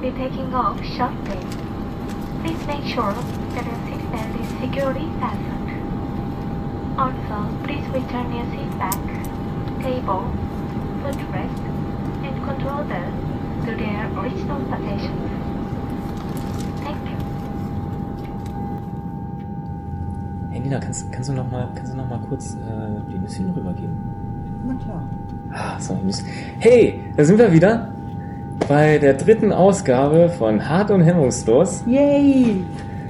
be 0.00 0.10
taking 0.12 0.54
off 0.54 0.80
shortly. 0.96 1.36
Please 2.40 2.66
make 2.66 2.84
sure 2.84 3.12
that 3.52 3.64
your 3.68 3.80
seatbelt 3.84 4.40
is 4.40 4.48
securely 4.60 5.06
fastened. 5.20 5.68
Also, 6.98 7.36
please 7.64 7.86
return 7.92 8.32
your 8.32 8.46
seat 8.48 8.72
back, 8.78 8.96
table, 9.82 10.24
footrest, 11.02 11.60
and 12.24 12.34
controller 12.48 13.12
to 13.66 13.76
their 13.76 14.08
original 14.18 14.60
positions. 14.72 15.30
Thank 16.80 17.04
you. 17.10 17.16
Hey 20.50 20.60
Nina, 20.60 20.80
kannst, 20.80 21.12
kannst 21.12 21.28
du 21.28 21.34
noch 21.34 21.50
mal, 21.50 21.68
kannst 21.74 21.92
du 21.92 21.96
noch 21.98 22.08
mal 22.08 22.20
kurz 22.26 22.54
äh, 22.54 22.58
die 23.10 23.18
Nüsschen 23.18 23.50
rübergeben? 23.50 23.98
Na 24.66 24.74
klar. 24.82 25.02
Ah, 25.52 25.78
so, 25.78 25.94
Nüsschen. 25.94 26.26
Hey, 26.58 27.12
da 27.16 27.24
sind 27.24 27.38
wir 27.38 27.52
wieder 27.52 27.92
bei 28.70 28.98
der 28.98 29.14
dritten 29.14 29.52
Ausgabe 29.52 30.28
von 30.28 30.68
Hart 30.68 30.92
und 30.92 31.00
Hemmungslos. 31.00 31.82
Yay! 31.88 32.64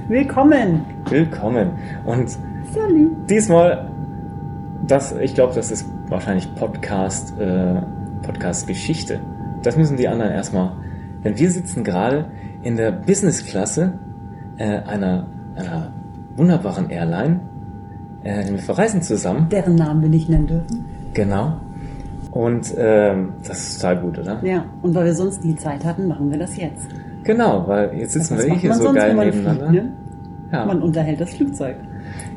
Willkommen! 0.07 0.83
Willkommen. 1.07 1.73
Und 2.03 2.31
Salut! 2.73 3.29
diesmal, 3.29 3.91
das, 4.87 5.15
ich 5.21 5.35
glaube, 5.35 5.53
das 5.53 5.69
ist 5.69 5.87
wahrscheinlich 6.07 6.55
Podcast, 6.55 7.39
äh, 7.39 7.79
Podcast-Geschichte. 8.23 9.19
Das 9.61 9.77
müssen 9.77 9.97
die 9.97 10.07
anderen 10.07 10.31
erstmal. 10.31 10.71
Denn 11.23 11.37
wir 11.37 11.51
sitzen 11.51 11.83
gerade 11.83 12.25
in 12.63 12.75
der 12.75 12.91
Business-Klasse 12.91 13.99
äh, 14.57 14.63
einer, 14.63 15.27
einer 15.53 15.93
wunderbaren 16.37 16.89
Airline. 16.89 17.39
Äh, 18.23 18.49
wir 18.49 18.57
verreisen 18.57 19.03
zusammen. 19.03 19.49
Deren 19.49 19.75
Namen 19.75 20.01
wir 20.01 20.09
nicht 20.09 20.27
nennen 20.27 20.47
dürfen. 20.47 20.85
Genau. 21.13 21.57
Und 22.31 22.73
ähm, 22.77 23.33
das 23.45 23.59
ist 23.59 23.81
total 23.81 23.99
gut, 23.99 24.19
oder? 24.19 24.39
Ja, 24.43 24.65
und 24.81 24.95
weil 24.95 25.05
wir 25.05 25.13
sonst 25.13 25.43
nie 25.43 25.55
Zeit 25.55 25.83
hatten, 25.83 26.07
machen 26.07 26.31
wir 26.31 26.37
das 26.37 26.55
jetzt. 26.55 26.87
Genau, 27.23 27.67
weil 27.67 27.93
jetzt 27.97 28.13
sitzen 28.13 28.37
wir 28.37 28.45
eh 28.47 28.55
hier 28.55 28.73
so 28.73 28.93
geil 28.93 29.13
nebeneinander. 29.13 29.67
fliegt, 29.67 29.85
ne? 29.85 29.91
Ja. 30.51 30.65
Man 30.65 30.81
unterhält 30.81 31.19
das 31.21 31.33
Flugzeug. 31.33 31.75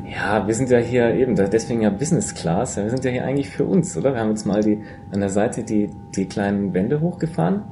ja, 0.09 0.45
wir 0.45 0.53
sind 0.53 0.69
ja 0.69 0.77
hier 0.77 1.13
eben, 1.13 1.35
deswegen 1.35 1.81
ja 1.81 1.89
Business 1.89 2.33
Class. 2.33 2.75
Ja, 2.75 2.83
wir 2.83 2.89
sind 2.89 3.03
ja 3.03 3.11
hier 3.11 3.25
eigentlich 3.25 3.49
für 3.49 3.65
uns, 3.65 3.95
oder? 3.97 4.13
Wir 4.13 4.21
haben 4.21 4.29
jetzt 4.29 4.45
mal 4.45 4.61
die 4.61 4.83
an 5.11 5.19
der 5.19 5.29
Seite 5.29 5.63
die, 5.63 5.89
die 6.15 6.25
kleinen 6.25 6.73
Wände 6.73 7.01
hochgefahren. 7.01 7.63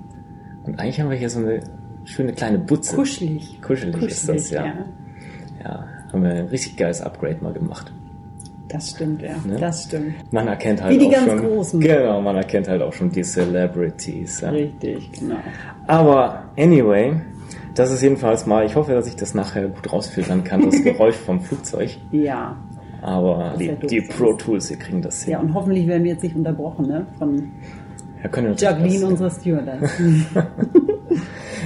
Und 0.64 0.80
eigentlich 0.80 1.00
haben 1.02 1.10
wir 1.10 1.18
hier 1.18 1.30
so 1.30 1.40
eine 1.40 1.60
schöne 2.06 2.34
kleine 2.34 2.58
Butze. 2.60 2.96
Kuschelig. 2.96 3.62
Kuschelig, 3.62 4.02
ist 4.02 4.28
das, 4.28 4.50
ja. 4.50 4.66
ja. 4.66 4.74
Ja, 5.64 5.88
haben 6.12 6.24
wir 6.24 6.32
ein 6.32 6.48
richtig 6.48 6.78
geiles 6.78 7.02
Upgrade 7.02 7.38
mal 7.42 7.54
gemacht. 7.54 7.94
Das 8.74 8.90
stimmt, 8.90 9.22
ja. 9.22 9.36
Ne? 9.46 9.58
Das 9.60 9.84
stimmt. 9.84 10.16
Man 10.34 10.48
erkennt 10.48 10.82
halt 10.82 10.96
Wie 10.96 10.98
die 10.98 11.08
auch 11.08 11.12
ganz 11.12 11.28
schon. 11.28 11.42
Großen. 11.42 11.80
Genau, 11.80 12.22
man 12.22 12.36
erkennt 12.36 12.68
halt 12.68 12.82
auch 12.82 12.92
schon 12.92 13.12
die 13.12 13.22
Celebrities. 13.22 14.42
Ja. 14.42 14.50
Richtig, 14.50 15.12
genau. 15.12 15.36
Aber 15.86 16.46
anyway, 16.58 17.14
das 17.76 17.92
ist 17.92 18.02
jedenfalls 18.02 18.48
mal, 18.48 18.66
ich 18.66 18.76
hoffe, 18.76 18.94
dass 18.94 19.08
ich 19.08 19.16
das 19.16 19.36
nachher 19.36 19.68
gut 19.68 19.94
rausfiltern 19.94 20.44
kann, 20.44 20.66
das 20.66 20.82
Geräusch 20.84 21.16
vom 21.16 21.40
Flugzeug. 21.40 21.98
Ja. 22.12 22.56
Aber 23.04 23.54
die, 23.60 23.68
doof 23.68 23.90
die. 23.92 24.02
Pro 24.02 24.34
Tools, 24.34 24.70
die 24.70 24.76
kriegen 24.76 25.04
das 25.04 25.24
hin. 25.24 25.34
Ja, 25.34 25.40
und 25.40 25.54
hoffentlich 25.54 25.86
werden 25.86 26.04
wir 26.04 26.14
jetzt 26.14 26.24
nicht 26.24 26.36
unterbrochen, 26.36 26.88
ne? 26.88 27.06
Von 27.20 27.52
Ja, 28.24 28.30
können 28.30 28.56
Jacqueline, 28.58 29.06
unserer 29.06 29.30
Stewardess. 29.30 29.92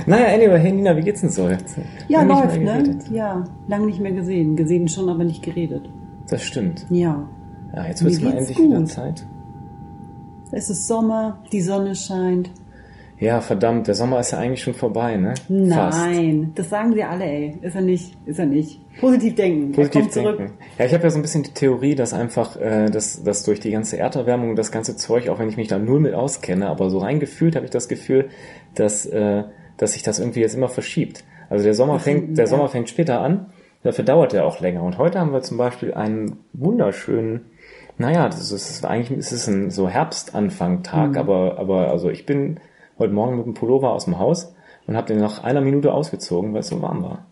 Naja, 0.06 0.34
anyway, 0.34 0.60
hey 0.60 0.72
Nina, 0.72 0.96
wie 0.96 1.02
geht's 1.02 1.20
denn 1.20 1.30
so 1.30 1.50
jetzt? 1.50 1.78
ja, 2.08 2.24
läuft, 2.24 2.62
ne? 2.62 2.98
Ja, 3.12 3.44
lange 3.68 3.88
nicht 3.88 4.00
mehr 4.00 4.14
gesehen. 4.14 4.56
Gesehen 4.56 4.88
schon, 4.88 5.10
aber 5.10 5.26
nicht 5.26 5.44
geredet. 5.44 5.90
Das 6.30 6.44
stimmt. 6.44 6.86
Ja. 6.90 7.28
Ja, 7.76 7.88
jetzt 7.88 8.04
wird's 8.04 8.20
Mir 8.20 8.30
mal 8.30 8.38
endlich 8.38 8.58
wieder 8.58 8.78
gut. 8.78 8.90
Zeit. 8.90 9.26
Es 10.52 10.70
ist 10.70 10.88
Sommer, 10.88 11.40
die 11.52 11.62
Sonne 11.62 11.96
scheint. 11.96 12.50
Ja, 13.20 13.42
verdammt, 13.42 13.88
der 13.88 13.96
Sommer 13.96 14.20
ist 14.20 14.32
ja 14.32 14.38
eigentlich 14.38 14.62
schon 14.62 14.76
vorbei, 14.76 15.18
ne? 15.18 15.34
Fast. 15.34 15.50
Nein, 15.50 16.52
das 16.54 16.70
sagen 16.70 16.94
sie 16.94 17.04
alle, 17.04 17.26
ey. 17.26 17.58
Ist 17.62 17.76
er 17.76 17.82
nicht, 17.82 18.16
ist 18.28 18.38
er 18.38 18.46
nicht. 18.46 18.80
Positiv 19.00 19.34
denken. 19.34 19.72
Positiv 19.72 20.14
denken. 20.14 20.52
Ja, 20.78 20.86
ich 20.86 20.94
habe 20.94 21.04
ja 21.04 21.10
so 21.10 21.18
ein 21.18 21.24
bisschen 21.24 21.42
die 21.42 21.52
Theorie, 21.52 21.96
dass 21.96 22.14
einfach, 22.14 22.56
äh, 22.58 22.90
dass, 22.92 23.24
dass 23.24 23.44
durch 23.44 23.60
die 23.60 23.72
ganze 23.72 23.98
Erderwärmung 23.98 24.52
und 24.52 24.56
das 24.56 24.72
ganze 24.72 24.96
Zeug, 24.96 25.30
auch 25.30 25.40
wenn 25.40 25.50
ich 25.50 25.58
mich 25.58 25.68
da 25.68 25.80
null 25.80 26.00
mit 26.00 26.14
auskenne, 26.14 26.68
aber 26.68 26.92
so 26.92 27.00
rein 27.00 27.20
gefühlt 27.20 27.56
habe 27.56 27.66
ich 27.66 27.72
das 27.72 27.88
Gefühl, 27.88 28.30
dass, 28.76 29.08
äh, 29.08 29.46
dass 29.78 29.94
sich 29.94 30.04
das 30.04 30.20
irgendwie 30.20 30.42
jetzt 30.42 30.54
immer 30.54 30.70
verschiebt. 30.70 31.24
Also 31.50 31.64
der 31.64 31.74
Sommer 31.74 32.00
fängt, 32.00 32.38
der. 32.38 32.46
Sommer 32.46 32.68
fängt 32.68 32.90
später 32.90 33.22
an, 33.22 33.48
dafür 33.84 34.06
dauert 34.06 34.34
er 34.34 34.46
auch 34.46 34.60
länger. 34.60 34.84
Und 34.84 34.98
heute 34.98 35.20
haben 35.20 35.34
wir 35.34 35.42
zum 35.42 35.58
Beispiel 35.58 35.94
einen 35.94 36.38
wunderschönen, 36.54 37.46
naja, 37.98 38.28
das 38.28 38.52
ist 38.52 38.86
eigentlich 38.86 39.18
ist 39.18 39.32
es 39.32 39.48
ein 39.48 39.72
so 39.72 39.90
Herbstanfang-Tag, 39.90 41.12
Mhm. 41.12 41.18
aber, 41.18 41.58
aber 41.60 41.90
also 41.92 42.10
ich 42.10 42.26
bin 42.26 42.60
heute 43.00 43.14
Morgen 43.14 43.38
mit 43.38 43.46
dem 43.46 43.54
Pullover 43.54 43.92
aus 43.92 44.06
dem 44.06 44.20
Haus 44.20 44.54
und 44.88 44.96
habe 44.96 45.08
den 45.08 45.20
nach 45.20 45.44
einer 45.44 45.62
Minute 45.62 45.94
ausgezogen, 45.94 46.54
weil 46.54 46.60
es 46.62 46.68
so 46.68 46.82
warm 46.82 47.04
war. 47.04 47.26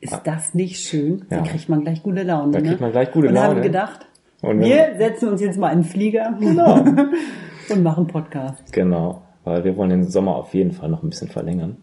Ist 0.00 0.20
das 0.24 0.54
nicht 0.54 0.80
schön? 0.86 1.24
Ja. 1.30 1.38
Da 1.38 1.42
kriegt 1.44 1.68
man 1.68 1.82
gleich 1.82 2.02
gute 2.02 2.22
Laune. 2.22 2.52
Da 2.52 2.60
ne? 2.60 2.68
kriegt 2.68 2.80
man 2.80 2.92
gleich 2.92 3.10
gute 3.12 3.28
und 3.28 3.34
Laune. 3.34 3.48
haben 3.48 3.62
gedacht, 3.62 4.06
Und 4.42 4.60
wir 4.60 4.94
setzen 4.98 5.30
uns 5.30 5.40
jetzt 5.40 5.58
mal 5.58 5.70
in 5.72 5.78
den 5.80 5.84
Flieger 5.84 6.36
Genau. 6.40 6.74
und 7.70 7.82
machen 7.82 8.06
Podcast. 8.06 8.72
Genau, 8.72 9.22
weil 9.44 9.64
wir 9.64 9.76
wollen 9.76 9.90
den 9.90 10.04
Sommer 10.04 10.36
auf 10.36 10.52
jeden 10.54 10.72
Fall 10.72 10.90
noch 10.90 11.02
ein 11.02 11.08
bisschen 11.10 11.28
verlängern. 11.28 11.78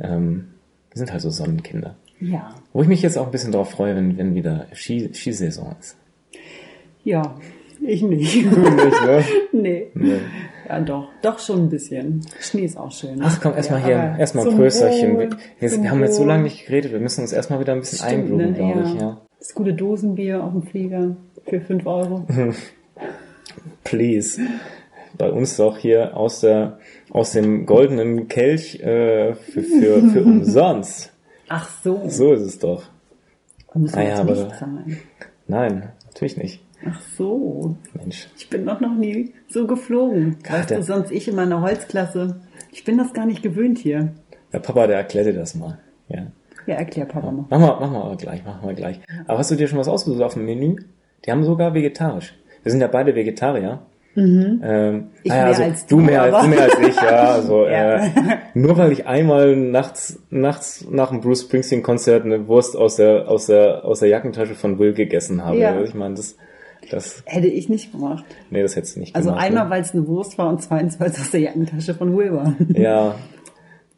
Ähm, 0.00 0.54
wir 0.90 0.98
sind 0.98 1.12
halt 1.12 1.20
so 1.20 1.30
Sonnenkinder. 1.30 1.96
Ja, 2.30 2.54
Wo 2.72 2.82
ich 2.82 2.88
mich 2.88 3.02
jetzt 3.02 3.18
auch 3.18 3.26
ein 3.26 3.32
bisschen 3.32 3.52
drauf 3.52 3.70
freue, 3.70 3.94
wenn, 3.96 4.16
wenn 4.16 4.34
wieder 4.34 4.66
Ski, 4.72 5.10
Skisaison 5.12 5.74
ist. 5.80 5.96
ja, 7.04 7.36
ich 7.80 8.02
nicht. 8.02 8.46
Nicht, 8.46 8.50
ne? 8.52 9.24
nee. 9.52 9.86
Nee. 9.94 10.18
Ja, 10.68 10.80
doch, 10.80 11.08
doch 11.20 11.38
schon 11.38 11.64
ein 11.64 11.68
bisschen. 11.68 12.22
Schnee 12.40 12.64
ist 12.64 12.78
auch 12.78 12.90
schön. 12.90 13.20
Ach 13.20 13.38
komm, 13.42 13.54
erstmal 13.54 13.80
Ja, 13.80 13.86
hier, 13.86 14.20
erstmal 14.20 14.46
Prösterchen. 14.46 15.18
Wir, 15.18 15.30
wir 15.60 15.90
haben 15.90 16.00
jetzt 16.00 16.16
so 16.16 16.24
lange 16.24 16.44
nicht 16.44 16.66
geredet, 16.66 16.92
wir 16.92 17.00
müssen 17.00 17.20
uns 17.20 17.32
erstmal 17.32 17.60
wieder 17.60 17.74
ein 17.74 17.80
bisschen 17.80 17.98
Stimmt, 17.98 18.24
eingrooven, 18.24 18.46
ne? 18.46 18.52
glaube 18.54 18.82
ich. 18.86 19.00
Ja. 19.00 19.20
Das 19.38 19.54
gute 19.54 19.74
Dosenbier 19.74 20.42
auf 20.42 20.52
dem 20.52 20.62
Flieger 20.62 21.16
für 21.46 21.60
5 21.60 21.86
Euro. 21.86 22.26
Please. 23.84 24.40
Bei 25.18 25.30
uns 25.30 25.56
doch 25.58 25.76
hier 25.76 26.16
aus 26.16 26.40
der 26.40 26.78
aus 27.10 27.32
dem 27.32 27.66
goldenen 27.66 28.28
Kelch 28.28 28.80
äh, 28.80 29.34
für, 29.34 29.62
für, 29.62 30.08
für 30.10 30.22
umsonst. 30.24 31.12
Ach 31.48 31.68
so. 31.82 32.02
So 32.08 32.32
ist 32.32 32.42
es 32.42 32.58
doch. 32.58 32.84
Müssen 33.74 33.94
wir 33.94 34.00
Ah 34.00 34.02
ja, 34.04 34.08
jetzt 34.10 34.20
aber- 34.20 34.30
nicht 34.34 34.56
zahlen. 34.56 34.98
Nein, 35.46 35.88
natürlich 36.06 36.36
nicht. 36.36 36.64
Ach 36.86 37.00
so. 37.16 37.76
Mensch. 37.94 38.28
Ich 38.36 38.48
bin 38.50 38.64
doch 38.66 38.80
noch 38.80 38.94
nie 38.94 39.32
so 39.48 39.66
geflogen. 39.66 40.36
Weißt 40.48 40.70
du, 40.70 40.82
sonst 40.82 41.10
ich 41.10 41.28
in 41.28 41.34
meiner 41.36 41.60
Holzklasse. 41.60 42.40
Ich 42.72 42.84
bin 42.84 42.98
das 42.98 43.12
gar 43.12 43.26
nicht 43.26 43.42
gewöhnt 43.42 43.78
hier. 43.78 44.12
Der 44.52 44.58
Papa, 44.60 44.86
der 44.86 44.96
erklärt 44.98 45.26
dir 45.26 45.32
das 45.34 45.54
mal. 45.54 45.78
Ja. 46.08 46.26
Ja, 46.66 46.76
erklär 46.76 47.06
Papa 47.06 47.30
mal. 47.30 47.44
Machen 47.50 47.62
wir, 47.62 47.80
machen 47.80 47.92
wir 47.92 48.04
aber 48.04 48.16
gleich, 48.16 48.44
machen 48.44 48.66
wir 48.68 48.74
gleich. 48.74 49.00
Aber 49.26 49.38
hast 49.38 49.50
du 49.50 49.54
dir 49.56 49.66
schon 49.68 49.78
was 49.78 49.88
ausgesucht 49.88 50.22
auf 50.22 50.34
dem 50.34 50.44
Menü? 50.46 50.76
Die 51.24 51.30
haben 51.30 51.44
sogar 51.44 51.74
vegetarisch. 51.74 52.34
Wir 52.62 52.70
sind 52.72 52.80
ja 52.80 52.86
beide 52.86 53.14
Vegetarier. 53.14 53.82
Ähm, 54.16 54.92
Mhm. 54.94 55.04
Ich 55.22 55.30
naja, 55.30 55.42
mehr 55.42 55.46
also 55.46 55.62
als 55.64 55.86
du 55.86 55.96
du, 55.96 56.02
mehr 56.02 56.22
als 56.22 56.42
du 56.44 56.48
mehr 56.48 56.62
als 56.62 56.78
ich, 56.88 56.96
ja. 56.96 57.24
Also 57.34 57.64
Ja. 57.66 57.96
Äh, 58.04 58.10
nur 58.54 58.76
weil 58.76 58.92
ich 58.92 59.06
einmal 59.06 59.56
nachts 59.56 60.20
nachts 60.30 60.86
nach 60.90 61.10
dem 61.10 61.20
Bruce 61.20 61.42
Springsteen 61.42 61.82
Konzert 61.82 62.24
eine 62.24 62.46
Wurst 62.46 62.76
aus 62.76 62.96
der 62.96 63.28
aus 63.28 63.46
der 63.46 63.84
aus 63.84 64.00
der 64.00 64.08
Jackentasche 64.10 64.54
von 64.54 64.78
Will 64.78 64.92
gegessen 64.94 65.44
habe. 65.44 65.58
Ja. 65.58 65.80
Ich 65.82 65.94
meine, 65.94 66.14
das 66.14 66.36
das 66.90 67.22
Hätte 67.26 67.46
ich 67.48 67.68
nicht 67.68 67.92
gemacht. 67.92 68.24
nee, 68.50 68.60
das 68.62 68.76
hättest 68.76 68.96
du 68.96 69.00
nicht 69.00 69.16
Also 69.16 69.30
gemacht. 69.30 69.44
einmal, 69.44 69.64
ne? 69.64 69.70
weil 69.70 69.80
es 69.82 69.92
eine 69.94 70.06
Wurst 70.06 70.36
war 70.38 70.48
und 70.50 70.62
zweitens, 70.62 71.00
weil 71.00 71.08
es 71.10 71.18
aus 71.20 71.30
der 71.30 71.40
Jackentasche 71.40 71.94
von 71.94 72.16
Will 72.16 72.32
war. 72.32 72.54
Ja. 72.68 73.14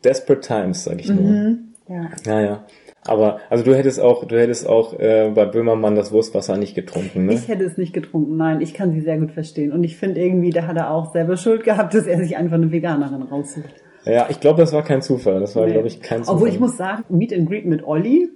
Desperate 0.04 0.40
times, 0.46 0.84
sag 0.84 1.00
ich 1.00 1.08
nur. 1.08 1.20
Mhm. 1.20 1.58
Ja. 1.88 2.10
Ja, 2.24 2.40
ja. 2.40 2.64
Aber 3.08 3.40
also 3.50 3.64
du 3.64 3.74
hättest 3.74 4.00
auch, 4.00 4.24
du 4.24 4.38
hättest 4.38 4.68
auch 4.68 4.98
äh, 4.98 5.30
bei 5.34 5.44
Böhmermann 5.46 5.94
das 5.94 6.12
Wurstwasser 6.12 6.56
nicht 6.56 6.74
getrunken, 6.74 7.26
ne? 7.26 7.34
Ich 7.34 7.48
hätte 7.48 7.64
es 7.64 7.76
nicht 7.76 7.92
getrunken. 7.92 8.36
Nein, 8.36 8.60
ich 8.60 8.74
kann 8.74 8.92
sie 8.92 9.00
sehr 9.00 9.18
gut 9.18 9.32
verstehen. 9.32 9.72
Und 9.72 9.84
ich 9.84 9.96
finde 9.96 10.20
irgendwie, 10.20 10.50
da 10.50 10.66
hat 10.66 10.76
er 10.76 10.90
auch 10.90 11.12
selber 11.12 11.36
Schuld 11.36 11.64
gehabt, 11.64 11.94
dass 11.94 12.06
er 12.06 12.18
sich 12.18 12.36
einfach 12.36 12.56
eine 12.56 12.70
Veganerin 12.72 13.22
raussucht. 13.22 13.74
Ja, 14.04 14.26
ich 14.28 14.38
glaube, 14.40 14.60
das 14.60 14.72
war 14.72 14.82
kein 14.84 15.02
Zufall. 15.02 15.40
Das 15.40 15.56
war, 15.56 15.66
Nee. 15.66 15.72
glaube 15.72 15.88
ich, 15.88 16.00
kein 16.00 16.20
Zufall. 16.22 16.34
Obwohl 16.36 16.48
ich 16.48 16.60
muss 16.60 16.76
sagen, 16.76 17.04
Meet 17.08 17.32
and 17.32 17.48
Greet 17.48 17.66
mit 17.66 17.82
Olli 17.84 18.28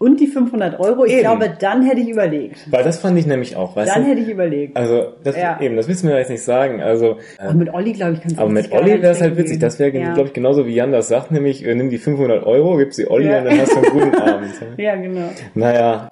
und 0.00 0.18
die 0.18 0.26
500 0.26 0.80
Euro, 0.80 1.04
ich 1.04 1.12
Eben. 1.12 1.20
glaube, 1.20 1.52
dann 1.60 1.82
hätte 1.84 2.00
ich 2.00 2.08
überlegt. 2.08 2.66
Weil 2.72 2.82
das 2.82 2.98
fand 2.98 3.16
ich 3.18 3.26
nämlich 3.26 3.54
auch, 3.54 3.76
weißt 3.76 3.94
Dann 3.94 4.02
du? 4.04 4.10
hätte 4.10 4.22
ich 4.22 4.28
überlegt. 4.30 4.76
Also, 4.76 5.12
das 5.22 5.36
Ja. 5.36 5.60
eben, 5.60 5.76
das 5.76 5.86
müssen 5.88 6.08
wir 6.08 6.16
jetzt 6.18 6.30
nicht 6.30 6.42
sagen. 6.42 6.80
Also, 6.82 7.18
äh, 7.38 7.42
Aber 7.44 7.52
mit 7.52 7.72
Olli, 7.72 7.92
glaube 7.92 8.14
ich, 8.14 8.20
kannst 8.22 8.36
du 8.38 8.40
aber 8.40 8.50
mit 8.50 8.72
Olli 8.72 9.00
wäre 9.02 9.12
es 9.12 9.20
halt 9.20 9.36
witzig. 9.36 9.60
Das 9.60 9.78
wäre, 9.78 9.96
ja. 9.96 10.14
glaube 10.14 10.28
ich, 10.28 10.32
genauso 10.32 10.66
wie 10.66 10.74
Jan 10.74 10.90
das 10.90 11.08
sagt, 11.08 11.30
nämlich, 11.30 11.64
äh, 11.66 11.74
nimm 11.74 11.90
die 11.90 11.98
500 11.98 12.44
Euro, 12.46 12.78
gib 12.78 12.94
sie 12.94 13.08
Olli 13.10 13.28
Ja. 13.28 13.38
und 13.38 13.44
dann 13.44 13.60
hast 13.60 13.72
du 13.72 13.76
einen 13.76 13.90
guten 13.90 14.14
Abend. 14.22 14.50
Ja, 14.78 14.96
genau. 14.96 15.28
Naja, 15.54 16.08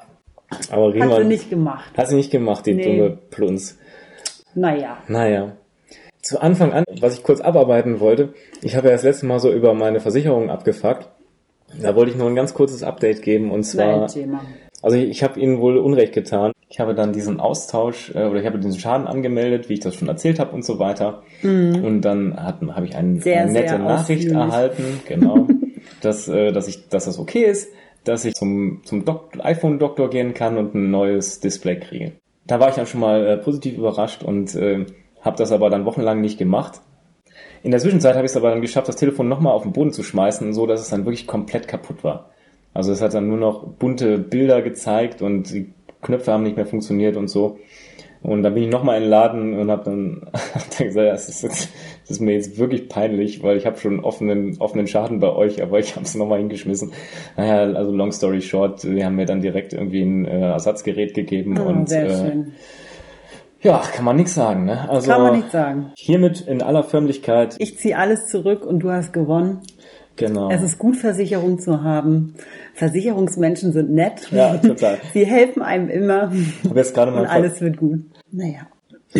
aber 0.71 0.87
Hat 0.87 0.93
sie 0.93 1.01
Riemann 1.01 1.29
nicht 1.29 1.51
gemacht. 1.51 1.91
hat 1.97 2.09
sie 2.09 2.17
nicht 2.17 2.31
gemacht, 2.31 2.67
die 2.67 2.75
Nee. 2.75 2.85
dumme 2.85 3.19
Plunz. 3.31 3.79
Naja. 4.55 4.99
Naja. 5.09 5.53
Zu 6.21 6.43
Anfang 6.43 6.73
an, 6.73 6.85
was 7.01 7.15
ich 7.15 7.23
kurz 7.23 7.41
abarbeiten 7.41 8.01
wollte, 8.01 8.35
ich 8.61 8.77
habe 8.77 8.89
ja 8.89 8.93
das 8.93 9.03
letzte 9.03 9.25
Mal 9.25 9.39
so 9.39 9.51
über 9.51 9.73
meine 9.73 10.01
Versicherung 10.01 10.51
abgefuckt. 10.51 11.09
Da 11.81 11.95
wollte 11.95 12.11
ich 12.13 12.17
nur 12.17 12.29
ein 12.29 12.35
ganz 12.35 12.55
kurzes 12.55 12.83
Update 12.83 13.23
geben 13.23 13.51
und 13.51 13.63
zwar, 13.65 13.99
Nein, 14.01 14.09
Thema. 14.09 14.41
also 14.83 14.97
ich, 14.97 15.09
ich 15.11 15.23
habe 15.23 15.39
Ihnen 15.39 15.61
wohl 15.61 15.77
Unrecht 15.79 16.13
getan. 16.15 16.53
Ich 16.71 16.81
habe 16.81 16.95
dann 16.95 17.13
diesen 17.13 17.41
Austausch 17.41 18.11
äh, 18.15 18.25
oder 18.27 18.41
ich 18.41 18.47
habe 18.47 18.59
diesen 18.59 18.79
Schaden 18.79 19.07
angemeldet, 19.07 19.69
wie 19.69 19.75
ich 19.75 19.81
das 19.81 19.95
schon 19.95 20.09
erzählt 20.09 20.39
habe 20.39 20.55
und 20.55 20.65
so 20.65 20.79
weiter. 20.79 21.23
Und 21.43 22.03
dann 22.03 22.37
habe 22.39 22.85
ich 22.87 22.95
einen, 22.97 23.15
Mhm. 23.15 23.21
Sehr, 23.21 23.41
eine 23.43 23.53
nette 23.53 23.69
sehr 23.71 23.79
Nachricht 23.79 24.31
erhalten, 24.31 25.01
genau, 25.07 25.49
dass, 26.03 26.29
äh, 26.29 26.53
dass, 26.53 26.69
ich, 26.69 26.89
dass 26.89 27.07
das 27.07 27.19
okay 27.19 27.45
ist, 27.45 27.71
dass 28.05 28.25
ich 28.25 28.35
zum, 28.35 28.83
zum 28.85 29.05
Dok- 29.05 29.31
iPhone-Doktor 29.39 30.11
gehen 30.11 30.35
kann 30.35 30.57
und 30.59 30.75
ein 30.75 30.91
neues 30.91 31.41
Display 31.41 31.77
kriege. 31.79 32.13
Da 32.47 32.61
war 32.61 32.69
ich 32.71 32.75
dann 32.77 32.87
schon 32.87 33.01
mal 33.01 33.27
äh, 33.27 33.37
positiv 33.37 33.77
überrascht 33.77 34.23
und 34.23 34.55
äh, 34.55 34.87
habe 35.21 35.37
das 35.37 35.53
aber 35.53 35.69
dann 35.71 35.85
wochenlang 35.85 36.21
nicht 36.21 36.39
gemacht. 36.39 36.81
In 37.63 37.71
der 37.71 37.81
Zwischenzeit 37.81 38.15
habe 38.15 38.25
ich 38.27 38.33
es 38.33 38.37
aber 38.37 38.51
dann 38.51 38.61
geschafft, 38.61 38.89
das 38.89 38.97
Telefon 38.97 39.29
nochmal 39.29 39.53
auf 39.53 39.63
den 39.63 39.73
Boden 39.73 39.93
zu 39.93 40.03
schmeißen, 40.03 40.53
so 40.53 40.67
dass 40.67 40.81
es 40.81 40.89
dann 40.91 41.05
wirklich 41.05 41.27
komplett 41.27 41.67
kaputt 41.69 42.05
war. 42.05 42.31
Also 42.75 42.93
es 42.93 43.03
hat 43.03 43.15
dann 43.15 43.29
nur 43.29 43.39
noch 43.39 43.67
bunte 43.67 44.19
Bilder 44.19 44.63
gezeigt 44.63 45.23
und 45.23 45.53
die 45.53 45.73
Knöpfe 46.03 46.33
haben 46.33 46.45
nicht 46.45 46.57
mehr 46.57 46.67
funktioniert 46.67 47.17
und 47.17 47.29
so. 47.29 47.59
Und 48.21 48.43
dann 48.43 48.53
bin 48.55 48.65
ich 48.65 48.69
nochmal 48.71 48.97
in 48.97 49.05
den 49.05 49.11
Laden 49.11 49.59
und 49.59 49.71
habe 49.71 49.85
dann, 49.85 50.23
hab 50.55 50.77
dann 50.77 50.87
gesagt, 50.89 51.07
ja, 51.07 51.13
es 51.15 51.29
ist, 51.29 51.43
jetzt- 51.43 51.69
es 52.05 52.11
ist 52.13 52.21
mir 52.21 52.33
jetzt 52.35 52.59
wirklich 52.59 52.89
peinlich, 52.89 53.43
weil 53.43 53.57
ich 53.57 53.67
habe 53.67 53.79
schon 53.79 54.01
offenen, 54.01 54.57
offenen 54.61 54.87
Schaden 54.87 55.21
bei 55.21 55.33
euch, 55.33 55.63
aber 55.63 55.79
ich 55.79 55.95
habe 55.95 56.05
es 56.05 56.15
nochmal 56.15 56.39
hingeschmissen. 56.39 56.93
Naja, 57.37 57.73
also 57.75 57.93
long 57.93 58.13
story 58.13 58.41
short, 58.41 58.85
wir 58.85 59.05
haben 59.05 59.17
mir 59.17 59.27
dann 59.27 59.41
direkt 59.41 59.73
irgendwie 59.73 60.03
ein 60.03 60.25
äh, 60.25 60.41
Ersatzgerät 60.51 61.15
gegeben 61.15 61.59
Oh, 61.61 61.69
und 61.69 61.89
sehr 61.89 62.07
äh, 62.07 62.11
schön. 62.17 62.53
Ja, 63.61 63.83
kann 63.95 64.05
man 64.05 64.17
nichts 64.17 64.35
sagen. 64.35 64.65
Ne? 64.65 64.89
Also 64.89 65.11
Kann 65.11 65.23
man 65.23 65.37
nicht 65.37 65.51
sagen. 65.51 65.93
hiermit 65.97 66.41
in 66.43 66.63
aller 66.63 66.85
Förmlichkeit, 66.85 67.57
Ich 67.59 67.79
ziehe 67.79 67.97
alles 67.99 68.27
zurück 68.27 68.65
und 68.65 68.81
du 68.81 68.91
hast 68.91 69.13
gewonnen. 69.13 69.61
genau. 70.17 70.51
Es 70.51 70.63
ist 70.63 70.79
gut, 70.79 70.97
Versicherung 70.97 71.59
zu 71.59 71.83
haben. 71.83 72.35
Versicherungsmenschen 72.75 73.73
sind 73.73 73.91
nett. 73.91 74.31
Ja, 74.31 74.57
total. 74.59 74.99
Sie 75.13 75.27
helfen 75.27 75.63
einem 75.63 75.89
immer 75.89 76.31
habe 76.69 76.79
jetzt 76.79 76.95
gerade 76.95 77.11
mal 77.11 77.23
und 77.23 77.27
alles 77.27 77.61
wird 77.61 77.79
gut. 77.79 78.01
Naja. 78.31 78.69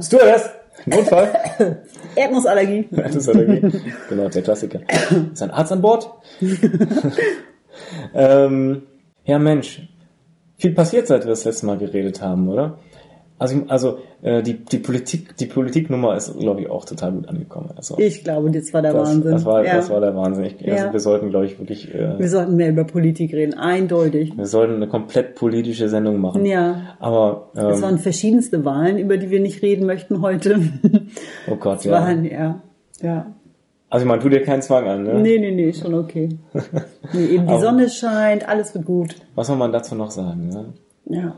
Stewardess! 0.00 0.50
Notfall! 0.86 1.32
Erdnussallergie. 2.16 2.88
das 2.90 3.14
ist 3.16 3.28
Allergie. 3.28 3.80
Genau, 4.08 4.28
der 4.28 4.42
Klassiker. 4.42 4.80
Ist 5.32 5.42
ein 5.42 5.50
Arzt 5.50 5.72
an 5.72 5.80
Bord? 5.80 6.10
ähm, 8.14 8.82
ja, 9.24 9.38
Mensch. 9.38 9.88
Viel 10.62 10.74
passiert, 10.74 11.08
seit 11.08 11.24
wir 11.24 11.30
das 11.30 11.44
letzte 11.44 11.66
Mal 11.66 11.76
geredet 11.76 12.22
haben, 12.22 12.48
oder? 12.48 12.78
Also, 13.36 13.62
also 13.66 13.98
äh, 14.22 14.44
die, 14.44 14.64
die 14.64 14.78
Politik, 14.78 15.36
die 15.36 15.46
Politiknummer 15.46 16.14
ist, 16.16 16.38
glaube 16.38 16.60
ich, 16.60 16.70
auch 16.70 16.84
total 16.84 17.10
gut 17.10 17.28
angekommen. 17.28 17.70
Also, 17.74 17.98
Ich 17.98 18.22
glaube, 18.22 18.48
das 18.52 18.72
war 18.72 18.80
der 18.80 18.92
das, 18.92 19.08
Wahnsinn. 19.08 19.32
Das 19.32 19.44
war, 19.44 19.64
ja. 19.66 19.74
das 19.74 19.90
war 19.90 20.00
der 20.00 20.14
Wahnsinn. 20.14 20.44
Ich, 20.44 20.70
also 20.70 20.84
Ja. 20.86 20.92
wir 20.92 21.00
sollten, 21.00 21.30
glaube 21.30 21.46
ich, 21.46 21.58
wirklich, 21.58 21.92
äh, 21.92 22.16
Wir 22.16 22.28
sollten 22.28 22.54
mehr 22.54 22.68
über 22.68 22.84
Politik 22.84 23.32
reden, 23.34 23.54
eindeutig. 23.54 24.36
wir 24.36 24.46
sollten 24.46 24.74
eine 24.76 24.86
komplett 24.86 25.34
politische 25.34 25.88
Sendung 25.88 26.20
machen. 26.20 26.46
Ja. 26.46 26.94
Aber, 27.00 27.48
Es 27.54 27.78
ähm, 27.78 27.82
waren 27.82 27.98
verschiedenste 27.98 28.64
Wahlen, 28.64 28.98
über 28.98 29.16
die 29.16 29.30
wir 29.30 29.40
nicht 29.40 29.62
reden 29.62 29.84
möchten 29.86 30.22
heute. 30.22 30.60
oh 31.50 31.56
Gott, 31.56 31.78
Es 31.78 31.84
ja. 31.86 31.92
waren, 31.94 32.24
ja. 32.24 32.62
Ja. 33.00 33.26
Also, 33.92 34.04
ich 34.04 34.08
meine, 34.08 34.22
tu 34.22 34.30
dir 34.30 34.42
keinen 34.42 34.62
Zwang 34.62 34.88
an, 34.88 35.02
ne? 35.02 35.20
Nee, 35.20 35.38
nee, 35.38 35.50
nee, 35.50 35.70
schon 35.70 35.92
okay. 35.92 36.30
Nee, 37.12 37.26
eben 37.26 37.46
die 37.46 37.58
Sonne 37.58 37.90
scheint, 37.90 38.48
alles 38.48 38.74
wird 38.74 38.86
gut. 38.86 39.16
Was 39.34 39.48
soll 39.48 39.56
man 39.56 39.70
dazu 39.70 39.94
noch 39.94 40.10
sagen, 40.10 40.48
ne? 40.48 40.72
Ja. 41.04 41.34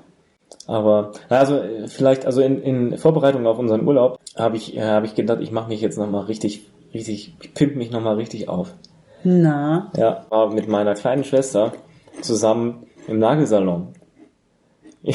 Aber 0.68 1.10
also 1.28 1.56
äh, 1.56 1.88
vielleicht 1.88 2.26
also 2.26 2.42
in, 2.42 2.62
in 2.62 2.96
Vorbereitung 2.96 3.44
auf 3.48 3.58
unseren 3.58 3.84
Urlaub 3.84 4.20
habe 4.36 4.56
ich 4.56 4.76
äh, 4.76 4.82
habe 4.82 5.04
ich 5.04 5.16
gedacht, 5.16 5.40
ich 5.40 5.50
mache 5.50 5.68
mich 5.68 5.80
jetzt 5.80 5.98
noch 5.98 6.08
mal 6.08 6.20
richtig 6.20 6.70
richtig 6.94 7.34
ich 7.42 7.54
pimp 7.54 7.74
mich 7.74 7.90
noch 7.90 8.00
mal 8.00 8.14
richtig 8.14 8.48
auf. 8.48 8.72
Na, 9.24 9.90
Ja, 9.96 10.24
war 10.28 10.52
mit 10.52 10.68
meiner 10.68 10.94
kleinen 10.94 11.24
Schwester 11.24 11.72
zusammen 12.20 12.86
im 13.08 13.18
Nagelsalon. 13.18 13.88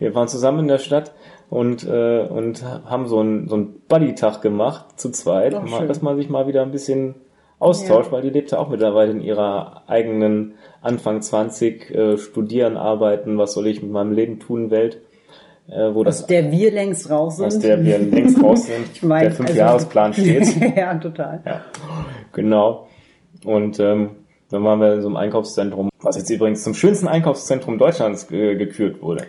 Wir 0.00 0.12
waren 0.12 0.26
zusammen 0.26 0.60
in 0.60 0.68
der 0.68 0.78
Stadt 0.78 1.12
und 1.50 1.86
äh, 1.86 2.20
und 2.28 2.64
haben 2.64 3.06
so 3.06 3.18
einen 3.20 3.48
so 3.48 3.56
einen 3.56 3.80
Buddy-Tag 3.88 4.40
gemacht 4.40 4.98
zu 5.00 5.10
zweit, 5.10 5.54
Ach, 5.54 5.68
mal, 5.68 5.86
dass 5.86 6.00
man 6.00 6.16
sich 6.16 6.30
mal 6.30 6.46
wieder 6.46 6.62
ein 6.62 6.70
bisschen 6.70 7.16
austauscht, 7.58 8.06
Ja. 8.06 8.12
weil 8.12 8.22
die 8.22 8.30
lebte 8.30 8.58
auch 8.58 8.68
mittlerweile 8.70 9.10
in 9.10 9.20
ihrer 9.20 9.82
eigenen 9.88 10.54
Anfang 10.80 11.20
20 11.20 11.90
äh, 11.90 12.16
studieren, 12.16 12.76
arbeiten, 12.78 13.36
was 13.36 13.52
soll 13.52 13.66
ich 13.66 13.82
mit 13.82 13.90
meinem 13.90 14.12
Leben 14.12 14.38
tun, 14.38 14.70
Welt, 14.70 15.00
äh, 15.68 15.92
wo 15.92 16.00
aus 16.00 16.18
das 16.18 16.26
der 16.26 16.50
wir 16.52 16.70
längst 16.72 17.10
raus 17.10 17.36
sind. 17.36 17.46
aus 17.46 17.58
der 17.58 17.84
wir 17.84 17.98
längst 17.98 18.42
raus 18.42 18.66
sind, 18.66 18.86
Ich 18.94 19.02
mein, 19.02 19.22
der 19.24 19.32
Fünfjahresplan 19.32 20.12
steht. 20.14 20.76
ja, 20.76 20.94
total. 20.94 21.42
Ja, 21.44 21.60
genau. 22.32 22.86
Und 23.44 23.78
ähm, 23.80 24.10
dann 24.50 24.64
waren 24.64 24.80
wir 24.80 24.94
in 24.94 25.00
so 25.02 25.08
einem 25.08 25.16
Einkaufszentrum, 25.16 25.90
was 26.00 26.16
jetzt 26.16 26.30
übrigens 26.30 26.62
zum 26.62 26.74
schönsten 26.74 27.08
Einkaufszentrum 27.08 27.76
Deutschlands 27.78 28.30
äh, 28.30 28.54
gekürt 28.56 29.02
wurde. 29.02 29.24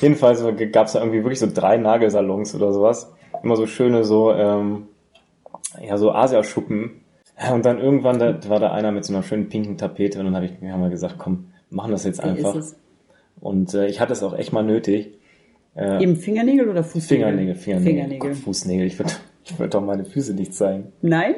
Jedenfalls 0.00 0.42
gab 0.72 0.86
es 0.86 0.92
da 0.92 1.00
irgendwie 1.00 1.22
wirklich 1.22 1.38
so 1.38 1.48
drei 1.52 1.76
Nagelsalons 1.76 2.54
oder 2.54 2.72
sowas. 2.72 3.12
Immer 3.42 3.56
so 3.56 3.66
schöne, 3.66 4.04
so, 4.04 4.32
ähm, 4.32 4.88
ja, 5.80 5.96
so 5.96 6.12
Asiaschuppen. 6.12 7.02
Und 7.52 7.64
dann 7.64 7.78
irgendwann 7.78 8.18
da, 8.18 8.38
war 8.48 8.60
da 8.60 8.72
einer 8.72 8.92
mit 8.92 9.04
so 9.04 9.12
einer 9.12 9.22
schönen 9.22 9.48
pinken 9.48 9.76
Tapete 9.76 10.18
und 10.18 10.26
dann 10.26 10.36
habe 10.36 10.46
ich 10.46 10.60
mir 10.60 10.76
mal 10.76 10.90
gesagt, 10.90 11.16
komm, 11.18 11.46
machen 11.70 11.90
das 11.90 12.04
jetzt 12.04 12.20
einfach. 12.20 12.56
Und 13.40 13.74
äh, 13.74 13.86
ich 13.86 14.00
hatte 14.00 14.12
es 14.12 14.22
auch 14.22 14.36
echt 14.36 14.52
mal 14.52 14.62
nötig. 14.62 15.18
Äh, 15.74 16.02
Eben 16.02 16.16
Fingernägel 16.16 16.68
oder 16.68 16.84
Fußnägel? 16.84 17.26
Fingernägel, 17.26 17.54
Fingernägel, 17.54 17.92
Fingernägel. 17.92 18.28
Gott, 18.30 18.38
Fußnägel. 18.38 18.86
Ich 18.86 18.98
würde 18.98 19.12
ich 19.44 19.58
würd 19.58 19.74
doch 19.74 19.80
meine 19.80 20.04
Füße 20.04 20.34
nicht 20.34 20.54
zeigen. 20.54 20.92
Nein? 21.00 21.34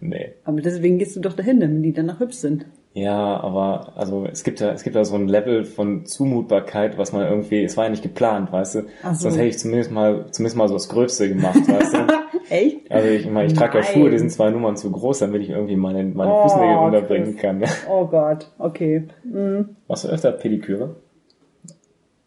Nee. 0.00 0.32
Aber 0.44 0.60
deswegen 0.60 0.98
gehst 0.98 1.16
du 1.16 1.20
doch 1.20 1.34
dahin, 1.34 1.60
damit 1.60 1.84
die 1.84 1.92
danach 1.92 2.20
hübsch 2.20 2.36
sind. 2.36 2.66
Ja, 2.92 3.38
aber 3.40 3.92
also 3.96 4.26
es 4.26 4.42
gibt 4.42 4.58
ja 4.58 4.72
es 4.72 4.82
gibt 4.82 4.96
ja 4.96 5.04
so 5.04 5.14
ein 5.14 5.28
Level 5.28 5.64
von 5.64 6.06
Zumutbarkeit, 6.06 6.98
was 6.98 7.12
man 7.12 7.22
irgendwie, 7.24 7.62
es 7.62 7.76
war 7.76 7.84
ja 7.84 7.90
nicht 7.90 8.02
geplant, 8.02 8.50
weißt 8.50 8.74
du. 8.74 8.82
Ach 9.04 9.14
so. 9.14 9.22
Sonst 9.22 9.36
hätte 9.36 9.46
ich 9.46 9.58
zumindest 9.58 9.92
mal 9.92 10.26
zumindest 10.32 10.56
mal 10.56 10.66
so 10.66 10.74
das 10.74 10.88
Gröbste 10.88 11.28
gemacht, 11.28 11.56
weißt 11.68 11.94
du. 11.94 11.98
Echt? 12.50 12.90
Also 12.90 13.08
ich 13.08 13.30
meine, 13.30 13.46
ich 13.46 13.52
trage 13.54 13.78
ja. 13.78 13.84
Schuhe, 13.84 14.10
die 14.10 14.18
sind 14.18 14.32
zwei 14.32 14.50
Nummern 14.50 14.76
zu 14.76 14.90
groß, 14.90 15.20
damit 15.20 15.42
ich 15.42 15.50
irgendwie 15.50 15.76
meine 15.76 16.02
meine 16.02 16.32
Oh, 16.32 16.42
Fußnägel 16.42 16.76
unterbringen 16.78 17.32
Chris. 17.34 17.40
kann. 17.42 17.60
Ja. 17.60 17.68
Oh 17.88 18.06
Gott, 18.06 18.50
okay. 18.58 19.04
Mhm. 19.22 19.76
Machst 19.86 20.02
du 20.02 20.08
öfter 20.08 20.32
Pediküre? 20.32 20.96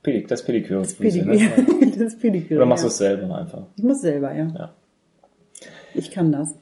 Pedik, 0.02 0.30
das 0.30 0.44
Pediküre. 0.46 0.86
Füße, 0.86 1.26
Pediküre. 1.26 1.62
ne? 1.62 1.92
das 1.98 2.18
Pediküre. 2.18 2.60
Oder 2.62 2.66
machst 2.68 2.84
du 2.84 2.88
ja. 2.88 2.92
es 2.92 2.98
selber 2.98 3.36
einfach? 3.36 3.64
Ich 3.76 3.84
muss 3.84 4.00
selber, 4.00 4.34
ja. 4.34 4.48
Ja. 4.58 4.74
Ich 5.94 6.12
kann 6.12 6.32
das. 6.32 6.56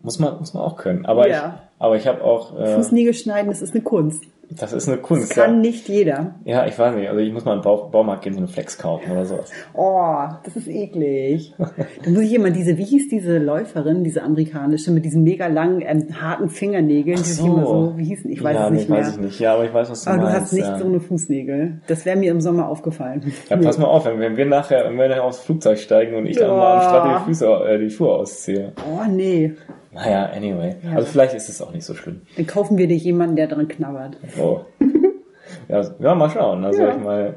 Muss 0.00 0.18
man 0.18 0.38
muss 0.38 0.54
man 0.54 0.62
auch 0.62 0.76
können. 0.78 1.04
Aber 1.04 1.28
Ja. 1.28 1.65
Aber 1.78 1.96
ich 1.96 2.06
habe 2.06 2.22
auch 2.24 2.58
äh, 2.58 2.74
Fußnägel 2.76 3.14
schneiden, 3.14 3.48
das 3.50 3.62
ist 3.62 3.74
eine 3.74 3.82
Kunst. 3.82 4.24
das 4.48 4.72
ist 4.72 4.86
eine 4.88 4.98
Das 4.98 5.06
Kunst. 5.06 5.34
kann 5.34 5.54
ja. 5.54 5.60
nicht 5.60 5.88
jeder. 5.88 6.36
ja, 6.44 6.64
ich 6.66 6.78
weiß 6.78 6.94
nicht. 6.94 7.08
Also 7.08 7.20
ich 7.20 7.32
muss 7.32 7.44
mal 7.44 7.54
im 7.56 7.62
Bau, 7.62 7.88
Baumarkt 7.88 8.22
gehen, 8.22 8.32
so 8.32 8.38
eine 8.38 8.48
Flex 8.48 8.78
kaufen 8.78 9.10
oder 9.10 9.26
sowas. 9.26 9.50
Oh, 9.74 10.14
das 10.44 10.56
ist 10.56 10.68
eklig. 10.68 11.54
Da 12.04 12.10
muss 12.10 12.22
ich 12.22 12.34
immer 12.34 12.50
diese, 12.50 12.78
wie 12.78 12.84
hieß 12.84 13.08
diese 13.08 13.38
Läuferin, 13.38 14.04
diese 14.04 14.22
amerikanische, 14.22 14.92
mit 14.92 15.04
diesen 15.04 15.24
mega 15.24 15.48
langen, 15.48 15.82
ähm, 15.84 16.20
harten 16.20 16.48
Fingernägeln, 16.48 17.16
die 17.16 17.22
sich 17.24 17.44
immer 17.44 17.66
so, 17.66 17.94
wie 17.96 18.04
hießen, 18.04 18.30
ich 18.30 18.42
weiß 18.42 18.54
ja, 18.54 18.66
es 18.66 18.72
nicht 18.72 18.88
nee, 18.88 18.94
mehr. 18.94 19.04
weiß 19.04 19.14
ich 19.16 19.20
nicht. 19.20 19.40
Ja, 19.40 19.54
aber 19.54 19.64
ich 19.64 19.74
weiß, 19.74 19.90
was 19.90 20.04
du 20.04 20.10
Aber 20.10 20.18
du 20.18 20.24
meinst. 20.24 20.40
hast 20.40 20.52
nicht 20.52 20.66
ja. 20.66 20.78
so 20.78 20.84
eine 20.84 21.00
Fußnägel. 21.00 21.80
Das 21.88 22.04
wäre 22.06 22.16
mir 22.16 22.30
im 22.30 22.40
Sommer 22.40 22.68
aufgefallen. 22.68 23.32
Ja, 23.50 23.56
pass 23.56 23.78
mal 23.78 23.86
auf, 23.86 24.04
wenn, 24.06 24.36
wir 24.36 24.46
nachher, 24.46 24.84
wenn 24.84 24.96
wir 24.96 25.08
nachher 25.08 25.24
aufs 25.24 25.40
Flugzeug 25.40 25.78
steigen 25.78 26.14
und 26.14 26.26
ich 26.26 26.36
dann 26.36 26.50
mal 26.50 26.76
am. 26.76 26.82
Start 26.82 27.20
die, 27.20 27.24
Füße, 27.24 27.46
äh, 27.46 27.78
die 27.78 27.90
Schuhe 27.90 28.14
ausziehe. 28.14 28.72
Oh 28.88 29.02
nee. 29.10 29.52
Naja, 29.96 30.26
anyway. 30.34 30.76
Ja. 30.84 30.96
Also 30.96 31.08
vielleicht 31.08 31.34
ist 31.34 31.48
es 31.48 31.60
auch 31.60 31.72
nicht 31.72 31.84
so 31.84 31.94
schlimm. 31.94 32.22
Dann 32.36 32.46
kaufen 32.46 32.78
wir 32.78 32.86
dir 32.86 32.96
jemanden, 32.96 33.36
der 33.36 33.48
dran 33.48 33.66
knabbert. 33.68 34.16
Oh. 34.40 34.60
ja, 35.68 35.82
ja, 35.98 36.14
mal 36.14 36.30
schauen. 36.30 36.64
Also 36.64 36.82
Ja. 36.82 36.90
ich 36.96 37.02
meine, 37.02 37.34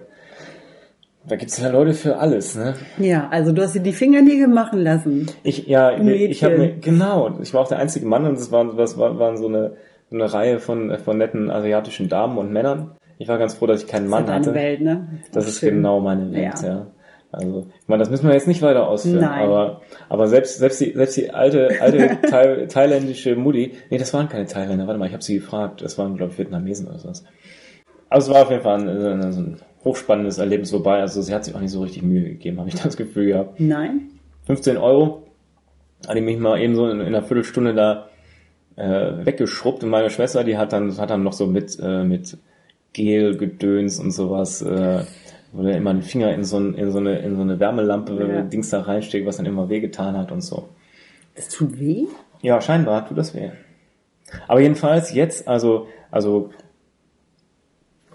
da 1.28 1.36
gibt's 1.36 1.60
ja 1.62 1.70
Leute 1.70 1.94
für 1.94 2.18
alles, 2.18 2.56
ne? 2.56 2.74
Ja, 2.98 3.28
also 3.30 3.52
du 3.52 3.62
hast 3.62 3.76
dir 3.76 3.82
die 3.82 3.94
Fingernägel 3.94 4.48
machen 4.48 4.80
lassen. 4.82 5.28
Ich, 5.44 5.68
ja, 5.68 5.96
Du 5.96 6.10
ich 6.12 6.44
habe 6.44 6.56
mir, 6.58 6.60
Mädchen. 6.68 6.82
genau, 6.82 7.38
ich 7.42 7.54
war 7.54 7.62
auch 7.62 7.68
der 7.68 7.80
einzige 7.80 8.06
Mann 8.06 8.26
und 8.26 8.34
es 8.34 8.52
waren, 8.52 8.76
das 8.78 8.98
war, 8.98 9.20
waren 9.20 9.38
so 9.38 9.48
eine, 9.48 9.74
so 10.10 10.16
eine 10.16 10.32
Reihe 10.34 10.60
von, 10.60 10.98
von 10.98 11.18
netten 11.18 11.52
asiatischen 11.52 12.10
Damen 12.10 12.38
und 12.38 12.52
Männern. 12.52 12.92
Ich 13.20 13.28
war 13.28 13.38
ganz 13.38 13.54
froh, 13.56 13.68
dass 13.68 13.82
ich 13.84 13.88
keinen 13.88 14.08
Mann 14.08 14.26
das 14.26 14.40
ist 14.42 14.48
hatte. 14.48 14.56
Welt, 14.56 14.82
ne? 14.82 15.08
Das 15.34 15.44
Auch 15.46 15.50
ist 15.50 15.60
schön. 15.60 15.76
genau 15.76 16.00
meine 16.00 16.32
Welt, 16.32 16.54
ja. 16.64 16.68
Ja. 16.70 16.88
Also, 17.32 17.68
ich 17.80 17.88
meine, 17.88 18.02
das 18.02 18.10
müssen 18.10 18.28
wir 18.28 18.34
jetzt 18.34 18.48
nicht 18.48 18.62
weiter 18.64 18.88
ausführen, 18.88 19.22
Nein. 19.22 19.46
aber, 19.46 19.82
aber 20.10 20.28
selbst, 20.28 20.58
selbst 20.58 20.82
die, 20.82 20.94
selbst 20.94 21.16
die 21.16 21.30
alte, 21.30 21.70
alte 21.80 22.18
Thai, 22.30 22.66
thailändische 22.66 23.36
Mutti, 23.36 23.74
nee, 23.92 24.00
das 24.00 24.14
waren 24.14 24.30
keine 24.30 24.48
Thailänder, 24.48 24.88
warte 24.88 25.00
mal, 25.00 25.06
ich 25.06 25.14
habe 25.14 25.24
sie 25.24 25.36
gefragt, 25.36 25.84
das 25.84 25.98
waren, 26.00 26.16
glaube 26.18 26.32
ich, 26.32 26.40
Vietnamesen 26.40 26.88
oder 26.88 26.98
sowas. 26.98 27.24
Also 28.10 28.32
es 28.32 28.36
war 28.36 28.44
auf 28.44 28.50
jeden 28.50 28.64
Fall 28.64 28.80
ein, 28.82 29.22
ein, 29.22 29.32
so 29.32 29.42
ein 29.42 29.58
hochspannendes 29.86 30.40
Erlebnis 30.40 30.72
vorbei, 30.72 31.02
also 31.02 31.22
sie 31.22 31.34
hat 31.34 31.46
sich 31.46 31.54
auch 31.54 31.62
nicht 31.62 31.72
so 31.72 31.82
richtig 31.82 32.02
Mühe 32.02 32.24
gegeben, 32.24 32.58
habe 32.60 32.70
ich 32.70 32.76
das 32.76 32.98
Gefühl 32.98 33.28
gehabt. 33.28 33.60
Nein? 33.60 34.10
15 34.48 34.78
Euro, 34.78 35.28
hatte 36.08 36.18
ich 36.18 36.26
mich 36.26 36.40
mal 36.40 36.60
eben 36.60 36.76
so 36.76 36.90
in, 36.90 37.00
in 37.00 37.08
einer 37.08 37.22
Viertelstunde 37.22 37.76
da 37.76 38.10
äh, 38.76 39.26
weggeschrubbt 39.26 39.84
und 39.84 39.90
meine 39.90 40.10
Schwester, 40.10 40.44
die 40.44 40.58
hat 40.58 40.74
dann, 40.74 40.98
hat 40.98 41.12
dann 41.12 41.24
noch 41.24 41.34
so 41.34 41.46
mit, 41.46 41.78
äh, 41.80 42.04
mit 42.04 42.38
Gel, 42.94 43.38
Gedöns 43.38 44.00
und 44.00 44.12
sowas, 44.12 44.64
äh, 44.64 45.04
wo 45.52 45.64
der 45.64 45.78
immer 45.78 45.94
den 45.94 46.04
Finger 46.04 46.34
in 46.34 46.44
so, 46.44 46.58
ein, 46.58 46.74
in 46.76 46.92
so 46.92 47.00
eine, 47.00 47.20
in 47.20 47.36
so 47.36 47.42
eine 47.42 47.60
Wärmelampe 47.60 48.14
Ja. 48.14 48.42
Dings 48.42 48.70
da 48.70 48.82
reinsteckt, 48.82 49.26
was 49.26 49.38
dann 49.38 49.46
immer 49.46 49.70
wehgetan 49.70 50.18
hat 50.18 50.32
und 50.32 50.42
so. 50.42 50.70
Das 51.36 51.50
tut 51.50 51.80
weh? 51.80 52.06
Ja, 52.42 52.62
scheinbar 52.62 53.08
tut 53.08 53.18
das 53.18 53.34
weh. 53.34 53.50
Aber 54.48 54.60
jedenfalls 54.62 55.14
jetzt, 55.14 55.48
also, 55.48 55.88
also 56.12 56.52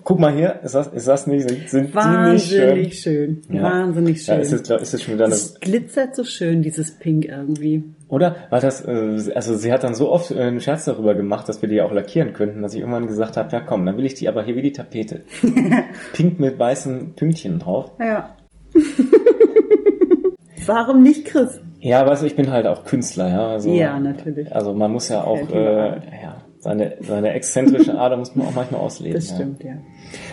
guck 0.04 0.18
mal 0.20 0.32
hier, 0.34 0.60
ist 0.62 0.74
das, 0.74 0.86
ist 0.88 1.08
das 1.08 1.26
nicht, 1.26 1.48
sind, 1.70 1.94
Wahnsinnig 1.94 2.48
die 2.50 2.74
nicht 2.80 3.02
schön? 3.02 3.42
schön. 3.48 3.62
Wahnsinnig 3.62 4.22
schön. 4.22 4.34
Ja, 4.36 4.40
ist 4.42 4.64
glaub- 4.64 4.80
ist 4.80 4.92
jetzt 4.92 5.02
schon 5.04 5.14
wieder 5.14 5.24
eine, 5.24 5.34
es 5.34 5.58
glitzert 5.60 6.14
so 6.14 6.24
schön, 6.24 6.60
dieses 6.62 6.92
Pink 6.98 7.24
irgendwie. 7.24 7.82
oder? 8.08 8.36
Weil 8.50 8.60
das, 8.60 8.84
äh, 8.84 9.32
also 9.34 9.54
sie 9.56 9.72
hat 9.72 9.82
dann 9.82 9.94
so 9.94 10.10
oft 10.12 10.30
äh, 10.30 10.38
einen 10.40 10.60
Scherz 10.60 10.84
darüber 10.84 11.14
gemacht, 11.14 11.48
dass 11.48 11.62
wir 11.62 11.68
die 11.68 11.80
auch 11.80 11.90
lackieren 11.92 12.32
könnten, 12.34 12.62
dass 12.62 12.74
ich 12.74 12.80
irgendwann 12.80 13.06
gesagt 13.06 13.36
habe, 13.36 13.50
ja 13.50 13.60
komm, 13.60 13.86
dann 13.86 13.96
will 13.96 14.04
ich 14.04 14.14
die 14.14 14.28
aber 14.28 14.42
hier 14.44 14.56
wie 14.56 14.62
die 14.62 14.72
Tapete. 14.72 15.22
Pink 16.12 16.38
mit 16.38 16.58
weißen 16.58 17.14
Pünktchen 17.14 17.58
drauf. 17.58 17.92
Ja. 17.98 18.36
Warum 20.66 21.02
nicht 21.02 21.26
Chris? 21.26 21.60
Ja, 21.80 22.06
weißt 22.06 22.22
du, 22.22 22.26
ich 22.26 22.36
bin 22.36 22.50
halt 22.50 22.66
auch 22.66 22.84
Künstler, 22.84 23.28
ja. 23.28 23.48
Also, 23.48 23.70
Ja, 23.70 23.98
natürlich. 24.00 24.50
Also 24.54 24.72
man 24.72 24.90
muss 24.92 25.08
ja 25.10 25.22
auch, 25.22 25.50
äh, 25.50 25.88
ja, 26.22 26.36
seine, 26.58 26.96
seine 27.00 27.32
exzentrische 27.34 27.98
Ader 27.98 28.16
muss 28.16 28.34
man 28.34 28.46
auch 28.46 28.54
manchmal 28.54 28.80
ausleben. 28.80 29.14
Das 29.16 29.28
stimmt, 29.28 29.62
ja. 29.62 29.72
Ja. 29.72 29.76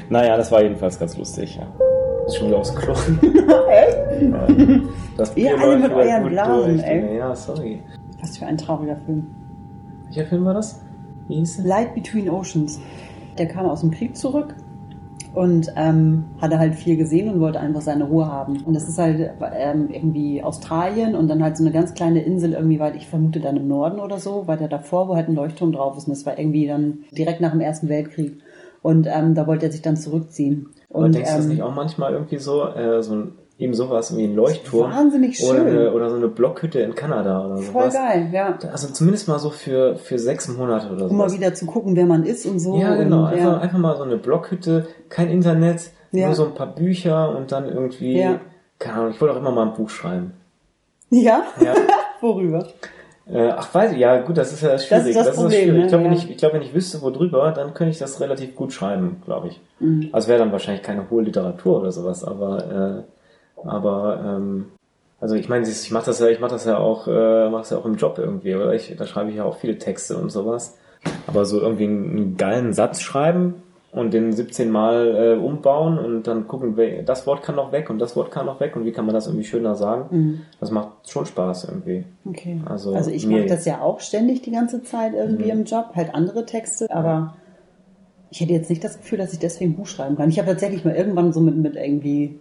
Naja, 0.10 0.38
das 0.38 0.52
war 0.52 0.62
jedenfalls 0.64 1.00
ganz 1.00 1.18
lustig, 1.18 1.58
ja. 1.58 1.68
Ist 2.26 2.38
schon 2.38 2.48
wieder 2.48 2.58
aufs 2.58 2.76
Klo. 2.76 2.94
Echt? 2.94 4.22
Ja. 4.22 4.48
Das 5.18 5.36
Ihr 5.36 5.60
alle 5.60 5.78
mit 5.78 5.86
wieder 5.86 5.96
euren 5.96 6.30
Blasen, 6.30 6.80
ey. 6.80 7.18
Ja, 7.18 7.36
sorry. 7.36 7.82
Was 8.22 8.38
für 8.38 8.46
ein 8.46 8.58
trauriger 8.58 8.98
Film. 8.98 9.28
Welcher 10.06 10.26
Film 10.26 10.46
war 10.46 10.54
das? 10.54 10.82
Wie 11.28 11.36
hieß 11.36 11.58
der? 11.58 11.66
Light 11.66 11.96
Between 11.96 12.30
Oceans. 12.30 12.80
Der 13.38 13.48
kam 13.48 13.66
aus 13.66 13.82
dem 13.82 13.92
Krieg 13.92 14.16
zurück 14.16 14.56
und 15.34 15.72
ähm, 15.78 16.26
hatte 16.42 16.60
halt 16.60 16.76
viel 16.76 16.98
gesehen 16.98 17.34
und 17.34 17.40
wollte 17.40 17.60
einfach 17.60 17.82
seine 17.82 18.04
Ruhe 18.04 18.28
haben. 18.28 18.62
Und 18.64 18.74
das 18.74 18.88
ist 18.88 18.98
halt 18.98 19.32
ähm, 19.56 19.90
irgendwie 19.90 20.44
Australien 20.44 21.16
und 21.16 21.30
dann 21.30 21.42
halt 21.42 21.58
so 21.58 21.64
eine 21.64 21.72
ganz 21.72 21.94
kleine 21.94 22.22
Insel 22.22 22.54
irgendwie 22.54 22.80
weit, 22.80 22.96
ich 22.96 23.08
vermute 23.08 23.40
dann 23.40 23.56
im 23.56 23.68
Norden 23.68 24.00
oder 24.00 24.20
so, 24.20 24.48
weiter 24.48 24.68
davor, 24.68 25.08
wo 25.08 25.16
halt 25.16 25.30
ein 25.30 25.36
Leuchtturm 25.36 25.72
drauf 25.72 25.98
ist. 25.98 26.08
Und 26.08 26.16
das 26.16 26.26
war 26.26 26.38
irgendwie 26.38 26.68
dann 26.68 27.06
direkt 27.12 27.40
nach 27.40 27.52
dem 27.52 27.62
Ersten 27.62 27.88
Weltkrieg. 27.88 28.42
Und 28.82 29.08
ähm, 29.08 29.36
da 29.36 29.46
wollte 29.48 29.68
er 29.68 29.72
sich 29.72 29.82
dann 29.82 29.96
zurückziehen. 29.98 30.70
Und 30.90 31.04
Und 31.06 31.16
denkst 31.16 31.30
du 31.30 31.36
das 31.38 31.46
ähm, 31.46 31.52
nicht 31.52 31.62
auch 31.62 31.74
manchmal 31.76 32.14
irgendwie 32.14 32.38
so, 32.38 32.64
äh, 32.66 33.02
so 33.04 33.14
ein, 33.16 33.32
eben 33.60 33.74
sowas 33.76 34.16
wie 34.18 34.24
ein 34.24 34.36
Leuchtturm? 34.36 34.92
Wahnsinnig 34.92 35.42
Oder, 35.44 35.60
schön. 35.60 35.68
eine, 35.68 35.94
oder 35.94 36.10
so 36.10 36.16
eine 36.16 36.28
Blockhütte 36.28 36.80
in 36.80 36.96
Kanada 36.96 37.46
oder 37.46 37.58
voll 37.58 37.84
sowas. 37.84 37.94
geil, 37.94 38.30
ja. 38.34 38.58
Also 38.72 38.88
zumindest 38.92 39.28
mal 39.28 39.38
so 39.40 39.52
für, 39.52 39.96
für 39.98 40.18
sechs 40.18 40.48
Monate 40.48 40.88
oder 40.90 41.06
so. 41.06 41.12
Um 41.12 41.18
mal 41.18 41.32
wieder 41.32 41.54
zu 41.54 41.66
gucken, 41.68 41.96
wer 41.96 42.06
man 42.08 42.24
ist 42.24 42.46
und 42.48 42.60
so. 42.60 42.76
Ja, 42.78 42.96
genau. 42.96 43.20
Und, 43.22 43.34
Einfach, 43.34 43.52
ja. 43.52 43.58
einfach 43.60 43.78
mal 43.78 43.96
so 43.98 44.04
eine 44.04 44.18
Blockhütte, 44.18 44.88
kein 45.10 45.30
Internet, 45.30 45.92
Ja. 46.12 46.26
nur 46.26 46.36
so 46.36 46.46
ein 46.46 46.56
paar 46.56 46.74
Bücher 46.74 47.36
und 47.38 47.52
dann 47.52 47.70
irgendwie, 47.70 48.20
Ja. 48.20 48.40
keine 48.80 48.96
Ahnung, 48.98 49.12
ich 49.12 49.22
wollte 49.22 49.36
auch 49.36 49.40
immer 49.40 49.52
mal 49.52 49.68
ein 49.68 49.74
Buch 49.74 49.90
schreiben. 49.90 50.34
ja? 51.12 51.44
Ja. 51.64 51.74
Worüber? 52.22 52.68
Äh, 53.28 53.50
ach, 53.50 53.74
weiß 53.74 53.92
ich, 53.94 54.00
ja, 54.00 54.20
gut, 54.22 54.38
das 54.38 54.52
ist 54.52 54.62
ja 54.62 54.78
schwierig. 54.78 55.14
das 55.16 55.36
Problem, 55.36 55.52
schwierig. 55.52 55.74
ne? 55.74 55.82
Ich 55.84 55.88
glaube, 55.90 56.04
wenn, 56.06 56.12
Ja. 56.14 56.18
ich, 56.18 56.30
ich 56.32 56.38
glaub, 56.38 56.54
wenn 56.54 56.62
ich 56.62 56.74
wüsste, 56.74 57.02
worüber, 57.02 57.52
dann 57.52 57.74
könnte 57.74 57.92
ich 57.92 58.00
das 58.00 58.20
relativ 58.20 58.56
gut 58.56 58.74
schreiben, 58.74 59.22
glaube 59.26 59.50
ich. 59.50 59.62
Mhm. 59.80 60.10
Also 60.12 60.28
wäre 60.28 60.40
dann 60.40 60.52
wahrscheinlich 60.52 60.84
keine 60.84 61.10
hohe 61.10 61.24
Literatur 61.24 61.80
oder 61.82 61.92
sowas, 61.92 62.24
aber, 62.24 63.06
äh, 63.64 63.68
aber, 63.68 64.20
ähm, 64.26 64.66
also 65.20 65.36
ich 65.36 65.48
meine, 65.50 65.68
ich 65.68 65.92
mache 65.92 66.06
das 66.08 66.20
ja, 66.20 66.28
ich 66.28 66.40
mache 66.40 66.52
das 66.52 66.66
ja 66.66 66.78
auch, 66.78 67.08
äh, 67.08 67.50
mache 67.50 67.62
das 67.62 67.70
ja 67.70 67.78
auch 67.78 67.86
im 67.86 67.96
Job 67.96 68.18
irgendwie, 68.18 68.56
oder? 68.56 68.74
Ich, 68.74 68.96
da 68.98 69.06
schreibe 69.06 69.30
ich 69.30 69.36
ja 69.38 69.44
auch 69.44 69.58
viele 69.58 69.78
Texte 69.78 70.18
und 70.18 70.32
sowas. 70.32 70.78
Aber 71.28 71.46
so 71.46 71.60
irgendwie 71.60 71.86
einen 71.86 72.38
geilen 72.38 72.74
Satz 72.74 73.02
schreiben 73.02 73.56
und 73.92 74.14
den 74.14 74.32
17 74.32 74.70
Mal 74.72 75.16
äh, 75.16 75.44
umbauen 75.44 76.00
und 76.00 76.24
dann 76.24 76.48
gucken, 76.48 76.76
das 77.06 77.28
Wort 77.28 77.44
kann 77.44 77.56
noch 77.56 77.72
weg 77.74 77.90
und 77.90 78.00
das 78.00 78.16
Wort 78.16 78.32
kann 78.32 78.46
noch 78.46 78.60
weg 78.62 78.76
und 78.76 78.86
wie 78.86 78.92
kann 78.92 79.06
man 79.06 79.14
das 79.14 79.28
irgendwie 79.28 79.46
schöner 79.46 79.76
sagen? 79.76 80.06
Mhm. 80.10 80.42
Das 80.60 80.72
macht 80.72 81.10
schon 81.10 81.26
Spaß 81.26 81.66
irgendwie. 81.66 82.06
Okay. 82.26 82.62
Also 82.66 82.96
Also, 82.96 83.12
ich 83.12 83.28
mache 83.28 83.48
das 83.48 83.66
ja 83.66 83.82
auch 83.82 84.00
ständig 84.00 84.42
die 84.44 84.52
ganze 84.52 84.82
Zeit 84.84 85.14
irgendwie 85.14 85.50
im 85.50 85.66
Job, 85.66 85.92
halt 85.96 86.16
andere 86.16 86.46
Texte, 86.46 86.90
aber 86.90 87.36
ich 88.30 88.40
hätte 88.40 88.54
jetzt 88.54 88.70
nicht 88.70 88.82
das 88.84 88.98
Gefühl, 88.98 89.18
dass 89.18 89.34
ich 89.34 89.40
deswegen 89.40 89.76
Buch 89.76 89.88
schreiben 89.88 90.16
kann. 90.16 90.30
Ich 90.30 90.40
habe 90.40 90.48
tatsächlich 90.48 90.86
mal 90.86 90.96
irgendwann 90.96 91.34
so 91.34 91.42
mit, 91.42 91.58
mit 91.58 91.76
irgendwie 91.76 92.40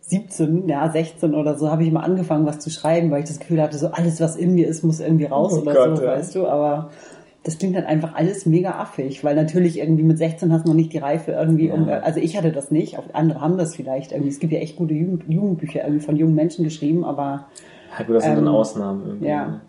17, 0.00 0.68
ja, 0.68 0.90
16 0.90 1.34
oder 1.36 1.56
so, 1.56 1.70
habe 1.70 1.84
ich 1.84 1.92
mal 1.92 2.00
angefangen, 2.00 2.44
was 2.44 2.58
zu 2.58 2.70
schreiben, 2.70 3.12
weil 3.12 3.22
ich 3.22 3.28
das 3.28 3.38
Gefühl 3.38 3.62
hatte, 3.62 3.78
so 3.78 3.88
alles, 3.92 4.20
was 4.20 4.34
in 4.34 4.56
mir 4.56 4.66
ist, 4.66 4.82
muss 4.82 4.98
irgendwie 4.98 5.26
raus 5.26 5.52
Oh 5.54 5.60
oder 5.60 5.74
Gott, 5.74 5.98
so, 5.98 6.02
ja. 6.04 6.10
weißt 6.10 6.34
du, 6.34 6.48
aber 6.48 6.90
das 7.42 7.58
klingt 7.58 7.74
halt 7.74 7.86
einfach 7.86 8.14
alles 8.14 8.44
mega 8.44 8.72
affig, 8.72 9.24
weil 9.24 9.34
natürlich 9.34 9.78
irgendwie 9.78 10.02
mit 10.02 10.18
16 10.18 10.52
hast 10.52 10.64
du 10.64 10.68
noch 10.68 10.76
nicht 10.76 10.92
die 10.92 10.98
Reife 10.98 11.32
irgendwie, 11.32 11.70
um, 11.70 11.88
Ja. 11.88 12.00
also 12.00 12.20
ich 12.20 12.36
hatte 12.36 12.52
das 12.52 12.70
nicht, 12.70 12.98
andere 13.14 13.40
haben 13.40 13.56
das 13.56 13.74
vielleicht 13.74 14.12
irgendwie. 14.12 14.28
Es 14.30 14.40
gibt 14.40 14.52
ja 14.52 14.58
echt 14.58 14.76
gute 14.76 14.94
Jugend, 14.94 15.24
Jugendbücher 15.28 15.82
irgendwie 15.82 16.04
von 16.04 16.16
jungen 16.16 16.34
Menschen 16.34 16.64
geschrieben, 16.64 17.04
aber 17.04 17.46
Ja, 17.98 18.04
gut, 18.04 18.16
das 18.16 18.24
sind 18.24 18.34
dann 18.36 18.46
Ähm, 18.46 18.52
Ausnahmen 18.54 19.02
irgendwie. 19.06 19.28
ja. 19.28 19.46
ne? 19.46 19.60